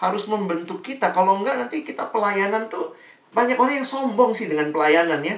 harus 0.00 0.24
membentuk 0.32 0.80
kita. 0.80 1.12
Kalau 1.12 1.36
enggak 1.36 1.60
nanti 1.60 1.84
kita 1.84 2.08
pelayanan 2.08 2.72
tuh 2.72 2.96
banyak 3.36 3.60
orang 3.60 3.84
yang 3.84 3.88
sombong 3.88 4.32
sih 4.32 4.48
dengan 4.48 4.72
pelayanan 4.72 5.20
ya. 5.20 5.36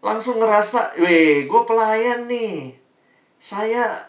Langsung 0.00 0.40
ngerasa, 0.40 0.96
"Weh, 1.04 1.44
gue 1.44 1.62
pelayan 1.68 2.24
nih. 2.24 2.72
Saya 3.36 4.08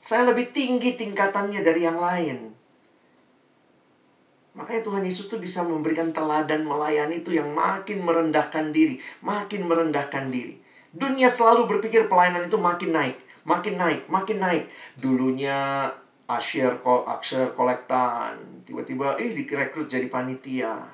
saya 0.00 0.24
lebih 0.24 0.56
tinggi 0.56 0.96
tingkatannya 0.96 1.60
dari 1.60 1.84
yang 1.84 2.00
lain." 2.00 2.53
Makanya 4.54 4.86
Tuhan 4.86 5.02
Yesus 5.02 5.26
tuh 5.26 5.42
bisa 5.42 5.66
memberikan 5.66 6.14
teladan 6.14 6.62
melayani 6.62 7.26
itu 7.26 7.34
yang 7.34 7.50
makin 7.50 8.06
merendahkan 8.06 8.70
diri, 8.70 9.02
makin 9.18 9.66
merendahkan 9.66 10.30
diri. 10.30 10.62
Dunia 10.94 11.26
selalu 11.26 11.66
berpikir 11.66 12.06
pelayanan 12.06 12.46
itu 12.46 12.54
makin 12.54 12.94
naik, 12.94 13.18
makin 13.42 13.74
naik, 13.74 14.06
makin 14.06 14.38
naik. 14.38 14.70
Dulunya 14.94 15.90
asyir, 16.30 16.78
aksir 16.86 17.50
kolektan, 17.58 18.62
tiba-tiba 18.62 19.18
eh 19.18 19.34
direkrut 19.34 19.90
jadi 19.90 20.06
panitia. 20.06 20.86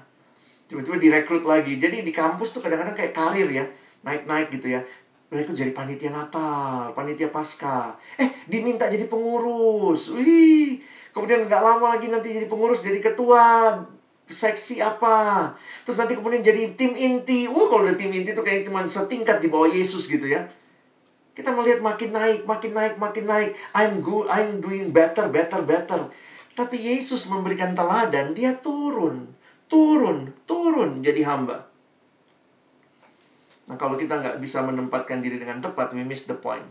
Tiba-tiba 0.64 0.96
direkrut 0.96 1.44
lagi. 1.44 1.76
Jadi 1.76 2.00
di 2.00 2.12
kampus 2.16 2.56
tuh 2.56 2.64
kadang-kadang 2.64 2.96
kayak 2.96 3.12
karir 3.12 3.48
ya, 3.52 3.68
naik-naik 4.00 4.48
gitu 4.56 4.72
ya. 4.72 4.80
Direkrut 5.28 5.60
jadi 5.60 5.76
panitia 5.76 6.10
Natal, 6.10 6.96
panitia 6.96 7.28
Pasca. 7.28 7.92
Eh, 8.16 8.48
diminta 8.48 8.88
jadi 8.88 9.04
pengurus. 9.04 10.10
Wih, 10.16 10.80
Kemudian 11.10 11.46
nggak 11.46 11.62
lama 11.62 11.98
lagi 11.98 12.06
nanti 12.06 12.30
jadi 12.30 12.46
pengurus, 12.46 12.82
jadi 12.86 13.02
ketua 13.02 13.74
seksi 14.30 14.78
apa. 14.78 15.50
Terus 15.82 15.98
nanti 15.98 16.14
kemudian 16.14 16.40
jadi 16.40 16.70
tim 16.78 16.94
inti. 16.94 17.50
Uh, 17.50 17.66
kalau 17.66 17.82
udah 17.84 17.98
tim 17.98 18.14
inti 18.14 18.30
tuh 18.30 18.46
kayak 18.46 18.62
cuma 18.62 18.86
setingkat 18.86 19.42
di 19.42 19.50
bawah 19.50 19.66
Yesus 19.66 20.06
gitu 20.06 20.30
ya. 20.30 20.46
Kita 21.34 21.50
melihat 21.54 21.82
makin 21.82 22.10
naik, 22.14 22.46
makin 22.46 22.72
naik, 22.74 22.94
makin 22.98 23.24
naik. 23.26 23.50
I'm 23.74 23.98
good, 24.02 24.30
I'm 24.30 24.62
doing 24.62 24.94
better, 24.94 25.30
better, 25.30 25.62
better. 25.66 26.10
Tapi 26.54 26.76
Yesus 26.78 27.26
memberikan 27.30 27.74
teladan, 27.74 28.34
dia 28.34 28.58
turun, 28.58 29.30
turun, 29.70 30.34
turun 30.46 31.02
jadi 31.02 31.22
hamba. 31.26 31.70
Nah, 33.70 33.78
kalau 33.78 33.94
kita 33.94 34.18
nggak 34.18 34.42
bisa 34.42 34.66
menempatkan 34.66 35.22
diri 35.22 35.38
dengan 35.38 35.62
tepat, 35.62 35.94
we 35.94 36.02
miss 36.02 36.26
the 36.26 36.34
point. 36.34 36.66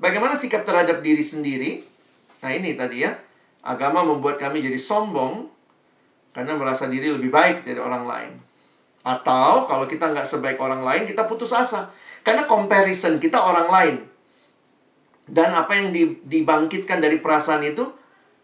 Bagaimana 0.00 0.32
sikap 0.32 0.64
terhadap 0.64 1.04
diri 1.04 1.20
sendiri? 1.20 1.84
Nah, 2.44 2.50
ini 2.54 2.74
tadi 2.78 3.02
ya. 3.02 3.12
Agama 3.64 4.06
membuat 4.06 4.38
kami 4.38 4.62
jadi 4.62 4.78
sombong 4.78 5.50
karena 6.32 6.54
merasa 6.54 6.86
diri 6.86 7.10
lebih 7.10 7.28
baik 7.34 7.66
dari 7.66 7.80
orang 7.82 8.04
lain. 8.06 8.32
Atau 9.02 9.66
kalau 9.66 9.88
kita 9.90 10.12
nggak 10.14 10.28
sebaik 10.28 10.58
orang 10.62 10.86
lain, 10.86 11.02
kita 11.08 11.26
putus 11.26 11.50
asa. 11.50 11.90
Karena 12.22 12.46
comparison 12.46 13.18
kita 13.18 13.40
orang 13.40 13.68
lain. 13.68 13.96
Dan 15.28 15.52
apa 15.52 15.76
yang 15.76 15.92
dibangkitkan 16.24 17.04
dari 17.04 17.20
perasaan 17.20 17.60
itu, 17.66 17.84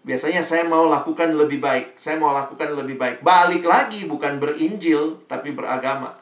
biasanya 0.04 0.44
saya 0.44 0.68
mau 0.68 0.84
lakukan 0.84 1.32
lebih 1.32 1.60
baik. 1.62 1.96
Saya 1.96 2.20
mau 2.20 2.34
lakukan 2.34 2.76
lebih 2.76 3.00
baik. 3.00 3.24
Balik 3.24 3.64
lagi, 3.64 4.04
bukan 4.04 4.36
berinjil, 4.36 5.24
tapi 5.24 5.54
beragama. 5.56 6.16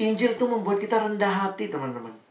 Injil 0.00 0.34
itu 0.34 0.44
membuat 0.48 0.82
kita 0.82 0.98
rendah 0.98 1.30
hati, 1.46 1.70
teman-teman. 1.70 2.23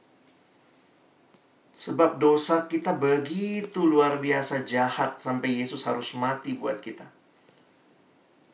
Sebab 1.83 2.15
dosa 2.15 2.63
kita 2.71 2.95
begitu 2.95 3.83
luar 3.83 4.15
biasa 4.23 4.63
jahat 4.63 5.19
sampai 5.19 5.59
Yesus 5.59 5.83
harus 5.83 6.15
mati 6.15 6.55
buat 6.55 6.79
kita. 6.79 7.03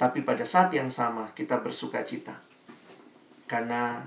Tapi 0.02 0.26
pada 0.26 0.42
saat 0.42 0.74
yang 0.74 0.90
sama 0.90 1.30
kita 1.38 1.62
bersuka 1.62 2.02
cita. 2.02 2.34
Karena 3.46 4.02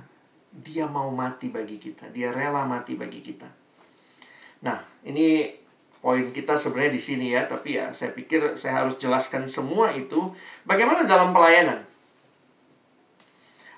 dia 0.51 0.91
mau 0.91 1.15
mati 1.15 1.55
bagi 1.55 1.79
kita. 1.79 2.11
Dia 2.11 2.35
rela 2.35 2.67
mati 2.67 2.99
bagi 2.99 3.23
kita. 3.23 3.47
Nah, 4.67 4.83
ini 5.07 5.55
poin 6.03 6.35
kita 6.35 6.59
sebenarnya 6.59 6.99
di 6.99 7.03
sini 7.03 7.27
ya. 7.31 7.47
Tapi 7.47 7.79
ya, 7.79 7.95
saya 7.95 8.11
pikir 8.19 8.59
saya 8.59 8.83
harus 8.83 8.99
jelaskan 8.99 9.47
semua 9.47 9.95
itu. 9.95 10.35
Bagaimana 10.67 11.07
dalam 11.07 11.31
pelayanan? 11.31 11.92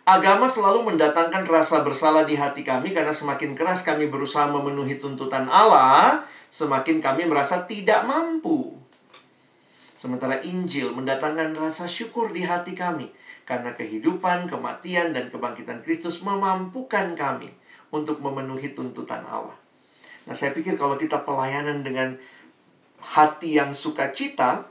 Agama 0.05 0.53
selalu 0.53 0.93
mendatangkan 0.93 1.49
rasa 1.49 1.81
bersalah 1.81 2.29
di 2.29 2.37
hati 2.37 2.61
kami 2.61 2.93
karena 2.93 3.09
semakin 3.09 3.57
keras 3.57 3.81
kami 3.81 4.13
berusaha 4.13 4.45
memenuhi 4.53 5.01
tuntutan 5.01 5.49
Allah, 5.49 6.29
semakin 6.53 7.01
kami 7.01 7.25
merasa 7.25 7.65
tidak 7.65 8.05
mampu. 8.05 8.77
Sementara 9.97 10.45
Injil 10.45 10.93
mendatangkan 10.93 11.57
rasa 11.57 11.89
syukur 11.89 12.37
di 12.37 12.45
hati 12.45 12.77
kami 12.77 13.09
karena 13.49 13.73
kehidupan, 13.73 14.45
kematian, 14.45 15.17
dan 15.17 15.33
kebangkitan 15.33 15.81
Kristus 15.81 16.21
memampukan 16.21 17.17
kami 17.17 17.49
untuk 17.89 18.21
memenuhi 18.21 18.77
tuntutan 18.77 19.25
Allah. 19.25 19.57
Nah, 20.29 20.37
saya 20.37 20.53
pikir 20.53 20.77
kalau 20.77 21.01
kita 21.01 21.25
pelayanan 21.25 21.81
dengan 21.81 22.21
hati 23.01 23.57
yang 23.57 23.73
sukacita, 23.73 24.69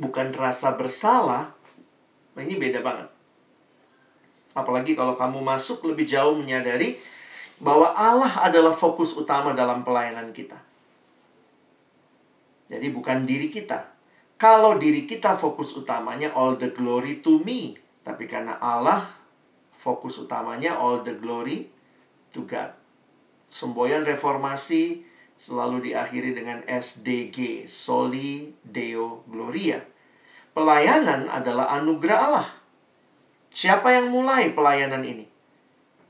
bukan 0.00 0.32
rasa 0.32 0.80
bersalah, 0.80 1.52
nah 2.32 2.40
ini 2.40 2.56
beda 2.56 2.80
banget. 2.80 3.09
Apalagi 4.56 4.98
kalau 4.98 5.14
kamu 5.14 5.42
masuk 5.42 5.86
lebih 5.86 6.06
jauh 6.10 6.34
menyadari 6.34 6.98
bahwa 7.60 7.92
Allah 7.92 8.30
adalah 8.42 8.72
fokus 8.72 9.14
utama 9.14 9.52
dalam 9.52 9.84
pelayanan 9.84 10.32
kita. 10.32 10.58
Jadi 12.70 12.86
bukan 12.94 13.26
diri 13.26 13.50
kita. 13.50 13.90
Kalau 14.40 14.80
diri 14.80 15.04
kita 15.04 15.36
fokus 15.36 15.76
utamanya 15.76 16.32
all 16.32 16.56
the 16.56 16.72
glory 16.72 17.20
to 17.20 17.42
me. 17.44 17.76
Tapi 18.00 18.24
karena 18.24 18.56
Allah 18.56 19.04
fokus 19.76 20.16
utamanya 20.16 20.80
all 20.80 21.04
the 21.04 21.12
glory 21.18 21.68
to 22.32 22.46
God. 22.48 22.72
Semboyan 23.50 24.06
reformasi 24.06 25.04
selalu 25.40 25.90
diakhiri 25.90 26.36
dengan 26.36 26.62
SDG, 26.64 27.66
Soli 27.66 28.54
Deo 28.62 29.26
Gloria. 29.26 29.82
Pelayanan 30.52 31.26
adalah 31.32 31.72
anugerah 31.76 32.18
Allah. 32.28 32.59
Siapa 33.50 33.90
yang 33.90 34.14
mulai 34.14 34.54
pelayanan 34.54 35.02
ini? 35.02 35.26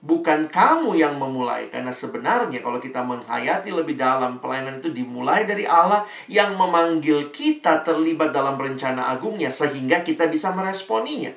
Bukan 0.01 0.49
kamu 0.49 0.97
yang 0.97 1.21
memulai, 1.21 1.69
karena 1.69 1.93
sebenarnya 1.93 2.65
kalau 2.65 2.81
kita 2.81 3.05
menghayati 3.05 3.69
lebih 3.69 4.01
dalam, 4.01 4.41
pelayanan 4.41 4.81
itu 4.81 4.89
dimulai 4.89 5.45
dari 5.45 5.69
Allah 5.69 6.09
yang 6.25 6.57
memanggil 6.57 7.29
kita 7.29 7.85
terlibat 7.85 8.33
dalam 8.33 8.57
rencana 8.57 9.13
agungnya, 9.13 9.53
sehingga 9.53 10.01
kita 10.01 10.33
bisa 10.33 10.57
meresponinya. 10.57 11.37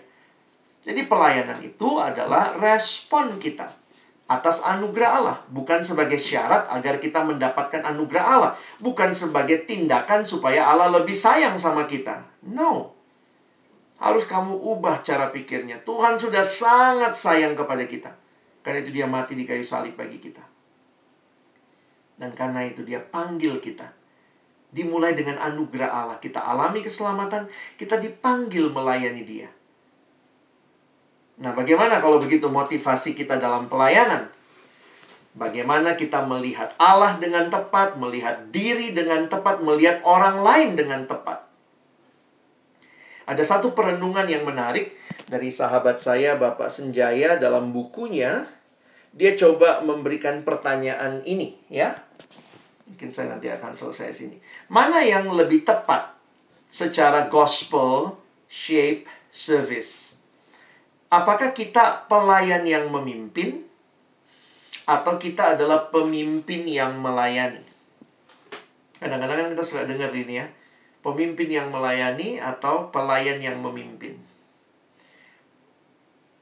Jadi 0.79 1.07
pelayanan 1.07 1.59
itu 1.59 1.99
adalah 1.99 2.55
respon 2.55 3.35
kita 3.35 3.67
atas 4.31 4.63
anugerah 4.63 5.11
Allah, 5.11 5.37
bukan 5.51 5.83
sebagai 5.83 6.15
syarat 6.15 6.71
agar 6.71 7.03
kita 7.03 7.19
mendapatkan 7.19 7.83
anugerah 7.83 8.23
Allah, 8.23 8.51
bukan 8.79 9.11
sebagai 9.11 9.67
tindakan 9.67 10.23
supaya 10.23 10.71
Allah 10.71 10.87
lebih 10.87 11.15
sayang 11.15 11.59
sama 11.59 11.83
kita. 11.83 12.23
No. 12.47 12.92
Harus 14.03 14.27
kamu 14.27 14.59
ubah 14.59 14.99
cara 14.99 15.31
pikirnya. 15.31 15.79
Tuhan 15.87 16.19
sudah 16.19 16.43
sangat 16.43 17.15
sayang 17.15 17.55
kepada 17.55 17.87
kita. 17.87 18.11
Karena 18.59 18.83
itu 18.83 18.91
dia 18.91 19.07
mati 19.07 19.39
di 19.39 19.47
kayu 19.47 19.63
salib 19.63 19.95
bagi 19.95 20.19
kita. 20.19 20.43
Dan 22.19 22.35
karena 22.35 22.67
itu 22.67 22.83
dia 22.83 22.99
panggil 22.99 23.63
kita. 23.63 23.87
Dimulai 24.75 25.15
dengan 25.15 25.39
anugerah 25.39 25.87
Allah. 25.87 26.17
Kita 26.19 26.43
alami 26.43 26.83
keselamatan, 26.83 27.47
kita 27.79 27.95
dipanggil 28.03 28.67
melayani 28.67 29.23
dia. 29.23 29.47
Nah, 31.39 31.55
bagaimana 31.55 32.03
kalau 32.03 32.19
begitu 32.19 32.51
motivasi 32.51 33.15
kita 33.15 33.39
dalam 33.39 33.71
pelayanan? 33.71 34.27
Bagaimana 35.33 35.97
kita 35.97 36.27
melihat 36.29 36.75
Allah 36.77 37.17
dengan 37.17 37.49
tepat, 37.49 37.97
melihat 37.97 38.53
diri 38.53 38.93
dengan 38.93 39.25
tepat, 39.31 39.63
melihat 39.65 40.03
orang 40.05 40.43
lain 40.43 40.77
dengan 40.77 41.09
tepat. 41.09 41.42
Ada 43.23 43.43
satu 43.55 43.71
perenungan 43.71 44.27
yang 44.27 44.43
menarik 44.43 44.99
dari 45.31 45.47
sahabat 45.47 45.95
saya 45.95 46.35
Bapak 46.35 46.67
Senjaya 46.67 47.39
dalam 47.39 47.71
bukunya. 47.71 48.43
Dia 49.13 49.37
coba 49.37 49.85
memberikan 49.85 50.41
pertanyaan 50.43 51.23
ini 51.23 51.55
ya. 51.71 51.95
Mungkin 52.89 53.13
saya 53.13 53.31
nanti 53.31 53.47
akan 53.47 53.71
selesai 53.71 54.11
sini. 54.11 54.37
Mana 54.67 55.05
yang 55.05 55.29
lebih 55.31 55.63
tepat 55.63 56.17
secara 56.67 57.29
gospel 57.31 58.19
shape 58.49 59.07
service? 59.31 60.17
Apakah 61.13 61.53
kita 61.53 62.09
pelayan 62.09 62.65
yang 62.65 62.89
memimpin 62.89 63.63
atau 64.83 65.15
kita 65.21 65.55
adalah 65.55 65.93
pemimpin 65.93 66.65
yang 66.65 66.97
melayani? 66.97 67.61
Kadang-kadang 68.97 69.45
kan 69.45 69.49
kita 69.53 69.63
suka 69.63 69.85
dengar 69.85 70.09
ini 70.11 70.41
ya 70.41 70.47
pemimpin 71.03 71.51
yang 71.51 71.67
melayani 71.69 72.39
atau 72.39 72.89
pelayan 72.89 73.37
yang 73.43 73.59
memimpin. 73.59 74.15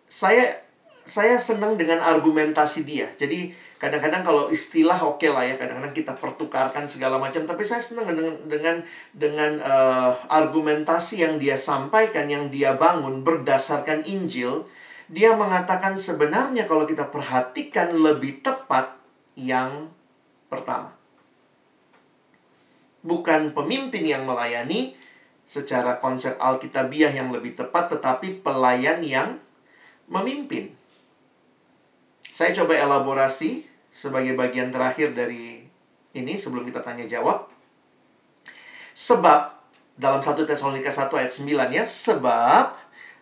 Saya 0.06 0.62
saya 1.02 1.42
senang 1.42 1.76
dengan 1.76 1.98
argumentasi 1.98 2.86
dia. 2.86 3.10
Jadi 3.18 3.52
kadang-kadang 3.82 4.22
kalau 4.22 4.44
istilah 4.54 5.02
oke 5.02 5.18
okay 5.18 5.34
lah 5.34 5.44
ya, 5.44 5.58
kadang-kadang 5.58 5.98
kita 5.98 6.14
pertukarkan 6.14 6.86
segala 6.86 7.18
macam. 7.18 7.42
Tapi 7.44 7.66
saya 7.66 7.82
senang 7.82 8.06
dengan 8.06 8.38
dengan 8.46 8.76
dengan 9.12 9.52
uh, 9.66 10.14
argumentasi 10.30 11.26
yang 11.26 11.42
dia 11.42 11.58
sampaikan, 11.58 12.30
yang 12.30 12.54
dia 12.54 12.78
bangun 12.78 13.26
berdasarkan 13.26 14.06
Injil. 14.06 14.70
Dia 15.12 15.36
mengatakan 15.36 16.00
sebenarnya 16.00 16.70
kalau 16.70 16.88
kita 16.88 17.12
perhatikan 17.12 17.92
lebih 18.00 18.40
tepat 18.40 18.96
yang 19.36 19.92
pertama 20.48 21.01
bukan 23.02 23.54
pemimpin 23.54 24.06
yang 24.06 24.26
melayani 24.26 24.98
secara 25.46 26.00
konsep 26.00 26.38
alkitabiah 26.40 27.12
yang 27.12 27.34
lebih 27.34 27.58
tepat, 27.58 27.92
tetapi 27.98 28.40
pelayan 28.40 29.04
yang 29.04 29.38
memimpin. 30.08 30.72
Saya 32.32 32.56
coba 32.56 32.80
elaborasi 32.80 33.68
sebagai 33.92 34.34
bagian 34.40 34.72
terakhir 34.72 35.12
dari 35.12 35.68
ini 36.16 36.34
sebelum 36.40 36.64
kita 36.64 36.80
tanya 36.80 37.04
jawab. 37.08 37.52
Sebab 38.96 39.40
dalam 40.00 40.24
1 40.24 40.48
Tesalonika 40.48 40.92
1 40.92 41.12
ayat 41.20 41.32
9 41.32 41.78
ya, 41.78 41.84
sebab 41.84 42.80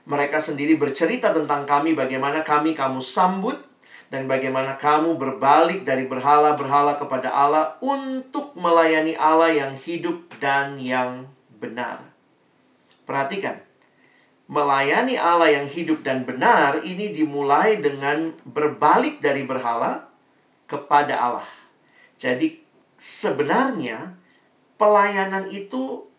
mereka 0.10 0.42
sendiri 0.42 0.78
bercerita 0.78 1.30
tentang 1.30 1.66
kami 1.70 1.94
bagaimana 1.94 2.42
kami 2.42 2.74
kamu 2.74 3.02
sambut 3.02 3.69
dan 4.10 4.26
bagaimana 4.26 4.74
kamu 4.76 5.22
berbalik 5.22 5.86
dari 5.86 6.10
berhala-berhala 6.10 6.98
kepada 6.98 7.30
Allah 7.30 7.78
untuk 7.78 8.58
melayani 8.58 9.14
Allah 9.14 9.54
yang 9.54 9.74
hidup 9.78 10.26
dan 10.42 10.82
yang 10.82 11.30
benar. 11.62 12.02
Perhatikan, 13.06 13.62
melayani 14.50 15.14
Allah 15.14 15.62
yang 15.62 15.70
hidup 15.70 16.02
dan 16.02 16.26
benar 16.26 16.82
ini 16.82 17.14
dimulai 17.14 17.78
dengan 17.78 18.34
berbalik 18.50 19.22
dari 19.22 19.46
berhala 19.46 20.10
kepada 20.66 21.14
Allah. 21.14 21.50
Jadi, 22.18 22.66
sebenarnya 22.98 24.18
pelayanan 24.82 25.54
itu 25.54 26.10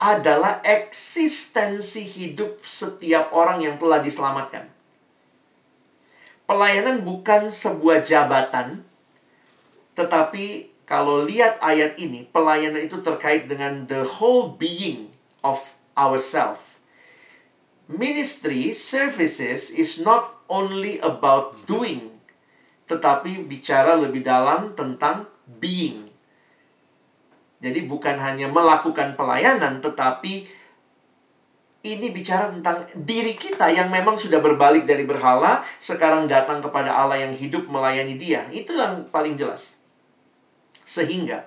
adalah 0.00 0.60
eksistensi 0.64 2.04
hidup 2.04 2.60
setiap 2.64 3.32
orang 3.32 3.64
yang 3.64 3.76
telah 3.80 4.00
diselamatkan 4.00 4.75
Pelayanan 6.46 7.02
bukan 7.02 7.50
sebuah 7.50 8.06
jabatan, 8.06 8.86
tetapi 9.98 10.70
kalau 10.86 11.26
lihat 11.26 11.58
ayat 11.58 11.98
ini, 11.98 12.22
pelayanan 12.30 12.78
itu 12.86 13.02
terkait 13.02 13.50
dengan 13.50 13.90
the 13.90 14.06
whole 14.06 14.54
being 14.54 15.10
of 15.42 15.58
ourselves. 15.98 16.78
Ministry 17.90 18.70
services 18.78 19.74
is 19.74 19.98
not 19.98 20.46
only 20.46 21.02
about 21.02 21.58
doing, 21.66 22.14
tetapi 22.86 23.46
bicara 23.50 23.98
lebih 23.98 24.22
dalam 24.22 24.78
tentang 24.78 25.26
being. 25.58 26.06
Jadi 27.58 27.82
bukan 27.90 28.22
hanya 28.22 28.46
melakukan 28.46 29.18
pelayanan, 29.18 29.82
tetapi 29.82 30.46
ini 31.94 32.10
bicara 32.10 32.50
tentang 32.50 32.82
diri 33.06 33.38
kita 33.38 33.70
yang 33.70 33.86
memang 33.86 34.18
sudah 34.18 34.42
berbalik 34.42 34.82
dari 34.82 35.06
berhala, 35.06 35.62
sekarang 35.78 36.26
datang 36.26 36.58
kepada 36.58 36.90
Allah 36.90 37.22
yang 37.22 37.30
hidup 37.30 37.70
melayani 37.70 38.18
dia. 38.18 38.42
Itu 38.50 38.74
yang 38.74 39.06
paling 39.14 39.38
jelas. 39.38 39.78
Sehingga 40.82 41.46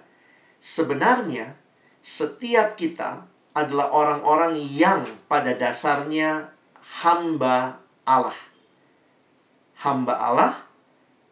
sebenarnya 0.63 1.59
setiap 1.99 2.79
kita 2.79 3.27
adalah 3.51 3.91
orang-orang 3.91 4.55
yang 4.55 5.03
pada 5.27 5.51
dasarnya 5.51 6.55
hamba 7.03 7.83
Allah. 8.07 8.39
Hamba 9.83 10.13
Allah 10.15 10.53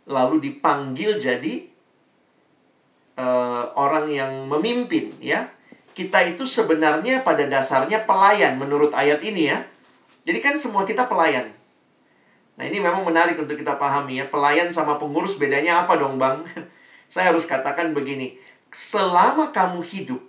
lalu 0.07 0.39
dipanggil 0.39 1.19
jadi 1.19 1.67
uh, 3.19 3.75
orang 3.75 4.07
yang 4.07 4.31
memimpin 4.47 5.11
ya 5.19 5.51
kita 5.97 6.21
itu 6.29 6.45
sebenarnya 6.45 7.25
pada 7.25 7.49
dasarnya 7.49 8.05
pelayan 8.05 8.61
menurut 8.61 8.93
ayat 8.93 9.17
ini 9.25 9.49
ya. 9.49 9.65
Jadi 10.21 10.45
kan 10.45 10.53
semua 10.61 10.85
kita 10.85 11.09
pelayan. 11.09 11.49
Nah 12.53 12.69
ini 12.69 12.77
memang 12.77 13.01
menarik 13.01 13.33
untuk 13.33 13.57
kita 13.57 13.81
pahami 13.81 14.21
ya. 14.21 14.29
Pelayan 14.29 14.69
sama 14.69 15.01
pengurus 15.01 15.41
bedanya 15.41 15.81
apa 15.81 15.97
dong 15.97 16.21
bang? 16.21 16.45
Saya 17.09 17.33
harus 17.33 17.49
katakan 17.49 17.97
begini. 17.97 18.37
Selama 18.69 19.49
kamu 19.49 19.81
hidup, 19.81 20.21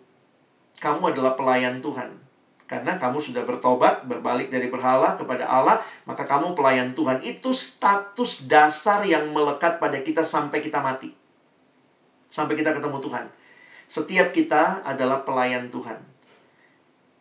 kamu 0.81 1.13
adalah 1.13 1.37
pelayan 1.37 1.85
Tuhan. 1.85 2.17
Karena 2.65 2.97
kamu 2.97 3.21
sudah 3.21 3.45
bertobat, 3.45 4.09
berbalik 4.09 4.49
dari 4.49 4.73
berhala 4.73 5.21
kepada 5.21 5.45
Allah, 5.49 5.85
maka 6.09 6.25
kamu 6.25 6.57
pelayan 6.57 6.97
Tuhan. 6.97 7.21
Itu 7.21 7.53
status 7.53 8.49
dasar 8.49 9.05
yang 9.05 9.29
melekat 9.37 9.77
pada 9.77 10.01
kita 10.01 10.25
sampai 10.25 10.65
kita 10.65 10.81
mati. 10.81 11.13
Sampai 12.33 12.57
kita 12.57 12.73
ketemu 12.73 13.05
Tuhan. 13.05 13.25
Setiap 13.89 14.37
kita 14.37 14.85
adalah 14.85 15.25
pelayan 15.25 15.73
Tuhan. 15.73 15.97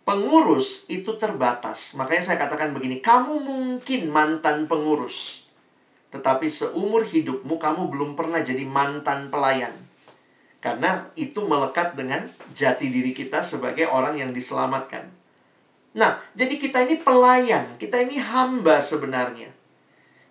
Pengurus 0.03 0.87
itu 0.91 1.15
terbatas. 1.15 1.95
Makanya 1.95 2.23
saya 2.23 2.37
katakan 2.43 2.75
begini, 2.75 2.99
kamu 2.99 3.39
mungkin 3.39 4.11
mantan 4.11 4.67
pengurus. 4.67 5.47
Tetapi 6.11 6.47
seumur 6.47 7.07
hidupmu 7.07 7.55
kamu 7.55 7.91
belum 7.91 8.15
pernah 8.19 8.43
jadi 8.43 8.63
mantan 8.67 9.31
pelayan. 9.31 9.75
Karena 10.59 11.07
itu 11.15 11.43
melekat 11.43 11.95
dengan 11.95 12.27
jati 12.51 12.91
diri 12.91 13.15
kita 13.15 13.43
sebagai 13.43 13.87
orang 13.87 14.19
yang 14.19 14.31
diselamatkan. 14.35 15.07
Nah, 15.95 16.19
jadi 16.35 16.55
kita 16.59 16.83
ini 16.83 16.99
pelayan, 16.99 17.79
kita 17.79 18.03
ini 18.03 18.19
hamba 18.19 18.83
sebenarnya. 18.83 19.49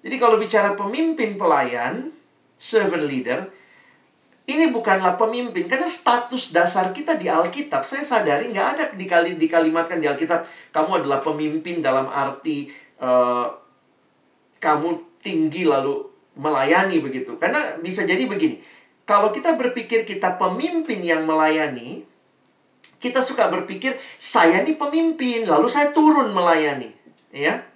Jadi 0.04 0.16
kalau 0.20 0.36
bicara 0.36 0.76
pemimpin 0.76 1.40
pelayan, 1.40 2.12
servant 2.60 3.08
leader, 3.08 3.50
ini 4.46 4.70
bukanlah 4.70 5.18
pemimpin 5.18 5.66
karena 5.66 5.90
status 5.90 6.54
dasar 6.54 6.94
kita 6.94 7.18
di 7.18 7.26
Alkitab 7.26 7.82
saya 7.82 8.06
sadari 8.06 8.54
nggak 8.54 8.68
ada 8.78 8.84
dikali 8.94 9.34
dikalimatkan 9.34 9.98
di 9.98 10.06
Alkitab 10.06 10.46
kamu 10.70 11.02
adalah 11.02 11.18
pemimpin 11.18 11.82
dalam 11.82 12.06
arti 12.06 12.70
uh, 13.02 13.50
kamu 14.62 15.18
tinggi 15.18 15.66
lalu 15.66 15.98
melayani 16.38 17.02
begitu. 17.02 17.34
Karena 17.42 17.74
bisa 17.82 18.06
jadi 18.06 18.22
begini 18.30 18.62
kalau 19.02 19.34
kita 19.34 19.58
berpikir 19.58 20.06
kita 20.06 20.38
pemimpin 20.38 21.02
yang 21.02 21.26
melayani 21.26 22.06
kita 23.02 23.26
suka 23.26 23.50
berpikir 23.50 23.98
saya 24.14 24.62
ini 24.62 24.78
pemimpin 24.78 25.42
lalu 25.50 25.66
saya 25.66 25.90
turun 25.90 26.30
melayani. 26.30 26.94
Ya? 27.34 27.66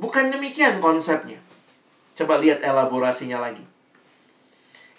Bukan 0.00 0.32
demikian 0.32 0.80
konsepnya. 0.80 1.36
Coba 2.16 2.40
lihat 2.40 2.64
elaborasinya 2.64 3.44
lagi 3.44 3.67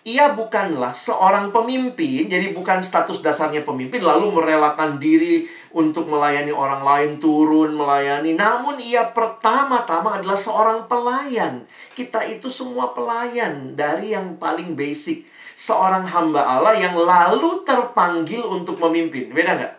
ia 0.08 0.32
bukanlah 0.32 0.96
seorang 0.96 1.52
pemimpin, 1.52 2.32
jadi 2.32 2.56
bukan 2.56 2.80
status 2.80 3.20
dasarnya 3.20 3.68
pemimpin, 3.68 4.00
lalu 4.00 4.32
merelakan 4.32 4.96
diri 4.96 5.44
untuk 5.76 6.08
melayani 6.08 6.56
orang 6.56 6.82
lain, 6.88 7.12
turun 7.20 7.76
melayani. 7.76 8.32
Namun, 8.32 8.80
ia 8.80 9.12
pertama-tama 9.12 10.24
adalah 10.24 10.40
seorang 10.40 10.88
pelayan. 10.88 11.68
Kita 12.00 12.24
itu 12.24 12.48
semua 12.48 12.96
pelayan 12.96 13.76
dari 13.76 14.16
yang 14.16 14.40
paling 14.40 14.80
basic, 14.80 15.28
seorang 15.60 16.08
hamba 16.08 16.48
Allah 16.48 16.80
yang 16.80 16.96
lalu 16.96 17.68
terpanggil 17.68 18.48
untuk 18.48 18.80
memimpin. 18.80 19.36
Beda 19.36 19.60
nggak? 19.60 19.74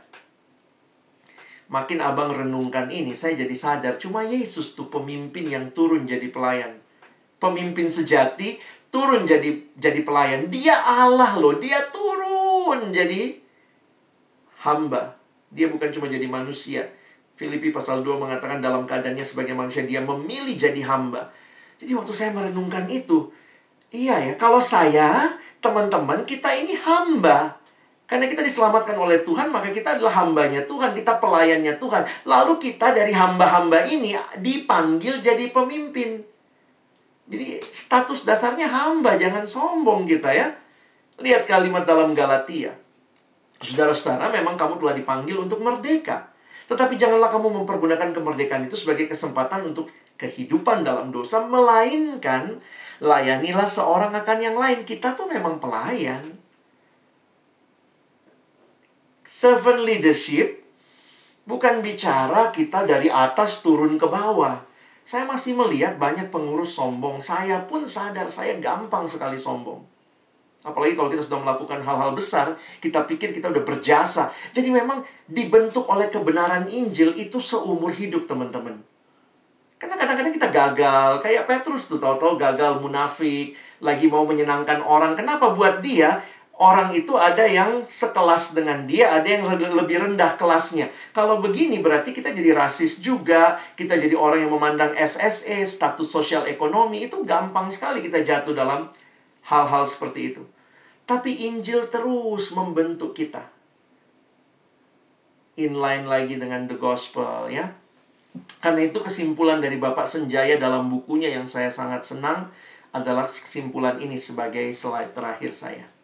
Makin 1.73 1.99
abang 2.05 2.37
renungkan 2.37 2.93
ini, 2.93 3.17
saya 3.17 3.41
jadi 3.41 3.57
sadar, 3.57 3.97
cuma 3.97 4.21
Yesus 4.21 4.77
tuh 4.77 4.93
pemimpin 4.93 5.49
yang 5.49 5.73
turun 5.73 6.05
jadi 6.05 6.29
pelayan. 6.29 6.77
Pemimpin 7.41 7.89
sejati 7.89 8.61
turun 8.91 9.25
jadi 9.25 9.49
jadi 9.79 10.01
pelayan. 10.03 10.51
Dia 10.51 10.77
Allah 10.77 11.39
loh, 11.39 11.57
dia 11.57 11.79
turun 11.95 12.91
jadi 12.91 13.39
hamba. 14.67 15.17
Dia 15.51 15.71
bukan 15.71 15.91
cuma 15.91 16.07
jadi 16.07 16.27
manusia. 16.31 16.87
Filipi 17.35 17.73
pasal 17.73 18.05
2 18.05 18.21
mengatakan 18.21 18.61
dalam 18.61 18.85
keadaannya 18.85 19.25
sebagai 19.25 19.57
manusia 19.57 19.81
dia 19.89 20.05
memilih 20.05 20.53
jadi 20.53 20.85
hamba. 20.85 21.33
Jadi 21.81 21.97
waktu 21.97 22.13
saya 22.13 22.37
merenungkan 22.37 22.85
itu, 22.93 23.33
iya 23.89 24.21
ya, 24.21 24.37
kalau 24.37 24.61
saya, 24.61 25.41
teman-teman, 25.65 26.29
kita 26.29 26.53
ini 26.53 26.77
hamba. 26.77 27.57
Karena 28.05 28.29
kita 28.29 28.45
diselamatkan 28.45 28.99
oleh 28.99 29.25
Tuhan, 29.25 29.49
maka 29.49 29.73
kita 29.73 29.97
adalah 29.97 30.21
hambanya 30.21 30.67
Tuhan, 30.69 30.93
kita 30.93 31.17
pelayannya 31.23 31.81
Tuhan. 31.81 32.05
Lalu 32.29 32.59
kita 32.59 32.93
dari 32.93 33.17
hamba-hamba 33.17 33.87
ini 33.89 34.19
dipanggil 34.43 35.25
jadi 35.25 35.49
pemimpin. 35.49 36.21
Jadi 37.31 37.63
status 37.63 38.27
dasarnya 38.27 38.67
hamba, 38.67 39.15
jangan 39.15 39.47
sombong 39.47 40.03
kita 40.03 40.35
ya. 40.35 40.51
Lihat 41.23 41.47
kalimat 41.47 41.87
dalam 41.87 42.11
Galatia. 42.11 42.75
Saudara-saudara, 43.63 44.33
memang 44.35 44.59
kamu 44.59 44.83
telah 44.83 44.95
dipanggil 44.99 45.37
untuk 45.39 45.63
merdeka. 45.63 46.33
Tetapi 46.67 46.99
janganlah 46.99 47.31
kamu 47.31 47.63
mempergunakan 47.63 48.11
kemerdekaan 48.11 48.67
itu 48.67 48.75
sebagai 48.75 49.07
kesempatan 49.07 49.71
untuk 49.71 49.93
kehidupan 50.19 50.83
dalam 50.83 51.15
dosa, 51.15 51.45
melainkan 51.47 52.59
layanilah 52.99 53.69
seorang 53.69 54.11
akan 54.13 54.39
yang 54.39 54.57
lain. 54.59 54.83
Kita 54.83 55.15
tuh 55.15 55.31
memang 55.31 55.63
pelayan. 55.63 56.35
Servant 59.23 59.87
leadership 59.87 60.61
bukan 61.47 61.81
bicara 61.83 62.51
kita 62.51 62.87
dari 62.87 63.07
atas 63.07 63.63
turun 63.63 63.97
ke 63.97 64.07
bawah. 64.07 64.70
Saya 65.05 65.27
masih 65.27 65.59
melihat 65.59 65.99
banyak 65.99 66.31
pengurus 66.31 66.77
sombong. 66.77 67.19
Saya 67.19 67.65
pun 67.67 67.85
sadar 67.85 68.31
saya 68.31 68.57
gampang 68.63 69.05
sekali 69.11 69.37
sombong. 69.37 69.83
Apalagi 70.61 70.93
kalau 70.93 71.09
kita 71.09 71.25
sudah 71.25 71.41
melakukan 71.41 71.81
hal-hal 71.81 72.13
besar, 72.13 72.53
kita 72.85 73.09
pikir 73.09 73.33
kita 73.33 73.49
udah 73.49 73.65
berjasa. 73.65 74.29
Jadi 74.53 74.69
memang 74.69 75.01
dibentuk 75.25 75.89
oleh 75.89 76.13
kebenaran 76.13 76.69
Injil 76.69 77.17
itu 77.17 77.41
seumur 77.41 77.89
hidup, 77.97 78.29
teman-teman. 78.29 78.77
Karena 79.81 79.97
kadang-kadang 79.97 80.37
kita 80.37 80.49
gagal, 80.53 81.11
kayak 81.25 81.49
Petrus 81.49 81.89
tuh 81.89 81.97
tahu-tahu 81.97 82.37
gagal 82.37 82.85
munafik, 82.85 83.57
lagi 83.81 84.07
mau 84.13 84.29
menyenangkan 84.29 84.85
orang. 84.85 85.17
Kenapa 85.17 85.57
buat 85.57 85.81
dia 85.81 86.21
orang 86.61 86.93
itu 86.93 87.17
ada 87.17 87.49
yang 87.49 87.89
sekelas 87.89 88.53
dengan 88.53 88.85
dia, 88.85 89.17
ada 89.17 89.25
yang 89.25 89.49
lebih 89.49 90.05
rendah 90.05 90.37
kelasnya. 90.37 90.93
Kalau 91.17 91.41
begini 91.41 91.81
berarti 91.81 92.13
kita 92.13 92.37
jadi 92.37 92.53
rasis 92.53 93.01
juga, 93.01 93.57
kita 93.81 93.97
jadi 93.97 94.13
orang 94.13 94.45
yang 94.45 94.53
memandang 94.53 94.93
SSE, 94.93 95.65
status 95.65 96.05
sosial 96.05 96.45
ekonomi, 96.45 97.09
itu 97.09 97.25
gampang 97.25 97.73
sekali 97.73 98.05
kita 98.05 98.21
jatuh 98.21 98.53
dalam 98.53 98.93
hal-hal 99.49 99.89
seperti 99.89 100.37
itu. 100.37 100.45
Tapi 101.09 101.49
Injil 101.49 101.89
terus 101.89 102.53
membentuk 102.53 103.17
kita. 103.17 103.41
Inline 105.57 106.05
lagi 106.05 106.37
dengan 106.37 106.69
the 106.69 106.77
gospel 106.77 107.49
ya. 107.49 107.73
Karena 108.61 108.85
itu 108.85 109.01
kesimpulan 109.01 109.59
dari 109.59 109.81
Bapak 109.81 110.07
Senjaya 110.07 110.61
dalam 110.61 110.93
bukunya 110.93 111.33
yang 111.33 111.49
saya 111.49 111.73
sangat 111.73 112.07
senang 112.07 112.53
adalah 112.93 113.27
kesimpulan 113.27 113.97
ini 113.99 114.21
sebagai 114.21 114.71
slide 114.77 115.11
terakhir 115.17 115.51
saya. 115.57 116.00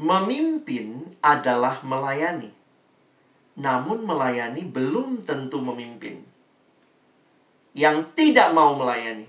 Memimpin 0.00 1.04
adalah 1.20 1.84
melayani. 1.84 2.48
Namun 3.60 4.08
melayani 4.08 4.64
belum 4.64 5.28
tentu 5.28 5.60
memimpin. 5.60 6.24
Yang 7.76 8.08
tidak 8.16 8.56
mau 8.56 8.74
melayani 8.74 9.28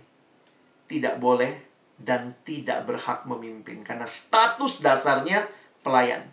tidak 0.92 1.24
boleh 1.24 1.56
dan 1.96 2.36
tidak 2.44 2.84
berhak 2.84 3.24
memimpin 3.24 3.80
karena 3.80 4.04
status 4.04 4.84
dasarnya 4.84 5.48
pelayan. 5.80 6.28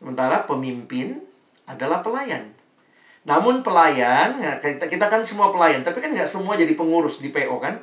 Sementara 0.00 0.48
pemimpin 0.48 1.20
adalah 1.68 2.00
pelayan. 2.00 2.56
Namun 3.28 3.60
pelayan, 3.60 4.40
kita 4.64 5.12
kan 5.12 5.20
semua 5.20 5.52
pelayan, 5.52 5.84
tapi 5.84 6.00
kan 6.00 6.16
nggak 6.16 6.30
semua 6.30 6.56
jadi 6.56 6.72
pengurus 6.72 7.20
di 7.20 7.28
PO 7.28 7.60
kan? 7.60 7.76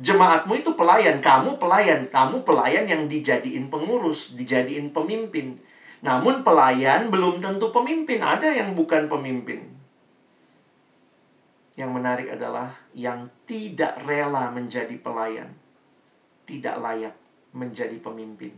Jemaatmu 0.00 0.56
itu 0.56 0.72
pelayan, 0.80 1.20
kamu 1.20 1.60
pelayan, 1.60 2.08
kamu 2.08 2.40
pelayan 2.40 2.88
yang 2.88 3.04
dijadiin 3.04 3.68
pengurus, 3.68 4.32
dijadiin 4.32 4.96
pemimpin. 4.96 5.60
Namun 6.00 6.40
pelayan 6.40 7.12
belum 7.12 7.44
tentu 7.44 7.68
pemimpin, 7.68 8.24
ada 8.24 8.48
yang 8.48 8.72
bukan 8.72 9.12
pemimpin. 9.12 9.60
Yang 11.76 11.90
menarik 11.92 12.28
adalah 12.32 12.72
yang 12.96 13.28
tidak 13.44 14.00
rela 14.08 14.48
menjadi 14.48 14.96
pelayan, 14.96 15.52
tidak 16.48 16.80
layak 16.80 17.14
menjadi 17.52 18.00
pemimpin. 18.00 18.56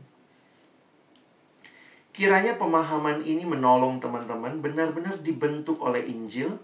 Kiranya 2.15 2.55
pemahaman 2.55 3.25
ini 3.27 3.43
menolong 3.43 3.99
teman-teman 3.99 4.63
benar-benar 4.63 5.19
dibentuk 5.19 5.83
oleh 5.83 6.07
Injil 6.07 6.55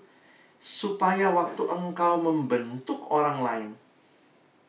supaya 0.62 1.35
waktu 1.35 1.66
engkau 1.66 2.20
membentuk 2.20 3.09
orang 3.11 3.43
lain, 3.43 3.70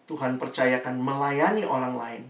Tuhan 0.09 0.41
percayakan 0.41 0.97
melayani 0.97 1.69
orang 1.69 1.93
lain. 1.93 2.23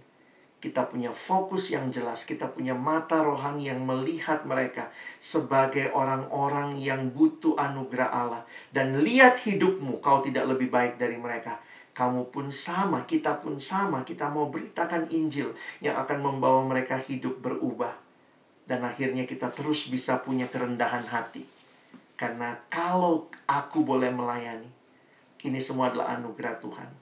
Kita 0.60 0.92
punya 0.92 1.16
fokus 1.16 1.72
yang 1.72 1.88
jelas, 1.88 2.28
kita 2.28 2.52
punya 2.52 2.76
mata 2.76 3.24
rohani 3.24 3.72
yang 3.72 3.88
melihat 3.88 4.44
mereka 4.44 4.92
sebagai 5.24 5.88
orang-orang 5.96 6.76
yang 6.76 7.16
butuh 7.16 7.56
anugerah 7.56 8.12
Allah. 8.12 8.44
Dan 8.68 9.00
lihat 9.00 9.40
hidupmu, 9.40 10.04
kau 10.04 10.20
tidak 10.20 10.52
lebih 10.52 10.68
baik 10.68 11.00
dari 11.00 11.16
mereka. 11.16 11.64
Kamu 11.96 12.28
pun 12.28 12.52
sama, 12.52 13.08
kita 13.08 13.40
pun 13.40 13.56
sama. 13.56 14.04
Kita 14.04 14.28
mau 14.28 14.52
beritakan 14.52 15.08
Injil 15.16 15.56
yang 15.80 15.96
akan 15.96 16.20
membawa 16.20 16.68
mereka 16.68 17.00
hidup 17.00 17.40
berubah 17.40 17.96
dan 18.70 18.86
akhirnya 18.86 19.26
kita 19.26 19.50
terus 19.50 19.90
bisa 19.90 20.22
punya 20.22 20.46
kerendahan 20.46 21.02
hati. 21.10 21.42
Karena 22.14 22.54
kalau 22.70 23.26
aku 23.50 23.82
boleh 23.82 24.14
melayani, 24.14 24.70
ini 25.42 25.58
semua 25.58 25.90
adalah 25.90 26.14
anugerah 26.14 26.62
Tuhan. 26.62 26.99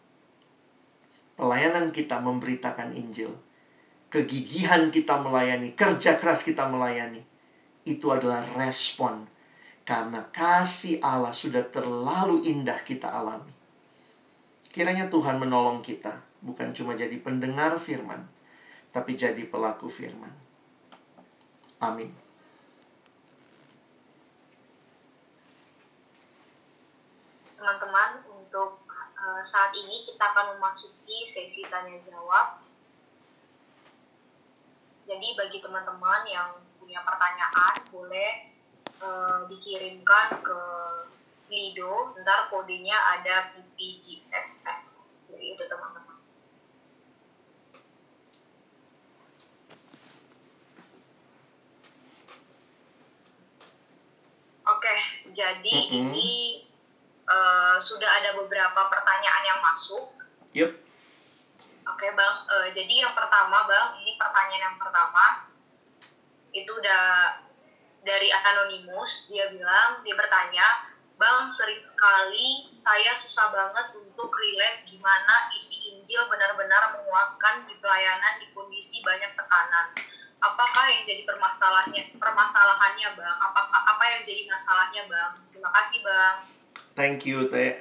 Pelayanan 1.38 1.93
kita 1.93 2.17
memberitakan 2.17 2.97
Injil. 2.97 3.29
Kegigihan 4.09 4.89
kita 4.89 5.21
melayani, 5.21 5.77
kerja 5.77 6.17
keras 6.17 6.41
kita 6.41 6.65
melayani. 6.65 7.21
Itu 7.85 8.09
adalah 8.09 8.41
respon. 8.57 9.29
Karena 9.85 10.25
kasih 10.33 10.99
Allah 10.99 11.31
sudah 11.31 11.63
terlalu 11.69 12.43
indah 12.43 12.81
kita 12.81 13.07
alami. 13.13 13.53
Kiranya 14.73 15.07
Tuhan 15.07 15.38
menolong 15.38 15.85
kita. 15.85 16.25
Bukan 16.41 16.73
cuma 16.73 16.97
jadi 16.97 17.13
pendengar 17.21 17.77
firman. 17.77 18.25
Tapi 18.89 19.13
jadi 19.13 19.45
pelaku 19.45 19.88
firman. 19.88 20.33
Amin. 21.77 22.09
Teman-teman, 27.57 28.26
uh, 29.38 29.45
saat 29.45 29.71
ini 29.77 30.01
kita 30.01 30.33
akan 30.33 30.57
memasuki 30.57 31.21
sesi 31.29 31.61
tanya 31.69 32.01
jawab. 32.01 32.57
Jadi 35.05 35.38
bagi 35.38 35.61
teman-teman 35.63 36.27
yang 36.27 36.57
punya 36.81 36.99
pertanyaan 37.05 37.73
boleh 37.93 38.31
uh, 38.99 39.45
dikirimkan 39.47 40.41
ke 40.41 40.59
Slido, 41.38 42.17
ntar 42.25 42.49
kodenya 42.49 42.97
ada 42.97 43.53
PPGSS. 43.53 44.83
Jadi 45.29 45.45
itu 45.53 45.63
teman-teman. 45.69 46.17
Oke, 54.67 54.95
jadi 55.31 55.75
mm 55.79 55.88
-hmm. 55.88 55.99
ini 56.11 56.31
uh, 57.28 57.78
sudah 57.78 58.09
ada 58.23 58.36
beberapa 58.39 58.82
pertanyaan 58.88 59.43
yang 59.45 59.59
masuk. 59.61 60.03
Yep. 60.55 60.71
Oke, 61.88 62.07
Bang. 62.15 62.36
Uh, 62.47 62.67
jadi 62.71 63.07
yang 63.07 63.13
pertama, 63.15 63.67
Bang, 63.67 63.99
ini 64.03 64.15
pertanyaan 64.15 64.63
yang 64.73 64.78
pertama 64.80 65.25
itu 66.55 66.71
udah 66.71 67.38
dari 68.03 68.32
anonimus. 68.32 69.30
Dia 69.32 69.51
bilang, 69.51 70.01
dia 70.01 70.15
bertanya, 70.15 70.88
Bang, 71.17 71.49
sering 71.49 71.82
sekali 71.82 72.71
saya 72.73 73.11
susah 73.13 73.49
banget 73.49 73.93
untuk 73.97 74.30
relate 74.34 74.86
gimana 74.86 75.49
isi 75.53 75.93
Injil 75.93 76.25
benar-benar 76.30 76.93
menguatkan 76.93 77.65
di 77.65 77.73
pelayanan 77.82 78.41
di 78.41 78.49
kondisi 78.53 79.01
banyak 79.01 79.34
tekanan 79.34 79.93
apakah 80.38 80.86
yang 80.93 81.01
jadi 81.01 81.25
permasalahannya 81.25 82.13
permasalahannya 82.21 83.09
bang 83.17 83.38
apakah 83.41 83.80
apa 83.89 84.03
yang 84.05 84.21
jadi 84.21 84.45
masalahnya 84.45 85.01
bang 85.09 85.32
terima 85.49 85.69
kasih 85.73 86.05
bang 86.05 86.36
thank 86.97 87.29
you 87.29 87.45
teh. 87.53 87.77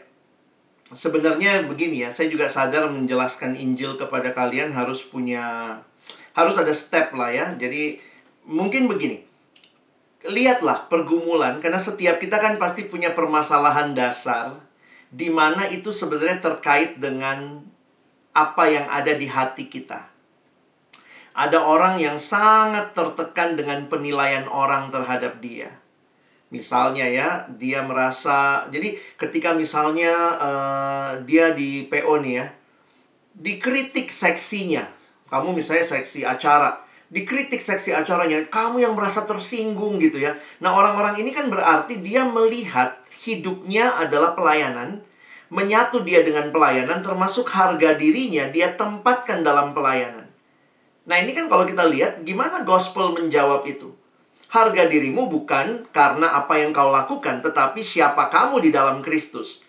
Sebenarnya 0.92 1.64
begini 1.64 2.04
ya 2.04 2.12
saya 2.12 2.28
juga 2.28 2.46
sadar 2.52 2.86
menjelaskan 2.92 3.56
Injil 3.56 3.96
kepada 3.96 4.36
kalian 4.36 4.70
harus 4.70 5.02
punya 5.02 5.80
harus 6.36 6.54
ada 6.54 6.70
step 6.76 7.16
lah 7.16 7.32
ya. 7.32 7.56
Jadi 7.56 7.96
mungkin 8.44 8.86
begini. 8.86 9.24
Lihatlah 10.26 10.92
pergumulan 10.92 11.58
karena 11.64 11.80
setiap 11.80 12.20
kita 12.20 12.36
kan 12.36 12.60
pasti 12.60 12.86
punya 12.86 13.16
permasalahan 13.16 13.96
dasar 13.96 14.58
di 15.08 15.32
mana 15.32 15.70
itu 15.70 15.94
sebenarnya 15.94 16.42
terkait 16.42 16.98
dengan 16.98 17.62
apa 18.36 18.68
yang 18.68 18.86
ada 18.92 19.16
di 19.16 19.26
hati 19.30 19.70
kita. 19.70 20.12
Ada 21.36 21.62
orang 21.62 22.00
yang 22.00 22.18
sangat 22.20 22.92
tertekan 22.96 23.56
dengan 23.56 23.86
penilaian 23.86 24.48
orang 24.48 24.88
terhadap 24.92 25.40
dia. 25.40 25.72
Misalnya 26.54 27.06
ya, 27.10 27.28
dia 27.50 27.82
merasa 27.82 28.70
jadi 28.70 28.94
ketika 29.18 29.50
misalnya 29.52 30.14
uh, 30.38 31.10
dia 31.26 31.50
di 31.50 31.90
PO 31.90 32.22
nih 32.22 32.34
ya, 32.38 32.46
dikritik 33.34 34.08
seksinya. 34.08 34.86
Kamu 35.26 35.58
misalnya 35.58 35.82
seksi 35.82 36.22
acara, 36.22 36.86
dikritik 37.10 37.58
seksi 37.58 37.90
acaranya, 37.90 38.46
kamu 38.46 38.78
yang 38.78 38.94
merasa 38.94 39.26
tersinggung 39.26 39.98
gitu 39.98 40.22
ya. 40.22 40.38
Nah, 40.62 40.70
orang-orang 40.78 41.18
ini 41.18 41.34
kan 41.34 41.50
berarti 41.50 41.98
dia 41.98 42.22
melihat 42.22 43.02
hidupnya 43.26 43.98
adalah 43.98 44.38
pelayanan, 44.38 45.02
menyatu 45.50 46.06
dia 46.06 46.22
dengan 46.22 46.54
pelayanan 46.54 47.02
termasuk 47.02 47.50
harga 47.50 47.94
dirinya 47.94 48.46
dia 48.50 48.74
tempatkan 48.74 49.42
dalam 49.42 49.74
pelayanan. 49.74 50.26
Nah 51.06 51.16
ini 51.22 51.32
kan 51.32 51.46
kalau 51.46 51.64
kita 51.64 51.86
lihat 51.86 52.26
gimana 52.26 52.66
gospel 52.66 53.14
menjawab 53.14 53.62
itu. 53.64 53.94
Harga 54.56 54.88
dirimu 54.88 55.28
bukan 55.28 55.84
karena 55.92 56.32
apa 56.32 56.56
yang 56.56 56.72
kau 56.72 56.88
lakukan, 56.88 57.44
tetapi 57.44 57.84
siapa 57.84 58.32
kamu 58.32 58.64
di 58.64 58.72
dalam 58.72 59.04
Kristus. 59.04 59.60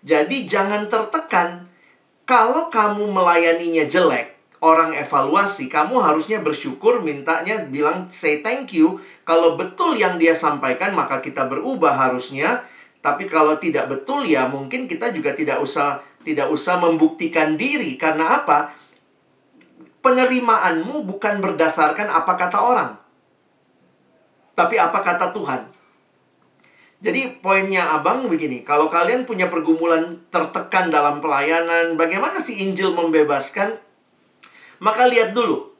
Jadi 0.00 0.48
jangan 0.48 0.88
tertekan. 0.88 1.68
Kalau 2.24 2.72
kamu 2.72 3.12
melayaninya 3.12 3.84
jelek, 3.84 4.56
orang 4.64 4.96
evaluasi, 4.96 5.68
kamu 5.68 6.00
harusnya 6.00 6.40
bersyukur, 6.40 7.04
mintanya 7.04 7.68
bilang 7.68 8.08
say 8.08 8.40
thank 8.40 8.72
you. 8.72 8.96
Kalau 9.28 9.60
betul 9.60 9.92
yang 10.00 10.16
dia 10.16 10.32
sampaikan, 10.32 10.96
maka 10.96 11.20
kita 11.20 11.44
berubah 11.44 11.92
harusnya. 11.92 12.64
Tapi 13.04 13.28
kalau 13.28 13.60
tidak 13.60 13.92
betul 13.92 14.24
ya 14.24 14.48
mungkin 14.48 14.88
kita 14.88 15.12
juga 15.12 15.36
tidak 15.36 15.60
usah 15.60 16.00
tidak 16.24 16.48
usah 16.48 16.80
membuktikan 16.80 17.60
diri 17.60 18.00
karena 18.00 18.40
apa? 18.40 18.80
penerimaanmu 20.00 21.04
bukan 21.04 21.44
berdasarkan 21.44 22.08
apa 22.08 22.32
kata 22.36 22.58
orang, 22.58 22.90
tapi 24.60 24.76
apa 24.76 25.00
kata 25.00 25.32
Tuhan. 25.32 25.72
Jadi 27.00 27.40
poinnya 27.40 27.96
abang 27.96 28.28
begini, 28.28 28.60
kalau 28.60 28.92
kalian 28.92 29.24
punya 29.24 29.48
pergumulan 29.48 30.20
tertekan 30.28 30.92
dalam 30.92 31.24
pelayanan, 31.24 31.96
bagaimana 31.96 32.36
si 32.44 32.60
Injil 32.60 32.92
membebaskan? 32.92 33.72
Maka 34.84 35.08
lihat 35.08 35.32
dulu, 35.32 35.72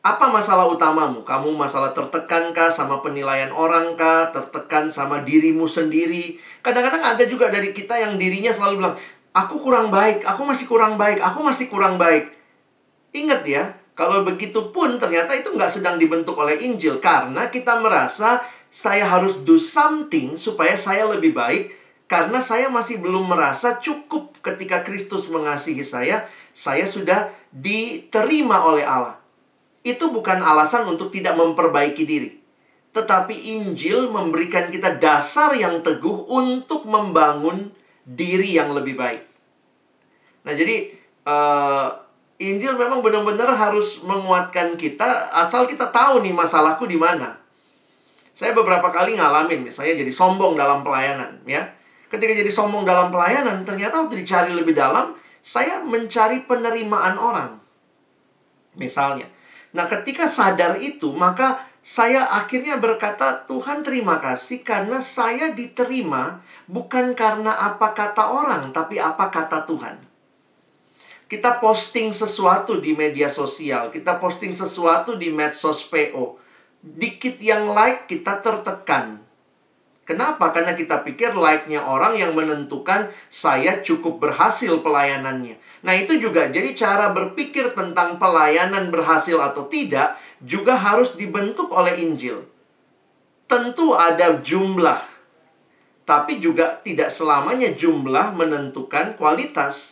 apa 0.00 0.32
masalah 0.32 0.64
utamamu? 0.72 1.28
Kamu 1.28 1.52
masalah 1.60 1.92
tertekan 1.92 2.56
kah 2.56 2.72
sama 2.72 3.04
penilaian 3.04 3.52
orang 3.52 4.00
kah? 4.00 4.32
Tertekan 4.32 4.88
sama 4.88 5.20
dirimu 5.20 5.68
sendiri? 5.68 6.40
Kadang-kadang 6.64 7.04
ada 7.04 7.24
juga 7.28 7.52
dari 7.52 7.76
kita 7.76 8.00
yang 8.00 8.16
dirinya 8.16 8.48
selalu 8.48 8.80
bilang, 8.80 8.96
aku 9.36 9.60
kurang 9.60 9.92
baik, 9.92 10.24
aku 10.24 10.40
masih 10.48 10.64
kurang 10.64 10.96
baik, 10.96 11.20
aku 11.20 11.44
masih 11.44 11.68
kurang 11.68 12.00
baik. 12.00 12.32
Ingat 13.12 13.44
ya, 13.44 13.76
kalau 13.92 14.24
begitu 14.24 14.72
pun 14.72 14.96
ternyata 14.96 15.36
itu 15.36 15.52
nggak 15.52 15.68
sedang 15.68 16.00
dibentuk 16.00 16.32
oleh 16.40 16.56
Injil. 16.64 16.96
Karena 16.96 17.52
kita 17.52 17.76
merasa 17.84 18.40
saya 18.72 19.04
harus 19.04 19.44
do 19.44 19.60
something 19.60 20.40
supaya 20.40 20.72
saya 20.80 21.04
lebih 21.04 21.36
baik. 21.36 21.76
Karena 22.08 22.40
saya 22.40 22.68
masih 22.72 23.00
belum 23.00 23.28
merasa 23.28 23.80
cukup 23.80 24.40
ketika 24.40 24.80
Kristus 24.80 25.28
mengasihi 25.28 25.84
saya. 25.84 26.24
Saya 26.52 26.88
sudah 26.88 27.32
diterima 27.52 28.64
oleh 28.64 28.84
Allah. 28.84 29.20
Itu 29.84 30.08
bukan 30.08 30.40
alasan 30.40 30.88
untuk 30.88 31.12
tidak 31.12 31.36
memperbaiki 31.36 32.04
diri. 32.04 32.30
Tetapi 32.92 33.56
Injil 33.56 34.12
memberikan 34.12 34.68
kita 34.68 35.00
dasar 35.00 35.56
yang 35.56 35.80
teguh 35.80 36.28
untuk 36.28 36.84
membangun 36.84 37.72
diri 38.04 38.56
yang 38.56 38.76
lebih 38.76 39.00
baik. 39.00 39.22
Nah, 40.44 40.52
jadi 40.52 40.92
uh, 41.24 42.01
Injil 42.40 42.74
memang 42.74 43.04
benar-benar 43.04 43.52
harus 43.54 44.02
menguatkan 44.02 44.74
kita 44.74 45.30
asal 45.36 45.68
kita 45.68 45.92
tahu 45.92 46.24
nih 46.24 46.34
masalahku 46.34 46.88
di 46.88 46.96
mana. 46.96 47.38
Saya 48.32 48.56
beberapa 48.56 48.88
kali 48.88 49.20
ngalamin, 49.20 49.60
misalnya 49.68 50.00
jadi 50.00 50.08
sombong 50.08 50.56
dalam 50.56 50.80
pelayanan, 50.80 51.44
ya. 51.44 51.68
Ketika 52.08 52.32
jadi 52.32 52.48
sombong 52.48 52.88
dalam 52.88 53.12
pelayanan, 53.12 53.60
ternyata 53.64 54.04
waktu 54.04 54.24
dicari 54.24 54.52
lebih 54.56 54.72
dalam, 54.72 55.16
saya 55.44 55.84
mencari 55.84 56.44
penerimaan 56.48 57.20
orang. 57.20 57.60
Misalnya. 58.76 59.28
Nah, 59.76 59.88
ketika 59.88 60.28
sadar 60.28 60.80
itu, 60.80 61.12
maka 61.12 61.60
saya 61.82 62.28
akhirnya 62.30 62.80
berkata, 62.80 63.44
Tuhan 63.48 63.84
terima 63.84 64.20
kasih 64.20 64.64
karena 64.64 65.00
saya 65.04 65.52
diterima 65.52 66.40
bukan 66.68 67.12
karena 67.12 67.52
apa 67.58 67.92
kata 67.92 68.32
orang, 68.32 68.72
tapi 68.72 68.96
apa 68.96 69.28
kata 69.28 69.64
Tuhan. 69.68 70.11
Kita 71.32 71.56
posting 71.64 72.12
sesuatu 72.12 72.76
di 72.76 72.92
media 72.92 73.32
sosial, 73.32 73.88
kita 73.88 74.20
posting 74.20 74.52
sesuatu 74.52 75.16
di 75.16 75.32
medsos 75.32 75.80
PO 75.88 76.36
dikit 76.82 77.38
yang 77.38 77.72
like 77.72 78.04
kita 78.04 78.42
tertekan. 78.44 79.22
Kenapa? 80.02 80.50
Karena 80.50 80.74
kita 80.74 81.00
pikir 81.06 81.32
like-nya 81.32 81.86
orang 81.86 82.18
yang 82.18 82.34
menentukan 82.34 83.08
saya 83.30 83.80
cukup 83.80 84.18
berhasil 84.18 84.82
pelayanannya. 84.82 85.56
Nah, 85.86 85.94
itu 85.94 86.18
juga 86.18 86.50
jadi 86.50 86.74
cara 86.74 87.14
berpikir 87.14 87.70
tentang 87.72 88.18
pelayanan 88.18 88.90
berhasil 88.90 89.38
atau 89.38 89.70
tidak 89.70 90.18
juga 90.42 90.74
harus 90.74 91.14
dibentuk 91.14 91.70
oleh 91.72 92.02
Injil. 92.02 92.44
Tentu 93.48 93.94
ada 93.94 94.42
jumlah, 94.42 95.00
tapi 96.02 96.42
juga 96.42 96.82
tidak 96.82 97.08
selamanya 97.14 97.70
jumlah 97.70 98.34
menentukan 98.34 99.14
kualitas. 99.14 99.91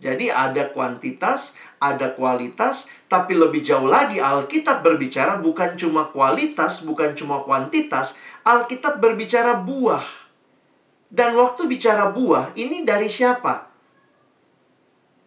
Jadi 0.00 0.32
ada 0.32 0.72
kuantitas, 0.72 1.60
ada 1.76 2.16
kualitas, 2.16 2.88
tapi 3.04 3.36
lebih 3.36 3.60
jauh 3.60 3.84
lagi 3.84 4.16
Alkitab 4.16 4.80
berbicara 4.80 5.36
bukan 5.44 5.76
cuma 5.76 6.08
kualitas, 6.08 6.88
bukan 6.88 7.12
cuma 7.12 7.44
kuantitas, 7.44 8.16
Alkitab 8.40 8.96
berbicara 8.96 9.60
buah. 9.60 10.00
Dan 11.12 11.36
waktu 11.36 11.68
bicara 11.68 12.16
buah, 12.16 12.56
ini 12.56 12.80
dari 12.80 13.12
siapa? 13.12 13.68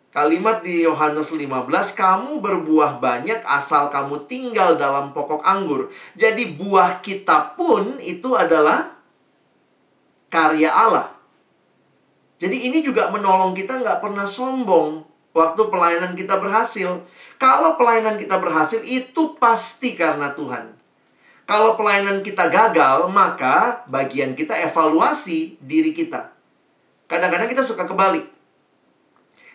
Kalimat 0.09 0.65
di 0.65 0.85
Yohanes 0.85 1.29
15, 1.29 1.69
kamu 1.93 2.41
berbuah 2.41 2.97
banyak 2.97 3.45
asal 3.45 3.93
kamu 3.93 4.25
tinggal 4.25 4.77
dalam 4.77 5.13
pokok 5.13 5.45
anggur. 5.45 5.93
Jadi 6.17 6.53
buah 6.53 7.01
kita 7.01 7.53
pun 7.53 8.01
itu 8.01 8.33
adalah 8.33 8.93
karya 10.33 10.69
Allah. 10.69 11.12
Jadi 12.43 12.67
ini 12.67 12.83
juga 12.83 13.07
menolong 13.07 13.55
kita 13.55 13.79
nggak 13.79 14.03
pernah 14.03 14.27
sombong 14.27 15.07
waktu 15.31 15.61
pelayanan 15.71 16.11
kita 16.11 16.43
berhasil. 16.43 16.99
Kalau 17.39 17.79
pelayanan 17.79 18.19
kita 18.19 18.35
berhasil, 18.35 18.83
itu 18.83 19.39
pasti 19.39 19.95
karena 19.95 20.35
Tuhan. 20.35 20.75
Kalau 21.47 21.79
pelayanan 21.79 22.19
kita 22.19 22.51
gagal, 22.51 23.07
maka 23.11 23.87
bagian 23.87 24.35
kita 24.35 24.59
evaluasi 24.59 25.55
diri 25.63 25.95
kita. 25.95 26.35
Kadang-kadang 27.07 27.47
kita 27.47 27.63
suka 27.63 27.87
kebalik. 27.87 28.27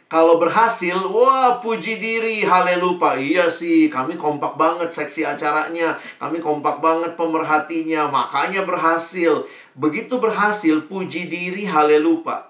Kalau 0.08 0.40
berhasil, 0.40 0.96
wah 1.12 1.60
puji 1.60 2.00
diri, 2.00 2.40
haleluya. 2.40 3.20
Iya 3.20 3.46
sih, 3.52 3.92
kami 3.92 4.16
kompak 4.16 4.56
banget 4.56 4.88
seksi 4.88 5.28
acaranya. 5.28 6.00
Kami 6.16 6.40
kompak 6.40 6.80
banget 6.80 7.12
pemerhatinya, 7.20 8.08
makanya 8.08 8.64
berhasil. 8.64 9.44
Begitu 9.76 10.16
berhasil, 10.16 10.88
puji 10.88 11.28
diri, 11.28 11.68
haleluya. 11.68 12.48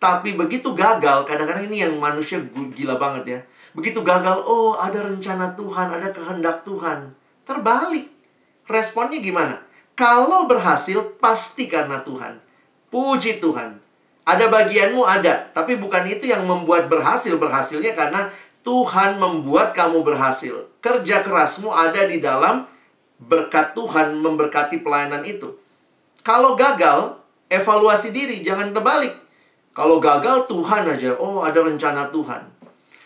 Tapi 0.00 0.32
begitu 0.32 0.72
gagal, 0.72 1.28
kadang-kadang 1.28 1.68
ini 1.68 1.84
yang 1.84 1.92
manusia 2.00 2.40
gila 2.72 2.96
banget 2.96 3.24
ya. 3.28 3.40
Begitu 3.76 4.00
gagal, 4.00 4.40
oh 4.48 4.72
ada 4.80 5.04
rencana 5.04 5.52
Tuhan, 5.52 5.92
ada 5.92 6.08
kehendak 6.08 6.64
Tuhan. 6.64 7.12
Terbalik. 7.44 8.08
Responnya 8.64 9.20
gimana? 9.20 9.60
Kalau 9.92 10.48
berhasil, 10.48 10.96
pasti 11.20 11.68
karena 11.68 12.00
Tuhan. 12.00 12.40
Puji 12.88 13.44
Tuhan. 13.44 13.76
Ada 14.24 14.48
bagianmu 14.48 15.04
ada, 15.04 15.52
tapi 15.52 15.76
bukan 15.76 16.08
itu 16.08 16.32
yang 16.32 16.48
membuat 16.48 16.88
berhasil. 16.88 17.36
Berhasilnya 17.36 17.92
karena 17.92 18.32
Tuhan 18.64 19.20
membuat 19.20 19.76
kamu 19.76 20.00
berhasil. 20.00 20.64
Kerja 20.80 21.20
kerasmu 21.20 21.68
ada 21.68 22.08
di 22.08 22.24
dalam 22.24 22.64
berkat 23.20 23.76
Tuhan 23.76 24.16
memberkati 24.16 24.80
pelayanan 24.80 25.28
itu. 25.28 25.60
Kalau 26.24 26.56
gagal, 26.56 27.20
evaluasi 27.52 28.08
diri, 28.12 28.40
jangan 28.40 28.72
terbalik. 28.72 29.12
Kalau 29.70 30.02
gagal 30.02 30.50
Tuhan 30.50 30.82
aja, 30.90 31.14
oh 31.18 31.46
ada 31.46 31.62
rencana 31.62 32.10
Tuhan. 32.10 32.42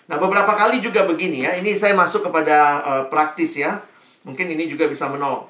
Nah, 0.05 0.17
beberapa 0.21 0.53
kali 0.53 0.81
juga 0.85 1.05
begini 1.05 1.45
ya. 1.45 1.57
Ini 1.57 1.77
saya 1.77 1.93
masuk 1.97 2.29
kepada 2.29 2.81
uh, 2.85 3.05
praktis 3.09 3.57
ya. 3.57 3.81
Mungkin 4.25 4.49
ini 4.53 4.69
juga 4.69 4.89
bisa 4.89 5.09
menolong. 5.09 5.49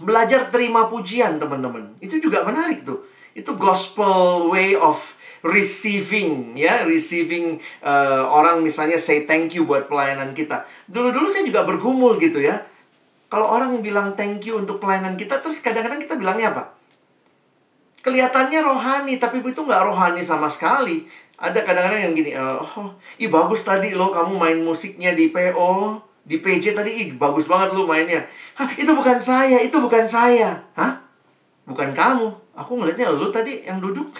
Belajar 0.00 0.48
terima 0.48 0.86
pujian, 0.86 1.38
teman-teman. 1.38 1.98
Itu 1.98 2.22
juga 2.22 2.46
menarik 2.46 2.86
tuh. 2.86 3.06
Itu 3.34 3.58
gospel 3.58 4.46
way 4.50 4.74
of 4.74 5.18
receiving 5.40 6.52
ya, 6.58 6.84
receiving 6.84 7.56
uh, 7.80 8.28
orang 8.28 8.60
misalnya 8.60 9.00
say 9.00 9.24
thank 9.24 9.56
you 9.56 9.64
buat 9.64 9.88
pelayanan 9.88 10.36
kita. 10.36 10.68
Dulu-dulu 10.86 11.26
saya 11.32 11.46
juga 11.46 11.64
bergumul 11.64 12.20
gitu 12.20 12.42
ya. 12.42 12.60
Kalau 13.30 13.46
orang 13.46 13.78
bilang 13.80 14.18
thank 14.18 14.42
you 14.42 14.58
untuk 14.58 14.82
pelayanan 14.82 15.14
kita, 15.14 15.38
terus 15.38 15.62
kadang-kadang 15.62 16.02
kita 16.02 16.18
bilangnya 16.18 16.50
apa? 16.50 16.79
Kelihatannya 18.00 18.60
rohani 18.64 19.20
tapi 19.20 19.44
itu 19.44 19.60
nggak 19.60 19.82
rohani 19.84 20.24
sama 20.24 20.48
sekali. 20.48 21.04
Ada 21.40 21.64
kadang-kadang 21.64 22.00
yang 22.04 22.12
gini 22.12 22.36
oh 22.36 23.00
ih 23.16 23.32
bagus 23.32 23.64
tadi 23.64 23.96
lo 23.96 24.12
kamu 24.12 24.36
main 24.36 24.60
musiknya 24.60 25.16
di 25.16 25.32
PO 25.32 25.96
di 26.20 26.36
PJ 26.36 26.76
tadi 26.76 26.90
ih 27.00 27.08
bagus 27.16 27.48
banget 27.48 27.72
lo 27.72 27.88
mainnya. 27.88 28.20
Hah, 28.60 28.68
itu 28.76 28.92
bukan 28.92 29.16
saya 29.16 29.60
itu 29.64 29.76
bukan 29.80 30.04
saya. 30.04 30.60
Hah? 30.76 31.00
Bukan 31.64 31.96
kamu. 31.96 32.28
Aku 32.56 32.76
ngelihatnya 32.76 33.08
lo 33.08 33.32
tadi 33.32 33.64
yang 33.64 33.80
duduk. 33.80 34.12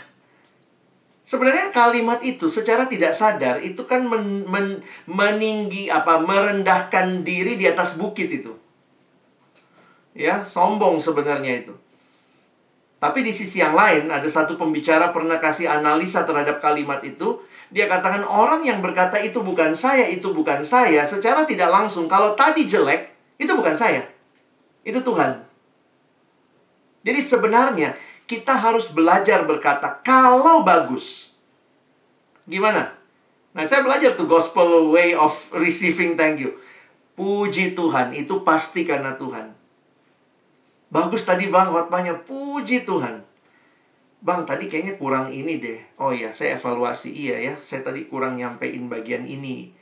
Sebenarnya 1.31 1.71
kalimat 1.71 2.19
itu 2.27 2.51
secara 2.51 2.91
tidak 2.91 3.15
sadar 3.15 3.63
itu 3.63 3.87
kan 3.87 4.03
men, 4.03 4.43
men, 4.51 4.83
meninggi 5.07 5.87
apa 5.87 6.19
merendahkan 6.19 7.23
diri 7.23 7.55
di 7.55 7.71
atas 7.71 7.95
bukit 7.95 8.27
itu. 8.35 8.51
Ya, 10.11 10.43
sombong 10.43 10.99
sebenarnya 10.99 11.63
itu. 11.63 11.75
Tapi 13.01 13.25
di 13.25 13.33
sisi 13.33 13.65
yang 13.65 13.73
lain, 13.73 14.13
ada 14.13 14.29
satu 14.29 14.61
pembicara 14.61 15.09
pernah 15.09 15.41
kasih 15.41 15.73
analisa 15.73 16.29
terhadap 16.29 16.61
kalimat 16.61 17.01
itu. 17.01 17.41
Dia 17.73 17.89
katakan 17.89 18.29
orang 18.29 18.61
yang 18.61 18.85
berkata 18.85 19.17
itu 19.17 19.41
bukan 19.41 19.73
saya, 19.73 20.05
itu 20.05 20.29
bukan 20.37 20.61
saya. 20.61 21.01
Secara 21.09 21.49
tidak 21.49 21.73
langsung, 21.73 22.05
kalau 22.13 22.37
tadi 22.37 22.69
jelek, 22.69 23.09
itu 23.41 23.57
bukan 23.57 23.73
saya. 23.73 24.05
Itu 24.85 25.01
Tuhan. 25.01 25.49
Jadi 27.01 27.21
sebenarnya 27.25 27.97
kita 28.29 28.53
harus 28.53 28.93
belajar 28.93 29.49
berkata 29.49 30.05
kalau 30.05 30.61
bagus. 30.61 31.33
Gimana? 32.45 32.93
Nah, 33.57 33.65
saya 33.65 33.81
belajar 33.81 34.13
tuh 34.13 34.29
gospel 34.29 34.93
way 34.93 35.17
of 35.17 35.33
receiving 35.57 36.21
thank 36.21 36.37
you. 36.37 36.53
Puji 37.17 37.73
Tuhan, 37.73 38.13
itu 38.13 38.45
pasti 38.45 38.85
karena 38.85 39.17
Tuhan. 39.17 39.60
Bagus 40.91 41.23
tadi 41.23 41.47
bang 41.47 41.71
khotbahnya, 41.71 42.27
puji 42.27 42.83
Tuhan. 42.83 43.23
Bang, 44.21 44.45
tadi 44.45 44.69
kayaknya 44.69 45.01
kurang 45.01 45.33
ini 45.33 45.57
deh. 45.57 45.81
Oh 45.97 46.13
ya, 46.13 46.35
saya 46.35 46.61
evaluasi 46.61 47.09
iya 47.15 47.41
ya. 47.41 47.55
Saya 47.63 47.81
tadi 47.87 48.05
kurang 48.11 48.37
nyampein 48.37 48.91
bagian 48.91 49.25
ini. 49.25 49.73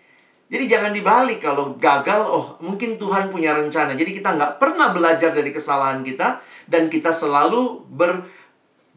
Jadi 0.48 0.64
jangan 0.64 0.92
dibalik 0.96 1.44
kalau 1.44 1.76
gagal, 1.76 2.24
oh 2.24 2.46
mungkin 2.64 2.96
Tuhan 2.96 3.28
punya 3.28 3.52
rencana. 3.52 3.92
Jadi 3.98 4.16
kita 4.16 4.32
nggak 4.36 4.56
pernah 4.56 4.92
belajar 4.94 5.32
dari 5.34 5.52
kesalahan 5.52 6.00
kita 6.00 6.40
dan 6.68 6.88
kita 6.88 7.12
selalu 7.12 7.84
ber, 7.88 8.24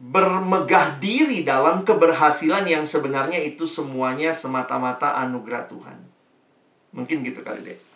bermegah 0.00 0.96
diri 0.96 1.44
dalam 1.44 1.84
keberhasilan 1.84 2.64
yang 2.64 2.88
sebenarnya 2.88 3.36
itu 3.40 3.68
semuanya 3.68 4.32
semata-mata 4.32 5.20
anugerah 5.20 5.68
Tuhan. 5.68 5.98
Mungkin 6.96 7.20
gitu 7.20 7.44
kali 7.44 7.60
deh. 7.72 7.91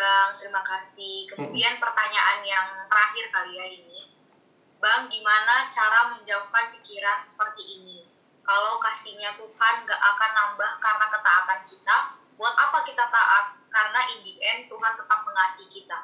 Bang, 0.00 0.32
terima 0.32 0.64
kasih. 0.64 1.28
Kemudian 1.28 1.76
pertanyaan 1.76 2.40
yang 2.40 2.88
terakhir 2.88 3.28
kali 3.28 3.52
ya 3.52 3.68
ini. 3.68 4.08
Bang, 4.80 5.12
gimana 5.12 5.68
cara 5.68 6.16
menjauhkan 6.16 6.72
pikiran 6.72 7.20
seperti 7.20 7.60
ini? 7.76 8.08
Kalau 8.40 8.80
kasihnya 8.80 9.36
Tuhan 9.36 9.84
gak 9.84 10.00
akan 10.00 10.30
nambah 10.32 10.72
karena 10.80 11.06
ketaatan 11.12 11.60
kita, 11.68 11.96
buat 12.40 12.56
apa 12.56 12.80
kita 12.88 13.12
taat? 13.12 13.60
Karena 13.68 14.00
in 14.16 14.24
the 14.24 14.34
end 14.40 14.72
Tuhan 14.72 14.92
tetap 14.96 15.20
mengasihi 15.20 15.68
kita. 15.68 15.98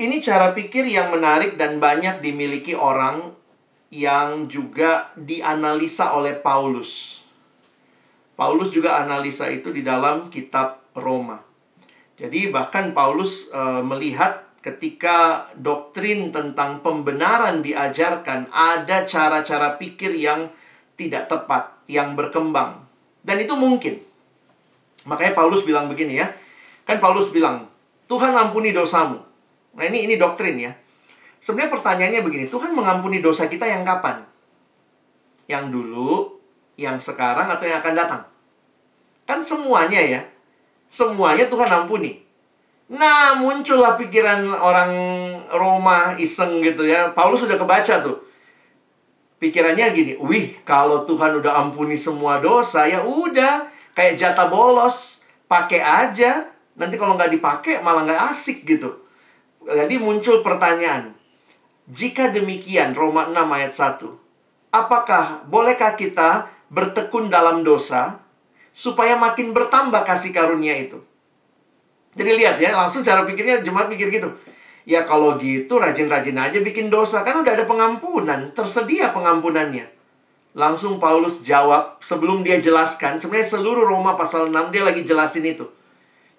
Ini 0.00 0.16
cara 0.24 0.56
pikir 0.56 0.88
yang 0.88 1.12
menarik 1.12 1.60
dan 1.60 1.76
banyak 1.76 2.24
dimiliki 2.24 2.72
orang 2.72 3.36
yang 3.92 4.48
juga 4.48 5.12
dianalisa 5.20 6.16
oleh 6.16 6.32
Paulus. 6.32 7.20
Paulus 8.40 8.72
juga 8.72 9.04
analisa 9.04 9.52
itu 9.52 9.68
di 9.68 9.84
dalam 9.84 10.32
kitab 10.32 10.80
Roma. 10.96 11.47
Jadi 12.18 12.50
bahkan 12.50 12.90
Paulus 12.90 13.46
e, 13.54 13.62
melihat 13.86 14.42
ketika 14.58 15.46
doktrin 15.54 16.34
tentang 16.34 16.82
pembenaran 16.82 17.62
diajarkan 17.62 18.50
ada 18.50 19.06
cara-cara 19.06 19.78
pikir 19.78 20.18
yang 20.18 20.50
tidak 20.98 21.30
tepat, 21.30 21.78
yang 21.86 22.18
berkembang. 22.18 22.82
Dan 23.22 23.38
itu 23.38 23.54
mungkin. 23.54 24.02
Makanya 25.06 25.38
Paulus 25.38 25.62
bilang 25.62 25.86
begini 25.86 26.18
ya. 26.18 26.26
Kan 26.82 26.98
Paulus 26.98 27.30
bilang, 27.30 27.70
Tuhan 28.10 28.34
ampuni 28.34 28.74
dosamu. 28.74 29.22
Nah 29.78 29.84
ini 29.86 30.10
ini 30.10 30.18
doktrin 30.18 30.58
ya. 30.58 30.74
Sebenarnya 31.38 31.70
pertanyaannya 31.70 32.20
begini, 32.26 32.44
Tuhan 32.50 32.74
mengampuni 32.74 33.22
dosa 33.22 33.46
kita 33.46 33.62
yang 33.62 33.86
kapan? 33.86 34.26
Yang 35.46 35.70
dulu, 35.70 36.42
yang 36.74 36.98
sekarang, 36.98 37.46
atau 37.46 37.62
yang 37.62 37.78
akan 37.78 37.94
datang? 37.94 38.22
Kan 39.22 39.38
semuanya 39.46 40.02
ya. 40.02 40.20
Semuanya 40.88 41.44
Tuhan 41.46 41.68
ampuni. 41.68 42.24
Nah, 42.88 43.36
muncullah 43.36 44.00
pikiran 44.00 44.48
orang 44.48 44.92
Roma 45.52 46.16
iseng 46.16 46.64
gitu 46.64 46.88
ya. 46.88 47.12
Paulus 47.12 47.44
sudah 47.44 47.60
kebaca 47.60 48.00
tuh. 48.00 48.24
Pikirannya 49.38 49.92
gini, 49.94 50.12
wih, 50.18 50.58
kalau 50.66 51.04
Tuhan 51.04 51.38
udah 51.38 51.62
ampuni 51.62 51.94
semua 51.94 52.42
dosa, 52.42 52.88
ya 52.90 53.06
udah, 53.06 53.70
kayak 53.94 54.18
jatah 54.18 54.50
bolos, 54.50 55.22
pakai 55.46 55.78
aja. 55.78 56.48
Nanti 56.74 56.98
kalau 56.98 57.14
nggak 57.14 57.38
dipakai 57.38 57.84
malah 57.84 58.02
nggak 58.02 58.34
asik 58.34 58.66
gitu. 58.66 58.98
Jadi 59.68 60.00
muncul 60.00 60.40
pertanyaan, 60.40 61.12
jika 61.86 62.32
demikian, 62.32 62.96
Roma 62.96 63.28
6 63.28 63.36
ayat 63.52 63.72
1, 63.72 64.74
apakah 64.74 65.44
bolehkah 65.44 65.92
kita 65.94 66.48
bertekun 66.72 67.28
dalam 67.28 67.64
dosa 67.64 68.20
supaya 68.78 69.18
makin 69.18 69.50
bertambah 69.50 70.06
kasih 70.06 70.30
karunia 70.30 70.78
itu? 70.78 71.02
Jadi 72.14 72.30
lihat 72.38 72.62
ya, 72.62 72.78
langsung 72.78 73.02
cara 73.02 73.26
pikirnya 73.26 73.58
jemaat 73.66 73.90
pikir 73.90 74.06
gitu. 74.14 74.30
Ya 74.86 75.02
kalau 75.02 75.34
gitu 75.36 75.82
rajin-rajin 75.82 76.38
aja 76.38 76.58
bikin 76.62 76.86
dosa. 76.88 77.26
Kan 77.26 77.42
udah 77.42 77.58
ada 77.58 77.66
pengampunan, 77.66 78.54
tersedia 78.54 79.10
pengampunannya. 79.10 79.84
Langsung 80.56 80.96
Paulus 80.96 81.44
jawab 81.44 82.00
sebelum 82.00 82.40
dia 82.40 82.56
jelaskan. 82.56 83.20
Sebenarnya 83.20 83.58
seluruh 83.58 83.84
Roma 83.84 84.16
pasal 84.16 84.48
6 84.48 84.72
dia 84.72 84.82
lagi 84.86 85.04
jelasin 85.04 85.44
itu. 85.44 85.68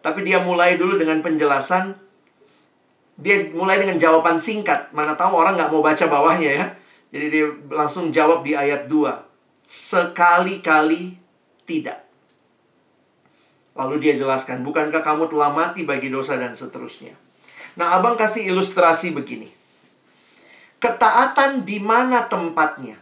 Tapi 0.01 0.25
dia 0.25 0.41
mulai 0.41 0.81
dulu 0.81 0.97
dengan 0.97 1.21
penjelasan. 1.21 1.93
Dia 3.19 3.53
mulai 3.53 3.77
dengan 3.77 4.01
jawaban 4.01 4.41
singkat. 4.41 4.89
Mana 4.95 5.13
tahu 5.13 5.37
orang 5.37 5.53
nggak 5.53 5.69
mau 5.69 5.85
baca 5.85 6.05
bawahnya 6.09 6.49
ya. 6.49 6.65
Jadi 7.13 7.25
dia 7.29 7.45
langsung 7.69 8.09
jawab 8.09 8.41
di 8.41 8.57
ayat 8.57 8.89
2. 8.89 9.69
Sekali-kali 9.69 11.15
tidak. 11.69 12.08
Lalu 13.77 13.95
dia 14.01 14.13
jelaskan, 14.17 14.65
bukankah 14.65 15.01
kamu 15.05 15.29
telah 15.29 15.53
mati 15.53 15.85
bagi 15.85 16.09
dosa 16.09 16.35
dan 16.35 16.57
seterusnya. 16.57 17.13
Nah, 17.77 17.95
abang 17.95 18.17
kasih 18.19 18.49
ilustrasi 18.49 19.13
begini. 19.15 19.47
Ketaatan 20.79 21.67
di 21.67 21.79
mana 21.79 22.27
tempatnya? 22.27 22.95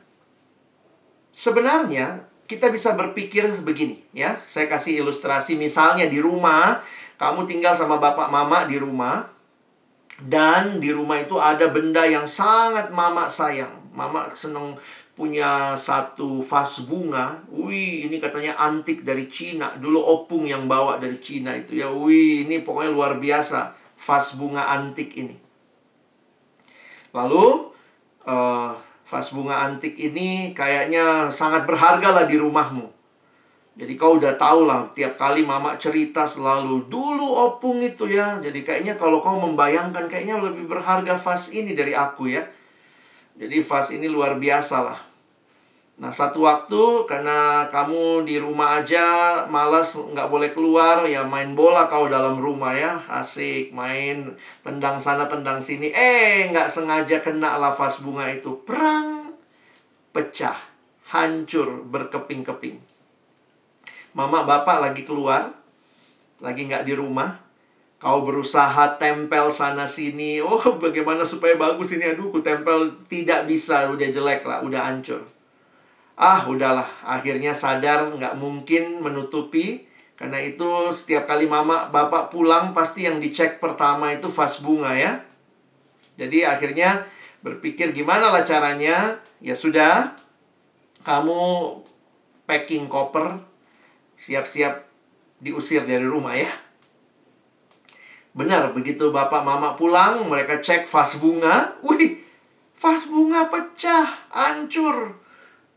Sebenarnya 1.34 2.26
kita 2.49 2.74
bisa 2.74 2.97
berpikir 2.97 3.45
begini 3.61 4.01
ya. 4.15 4.39
Saya 4.49 4.65
kasih 4.65 5.05
ilustrasi 5.05 5.53
misalnya 5.59 6.09
di 6.09 6.18
rumah, 6.18 6.82
kamu 7.22 7.45
tinggal 7.45 7.78
sama 7.78 8.01
bapak 8.01 8.34
mama 8.34 8.65
di 8.65 8.82
rumah 8.82 9.30
dan 10.18 10.82
di 10.82 10.89
rumah 10.89 11.22
itu 11.22 11.38
ada 11.38 11.70
benda 11.70 12.01
yang 12.09 12.26
sangat 12.26 12.89
mama 12.89 13.30
sayang. 13.30 13.93
Mama 13.93 14.34
seneng 14.34 14.78
punya 15.18 15.74
satu 15.74 16.45
vas 16.45 16.86
bunga. 16.86 17.41
Wih, 17.49 18.05
ini 18.05 18.22
katanya 18.22 18.53
antik 18.61 19.01
dari 19.01 19.26
Cina. 19.26 19.74
Dulu 19.74 19.97
opung 19.97 20.45
yang 20.45 20.70
bawa 20.70 21.01
dari 21.01 21.18
Cina 21.18 21.57
itu 21.57 21.82
ya. 21.82 21.89
Wih, 21.89 22.45
ini 22.45 22.61
pokoknya 22.61 22.93
luar 22.93 23.18
biasa. 23.18 23.74
Vas 23.97 24.38
bunga 24.38 24.70
antik 24.70 25.18
ini. 25.18 25.34
Lalu, 27.18 27.74
uh, 28.30 28.78
vas 29.09 29.28
bunga 29.34 29.65
antik 29.65 29.97
ini 29.97 30.53
kayaknya 30.53 31.34
sangat 31.34 31.65
berharga 31.65 32.13
lah 32.13 32.26
di 32.30 32.38
rumahmu. 32.38 32.93
Jadi 33.78 33.93
kau 33.97 34.22
udah 34.22 34.38
tahu 34.38 34.70
lah, 34.70 34.89
tiap 34.93 35.22
kali 35.22 35.45
mama 35.45 35.78
cerita 35.78 36.26
selalu, 36.26 36.89
dulu 36.89 37.26
opung 37.26 37.82
itu 37.82 38.09
ya. 38.09 38.38
Jadi 38.41 38.61
kayaknya 38.61 38.97
kalau 38.97 39.22
kau 39.22 39.38
membayangkan, 39.38 40.09
kayaknya 40.09 40.41
lebih 40.41 40.65
berharga 40.65 41.13
vas 41.13 41.53
ini 41.53 41.74
dari 41.74 41.93
aku 41.93 42.30
ya. 42.30 42.41
Jadi 43.38 43.61
vas 43.61 43.88
ini 43.93 44.09
luar 44.09 44.41
biasa 44.41 44.78
lah. 44.82 45.07
Nah, 45.97 46.13
satu 46.13 46.45
waktu 46.45 47.09
karena 47.09 47.65
kamu 47.73 48.21
di 48.21 48.37
rumah 48.37 48.77
aja 48.77 49.41
malas 49.49 49.97
nggak 49.97 50.29
boleh 50.29 50.53
keluar 50.53 51.01
ya 51.09 51.25
main 51.25 51.57
bola 51.57 51.89
kau 51.89 52.05
dalam 52.05 52.37
rumah 52.37 52.69
ya. 52.77 53.01
Asik 53.09 53.73
main 53.73 54.37
tendang 54.61 55.01
sana 55.01 55.25
tendang 55.25 55.57
sini. 55.57 55.89
Eh 55.89 56.53
nggak 56.53 56.69
sengaja 56.69 57.17
kena 57.25 57.57
lafaz 57.57 58.05
bunga 58.05 58.29
itu. 58.29 58.61
Perang 58.61 59.33
pecah 60.13 60.53
hancur 61.09 61.81
berkeping-keping. 61.89 62.77
Mama 64.13 64.45
bapak 64.45 64.77
lagi 64.85 65.01
keluar 65.01 65.49
lagi 66.37 66.69
nggak 66.69 66.85
di 66.85 66.93
rumah. 66.93 67.41
Kau 67.97 68.21
berusaha 68.21 69.01
tempel 69.01 69.49
sana 69.49 69.89
sini. 69.89 70.45
Oh 70.45 70.61
bagaimana 70.85 71.25
supaya 71.25 71.57
bagus 71.57 71.89
ini? 71.97 72.13
Aduh 72.13 72.29
ku 72.29 72.45
tempel 72.45 73.01
tidak 73.09 73.49
bisa. 73.49 73.89
Udah 73.89 74.13
jelek 74.13 74.45
lah 74.45 74.61
udah 74.61 74.93
hancur 74.93 75.36
ah 76.18 76.49
udahlah. 76.49 76.89
Akhirnya 77.05 77.53
sadar 77.53 78.09
nggak 78.18 78.36
mungkin 78.41 78.99
menutupi. 78.99 79.86
Karena 80.18 80.41
itu 80.41 80.89
setiap 80.89 81.30
kali 81.30 81.45
mama 81.45 81.93
bapak 81.93 82.34
pulang 82.34 82.74
pasti 82.74 83.05
yang 83.05 83.22
dicek 83.22 83.61
pertama 83.61 84.09
itu 84.09 84.26
vas 84.26 84.57
bunga 84.65 84.97
ya. 84.97 85.22
Jadi 86.18 86.41
akhirnya 86.41 87.05
berpikir 87.45 87.93
gimana 87.93 88.34
lah 88.34 88.41
caranya. 88.41 89.22
Ya 89.38 89.53
sudah 89.53 90.18
kamu 91.05 91.70
packing 92.49 92.89
koper 92.89 93.38
siap-siap 94.18 94.89
diusir 95.38 95.86
dari 95.86 96.01
rumah 96.01 96.34
ya. 96.34 96.49
Benar 98.34 98.74
begitu 98.74 99.13
bapak 99.13 99.45
mama 99.45 99.78
pulang 99.78 100.26
mereka 100.26 100.57
cek 100.57 100.89
vas 100.89 101.13
bunga. 101.22 101.78
Wih 101.86 102.26
vas 102.74 103.05
bunga 103.05 103.53
pecah 103.53 104.05
hancur 104.34 105.26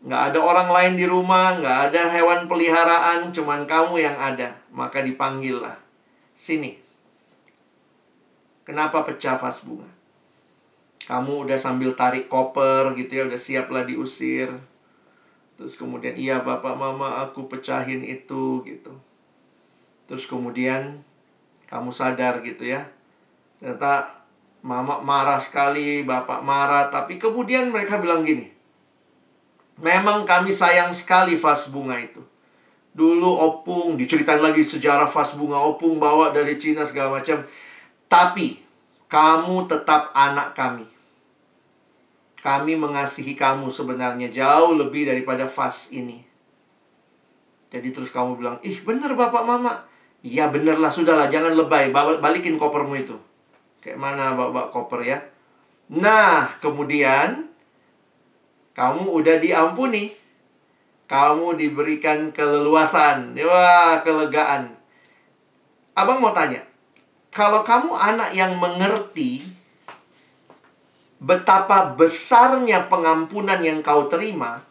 Nggak 0.00 0.32
ada 0.32 0.38
orang 0.40 0.68
lain 0.72 0.92
di 0.96 1.04
rumah, 1.04 1.60
nggak 1.60 1.92
ada 1.92 2.02
hewan 2.08 2.48
peliharaan, 2.48 3.28
cuman 3.36 3.68
kamu 3.68 4.00
yang 4.00 4.16
ada. 4.16 4.56
Maka 4.72 5.04
dipanggil 5.04 5.60
lah. 5.60 5.76
Sini. 6.32 6.80
Kenapa 8.64 9.04
pecah 9.04 9.36
vas 9.36 9.60
bunga? 9.60 9.88
Kamu 11.04 11.44
udah 11.44 11.58
sambil 11.60 11.92
tarik 11.92 12.32
koper 12.32 12.96
gitu 12.96 13.12
ya, 13.20 13.22
udah 13.28 13.36
siap 13.36 13.68
lah 13.68 13.84
diusir. 13.84 14.48
Terus 15.60 15.76
kemudian, 15.76 16.16
iya 16.16 16.40
bapak 16.40 16.80
mama 16.80 17.20
aku 17.20 17.44
pecahin 17.44 18.00
itu 18.00 18.64
gitu. 18.64 18.96
Terus 20.08 20.24
kemudian 20.24 21.04
kamu 21.68 21.92
sadar 21.92 22.40
gitu 22.40 22.64
ya. 22.64 22.88
Ternyata 23.60 24.24
mama 24.64 25.04
marah 25.04 25.36
sekali, 25.36 26.00
bapak 26.08 26.40
marah. 26.40 26.88
Tapi 26.88 27.20
kemudian 27.20 27.68
mereka 27.68 28.00
bilang 28.00 28.24
gini, 28.24 28.48
Memang 29.78 30.26
kami 30.26 30.50
sayang 30.50 30.90
sekali 30.90 31.38
vas 31.38 31.70
bunga 31.70 31.94
itu. 32.00 32.18
Dulu 32.90 33.30
opung, 33.30 33.94
diceritain 33.94 34.42
lagi 34.42 34.66
sejarah 34.66 35.06
vas 35.06 35.30
bunga 35.38 35.62
opung 35.62 36.02
bawa 36.02 36.34
dari 36.34 36.58
Cina 36.58 36.82
segala 36.82 37.22
macam. 37.22 37.46
Tapi, 38.10 38.58
kamu 39.06 39.70
tetap 39.70 40.10
anak 40.10 40.58
kami. 40.58 40.86
Kami 42.40 42.72
mengasihi 42.74 43.36
kamu 43.36 43.68
sebenarnya 43.68 44.32
jauh 44.32 44.72
lebih 44.72 45.06
daripada 45.06 45.44
vas 45.44 45.92
ini. 45.92 46.24
Jadi 47.70 47.88
terus 47.94 48.10
kamu 48.10 48.40
bilang, 48.40 48.56
ih 48.64 48.80
bener 48.82 49.14
bapak 49.14 49.44
mama. 49.46 49.86
Iya 50.20 50.50
bener 50.52 50.76
lah, 50.76 50.92
sudahlah 50.92 51.30
jangan 51.30 51.54
lebay, 51.54 51.92
balikin 51.94 52.58
kopermu 52.58 52.96
itu. 52.98 53.16
Kayak 53.80 54.00
mana 54.00 54.36
bawa 54.36 54.68
koper 54.68 55.00
ya. 55.04 55.18
Nah, 55.90 56.46
kemudian 56.62 57.49
kamu 58.74 59.02
udah 59.20 59.36
diampuni. 59.42 60.14
Kamu 61.10 61.58
diberikan 61.58 62.30
keleluasan. 62.30 63.34
Wah, 63.34 63.98
kelegaan. 64.06 64.70
Abang 65.98 66.22
mau 66.22 66.30
tanya. 66.30 66.62
Kalau 67.34 67.66
kamu 67.66 67.94
anak 67.94 68.30
yang 68.34 68.54
mengerti 68.58 69.42
betapa 71.18 71.94
besarnya 71.98 72.86
pengampunan 72.86 73.58
yang 73.60 73.82
kau 73.82 74.06
terima, 74.06 74.62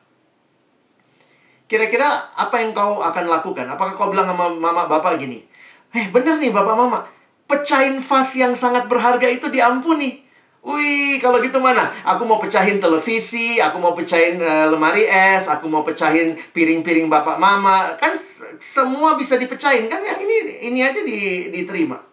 kira-kira 1.68 2.08
apa 2.36 2.56
yang 2.64 2.72
kau 2.72 3.04
akan 3.04 3.26
lakukan? 3.28 3.68
Apakah 3.68 3.94
kau 3.96 4.12
bilang 4.12 4.28
sama 4.28 4.52
mama 4.52 4.88
bapak 4.88 5.20
gini, 5.20 5.44
Eh, 5.90 6.06
benar 6.14 6.38
nih 6.38 6.54
bapak 6.54 6.76
mama, 6.78 7.10
pecahin 7.50 7.98
vas 7.98 8.30
yang 8.38 8.54
sangat 8.54 8.86
berharga 8.86 9.26
itu 9.26 9.50
diampuni. 9.50 10.22
Wih, 10.60 11.24
kalau 11.24 11.40
gitu 11.40 11.56
mana? 11.64 11.88
Aku 12.04 12.28
mau 12.28 12.36
pecahin 12.36 12.84
televisi, 12.84 13.64
aku 13.64 13.80
mau 13.80 13.96
pecahin 13.96 14.44
uh, 14.44 14.68
lemari 14.68 15.08
es, 15.08 15.48
aku 15.48 15.72
mau 15.72 15.88
pecahin 15.88 16.36
piring-piring 16.52 17.08
bapak 17.08 17.40
mama. 17.40 17.96
Kan 17.96 18.12
semua 18.60 19.16
bisa 19.16 19.40
dipecahin 19.40 19.88
kan 19.88 20.04
yang 20.04 20.20
ini 20.20 20.68
ini 20.68 20.80
aja 20.84 21.00
di, 21.00 21.48
diterima. 21.48 22.04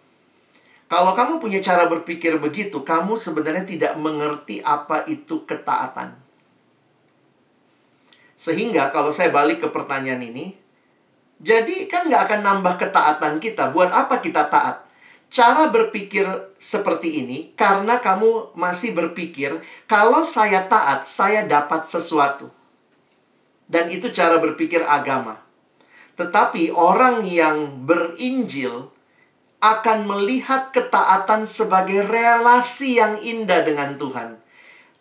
Kalau 0.86 1.18
kamu 1.18 1.42
punya 1.42 1.58
cara 1.58 1.90
berpikir 1.90 2.38
begitu, 2.38 2.86
kamu 2.86 3.18
sebenarnya 3.18 3.66
tidak 3.66 3.92
mengerti 3.98 4.62
apa 4.62 5.02
itu 5.10 5.42
ketaatan. 5.42 6.14
Sehingga 8.38 8.94
kalau 8.94 9.10
saya 9.10 9.34
balik 9.34 9.66
ke 9.66 9.68
pertanyaan 9.74 10.22
ini, 10.22 10.54
jadi 11.42 11.90
kan 11.90 12.06
nggak 12.06 12.30
akan 12.30 12.40
nambah 12.46 12.74
ketaatan 12.78 13.42
kita. 13.42 13.74
Buat 13.74 13.90
apa 13.90 14.22
kita 14.22 14.46
taat? 14.46 14.85
Cara 15.26 15.68
berpikir 15.68 16.26
seperti 16.56 17.22
ini 17.22 17.52
karena 17.58 17.98
kamu 17.98 18.54
masih 18.54 18.94
berpikir 18.94 19.58
kalau 19.90 20.22
saya 20.22 20.64
taat, 20.70 21.04
saya 21.04 21.44
dapat 21.44 21.86
sesuatu. 21.86 22.50
Dan 23.66 23.90
itu 23.90 24.14
cara 24.14 24.38
berpikir 24.38 24.86
agama. 24.86 25.42
Tetapi 26.14 26.70
orang 26.70 27.26
yang 27.26 27.82
berinjil 27.82 28.94
akan 29.58 30.06
melihat 30.06 30.70
ketaatan 30.70 31.48
sebagai 31.48 32.06
relasi 32.06 33.02
yang 33.02 33.18
indah 33.18 33.66
dengan 33.66 33.98
Tuhan. 33.98 34.38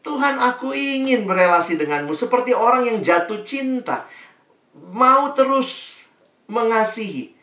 Tuhan, 0.01 0.37
aku 0.41 0.73
ingin 0.73 1.25
berelasi 1.29 1.77
denganmu 1.77 2.13
seperti 2.13 2.53
orang 2.53 2.85
yang 2.85 2.97
jatuh 3.01 3.41
cinta, 3.41 4.05
mau 4.93 5.33
terus 5.37 6.01
mengasihi. 6.49 7.34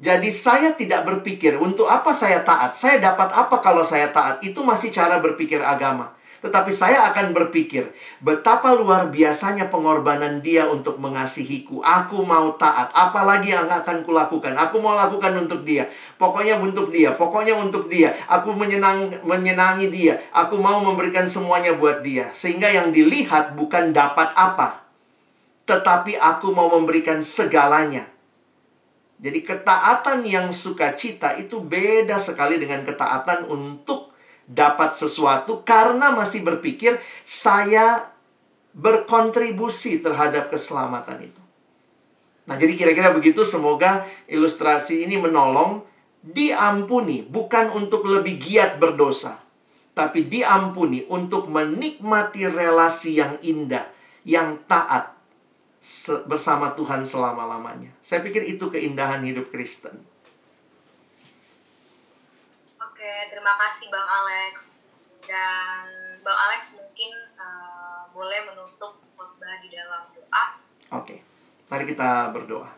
Jadi 0.00 0.30
saya 0.32 0.74
tidak 0.74 1.04
berpikir 1.06 1.60
untuk 1.60 1.86
apa 1.86 2.10
saya 2.16 2.42
taat, 2.42 2.74
saya 2.74 2.98
dapat 2.98 3.28
apa 3.32 3.60
kalau 3.60 3.84
saya 3.86 4.10
taat. 4.10 4.40
Itu 4.40 4.64
masih 4.64 4.90
cara 4.90 5.20
berpikir 5.20 5.62
agama. 5.62 6.16
Tetapi 6.42 6.74
saya 6.74 7.06
akan 7.06 7.30
berpikir 7.30 7.94
betapa 8.18 8.74
luar 8.74 9.14
biasanya 9.14 9.70
pengorbanan 9.70 10.42
dia 10.42 10.66
untuk 10.66 10.98
mengasihiku. 10.98 11.78
Aku 11.86 12.26
mau 12.26 12.58
taat. 12.58 12.90
Apalagi 12.90 13.54
yang 13.54 13.70
akan 13.70 14.02
kulakukan? 14.02 14.58
Aku 14.58 14.82
mau 14.82 14.98
lakukan 14.98 15.38
untuk 15.38 15.62
dia. 15.62 15.86
Pokoknya 16.18 16.58
untuk 16.58 16.90
dia. 16.90 17.14
Pokoknya 17.14 17.54
untuk 17.54 17.86
dia. 17.86 18.10
Aku 18.26 18.58
menyenang, 18.58 19.22
menyenangi 19.22 19.86
dia. 19.86 20.18
Aku 20.34 20.58
mau 20.58 20.82
memberikan 20.82 21.30
semuanya 21.30 21.78
buat 21.78 22.02
dia. 22.02 22.26
Sehingga 22.34 22.74
yang 22.74 22.90
dilihat 22.90 23.54
bukan 23.54 23.94
dapat 23.94 24.34
apa. 24.34 24.82
Tetapi 25.62 26.18
aku 26.18 26.50
mau 26.50 26.74
memberikan 26.74 27.22
segalanya 27.22 28.11
jadi 29.22 29.38
ketaatan 29.46 30.26
yang 30.26 30.50
sukacita 30.50 31.38
itu 31.38 31.62
beda 31.62 32.18
sekali 32.18 32.58
dengan 32.58 32.82
ketaatan 32.82 33.46
untuk 33.46 34.10
dapat 34.50 34.90
sesuatu 34.90 35.62
karena 35.62 36.10
masih 36.10 36.42
berpikir 36.42 36.98
saya 37.22 38.10
berkontribusi 38.74 40.02
terhadap 40.02 40.50
keselamatan 40.50 41.30
itu. 41.30 41.42
Nah, 42.50 42.58
jadi 42.58 42.74
kira-kira 42.74 43.14
begitu 43.14 43.46
semoga 43.46 44.02
ilustrasi 44.26 45.06
ini 45.06 45.14
menolong 45.22 45.86
diampuni 46.26 47.22
bukan 47.22 47.70
untuk 47.78 48.02
lebih 48.10 48.42
giat 48.42 48.82
berdosa, 48.82 49.38
tapi 49.94 50.26
diampuni 50.26 51.06
untuk 51.06 51.46
menikmati 51.46 52.50
relasi 52.50 53.22
yang 53.22 53.38
indah, 53.38 53.86
yang 54.26 54.58
taat 54.66 55.11
bersama 56.30 56.70
Tuhan 56.78 57.02
selama-lamanya. 57.02 57.90
Saya 58.06 58.22
pikir 58.22 58.46
itu 58.46 58.70
keindahan 58.70 59.18
hidup 59.26 59.50
Kristen. 59.50 59.98
Oke, 62.78 63.12
terima 63.34 63.58
kasih 63.58 63.90
Bang 63.90 64.06
Alex. 64.06 64.78
Dan 65.26 65.86
Bang 66.22 66.38
Alex 66.38 66.78
mungkin 66.78 67.10
uh, 67.34 68.06
boleh 68.14 68.46
menutup 68.46 68.94
khotbah 69.18 69.58
di 69.58 69.74
dalam 69.74 70.06
doa. 70.14 70.44
Oke, 71.02 71.26
mari 71.66 71.84
kita 71.86 72.30
berdoa. 72.30 72.70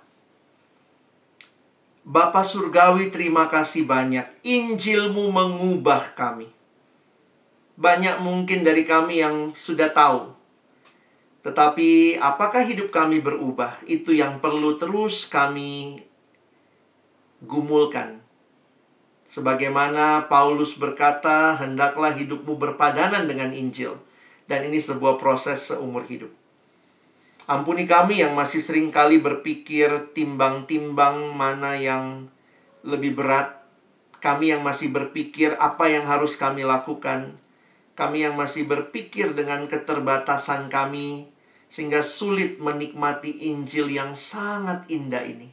Bapa 2.04 2.44
Surgawi, 2.44 3.08
terima 3.08 3.48
kasih 3.48 3.88
banyak. 3.88 4.28
Injilmu 4.44 5.32
mengubah 5.32 6.12
kami. 6.12 6.52
Banyak 7.80 8.20
mungkin 8.20 8.60
dari 8.60 8.84
kami 8.84 9.24
yang 9.24 9.56
sudah 9.56 9.88
tahu 9.88 10.33
tetapi 11.44 12.16
apakah 12.16 12.64
hidup 12.64 12.88
kami 12.88 13.20
berubah? 13.20 13.76
Itu 13.84 14.16
yang 14.16 14.40
perlu 14.40 14.80
terus 14.80 15.28
kami 15.28 16.00
gumulkan. 17.44 18.24
Sebagaimana 19.28 20.32
Paulus 20.32 20.72
berkata, 20.72 21.52
hendaklah 21.60 22.16
hidupmu 22.16 22.56
berpadanan 22.56 23.28
dengan 23.28 23.52
Injil. 23.52 23.92
Dan 24.48 24.64
ini 24.72 24.80
sebuah 24.80 25.20
proses 25.20 25.68
seumur 25.68 26.08
hidup. 26.08 26.32
Ampuni 27.44 27.84
kami 27.84 28.24
yang 28.24 28.32
masih 28.32 28.64
sering 28.64 28.88
kali 28.88 29.20
berpikir 29.20 30.16
timbang-timbang 30.16 31.36
mana 31.36 31.76
yang 31.76 32.32
lebih 32.80 33.20
berat. 33.20 33.60
Kami 34.16 34.56
yang 34.56 34.64
masih 34.64 34.88
berpikir 34.88 35.52
apa 35.60 35.92
yang 35.92 36.08
harus 36.08 36.40
kami 36.40 36.64
lakukan. 36.64 37.36
Kami 37.92 38.24
yang 38.24 38.32
masih 38.32 38.64
berpikir 38.64 39.36
dengan 39.36 39.68
keterbatasan 39.68 40.72
kami, 40.72 41.33
sehingga 41.74 42.06
sulit 42.06 42.62
menikmati 42.62 43.50
Injil 43.50 43.90
yang 43.90 44.14
sangat 44.14 44.86
indah 44.86 45.26
ini. 45.26 45.50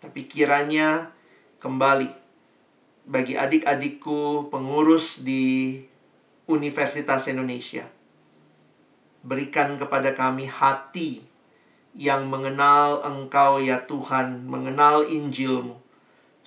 Tapi 0.00 0.24
kiranya 0.24 1.12
kembali 1.60 2.08
bagi 3.04 3.36
adik-adikku 3.36 4.48
pengurus 4.48 5.20
di 5.20 5.76
Universitas 6.48 7.28
Indonesia. 7.28 7.84
Berikan 9.20 9.76
kepada 9.76 10.16
kami 10.16 10.48
hati 10.48 11.20
yang 11.92 12.32
mengenal 12.32 13.04
Engkau 13.04 13.60
ya 13.60 13.84
Tuhan, 13.84 14.48
mengenal 14.48 15.04
Injilmu. 15.04 15.76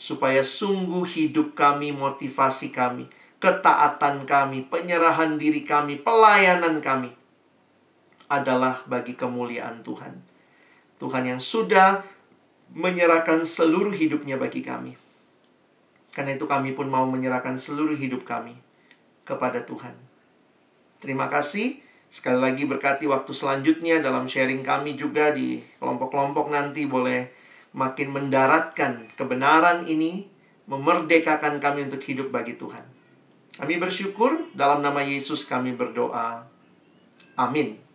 Supaya 0.01 0.41
sungguh 0.41 1.05
hidup 1.05 1.53
kami, 1.53 1.93
motivasi 1.93 2.73
kami, 2.73 3.05
ketaatan 3.37 4.25
kami, 4.25 4.65
penyerahan 4.65 5.37
diri 5.37 5.61
kami, 5.61 6.01
pelayanan 6.01 6.81
kami 6.81 7.18
adalah 8.29 8.85
bagi 8.85 9.17
kemuliaan 9.17 9.81
Tuhan. 9.81 10.13
Tuhan 11.01 11.23
yang 11.25 11.41
sudah 11.41 12.05
menyerahkan 12.71 13.41
seluruh 13.41 13.91
hidupnya 13.91 14.37
bagi 14.37 14.61
kami. 14.61 14.93
Karena 16.13 16.37
itu 16.37 16.45
kami 16.45 16.77
pun 16.77 16.89
mau 16.89 17.09
menyerahkan 17.09 17.57
seluruh 17.57 17.97
hidup 17.97 18.25
kami 18.25 18.53
kepada 19.25 19.65
Tuhan. 19.65 19.97
Terima 21.01 21.31
kasih. 21.31 21.81
Sekali 22.09 22.41
lagi 22.41 22.65
berkati 22.65 23.05
waktu 23.05 23.29
selanjutnya 23.33 24.01
dalam 24.01 24.25
sharing 24.25 24.65
kami 24.65 24.97
juga 24.97 25.29
di 25.29 25.61
kelompok-kelompok 25.77 26.49
nanti 26.49 26.89
boleh 26.89 27.29
makin 27.77 28.09
mendaratkan 28.09 29.13
kebenaran 29.13 29.85
ini, 29.85 30.25
memerdekakan 30.65 31.61
kami 31.61 31.85
untuk 31.85 32.01
hidup 32.01 32.33
bagi 32.33 32.57
Tuhan. 32.57 32.81
Kami 33.61 33.75
bersyukur 33.77 34.49
dalam 34.57 34.81
nama 34.81 35.05
Yesus 35.05 35.45
kami 35.45 35.77
berdoa. 35.77 36.49
Amin. 37.37 37.88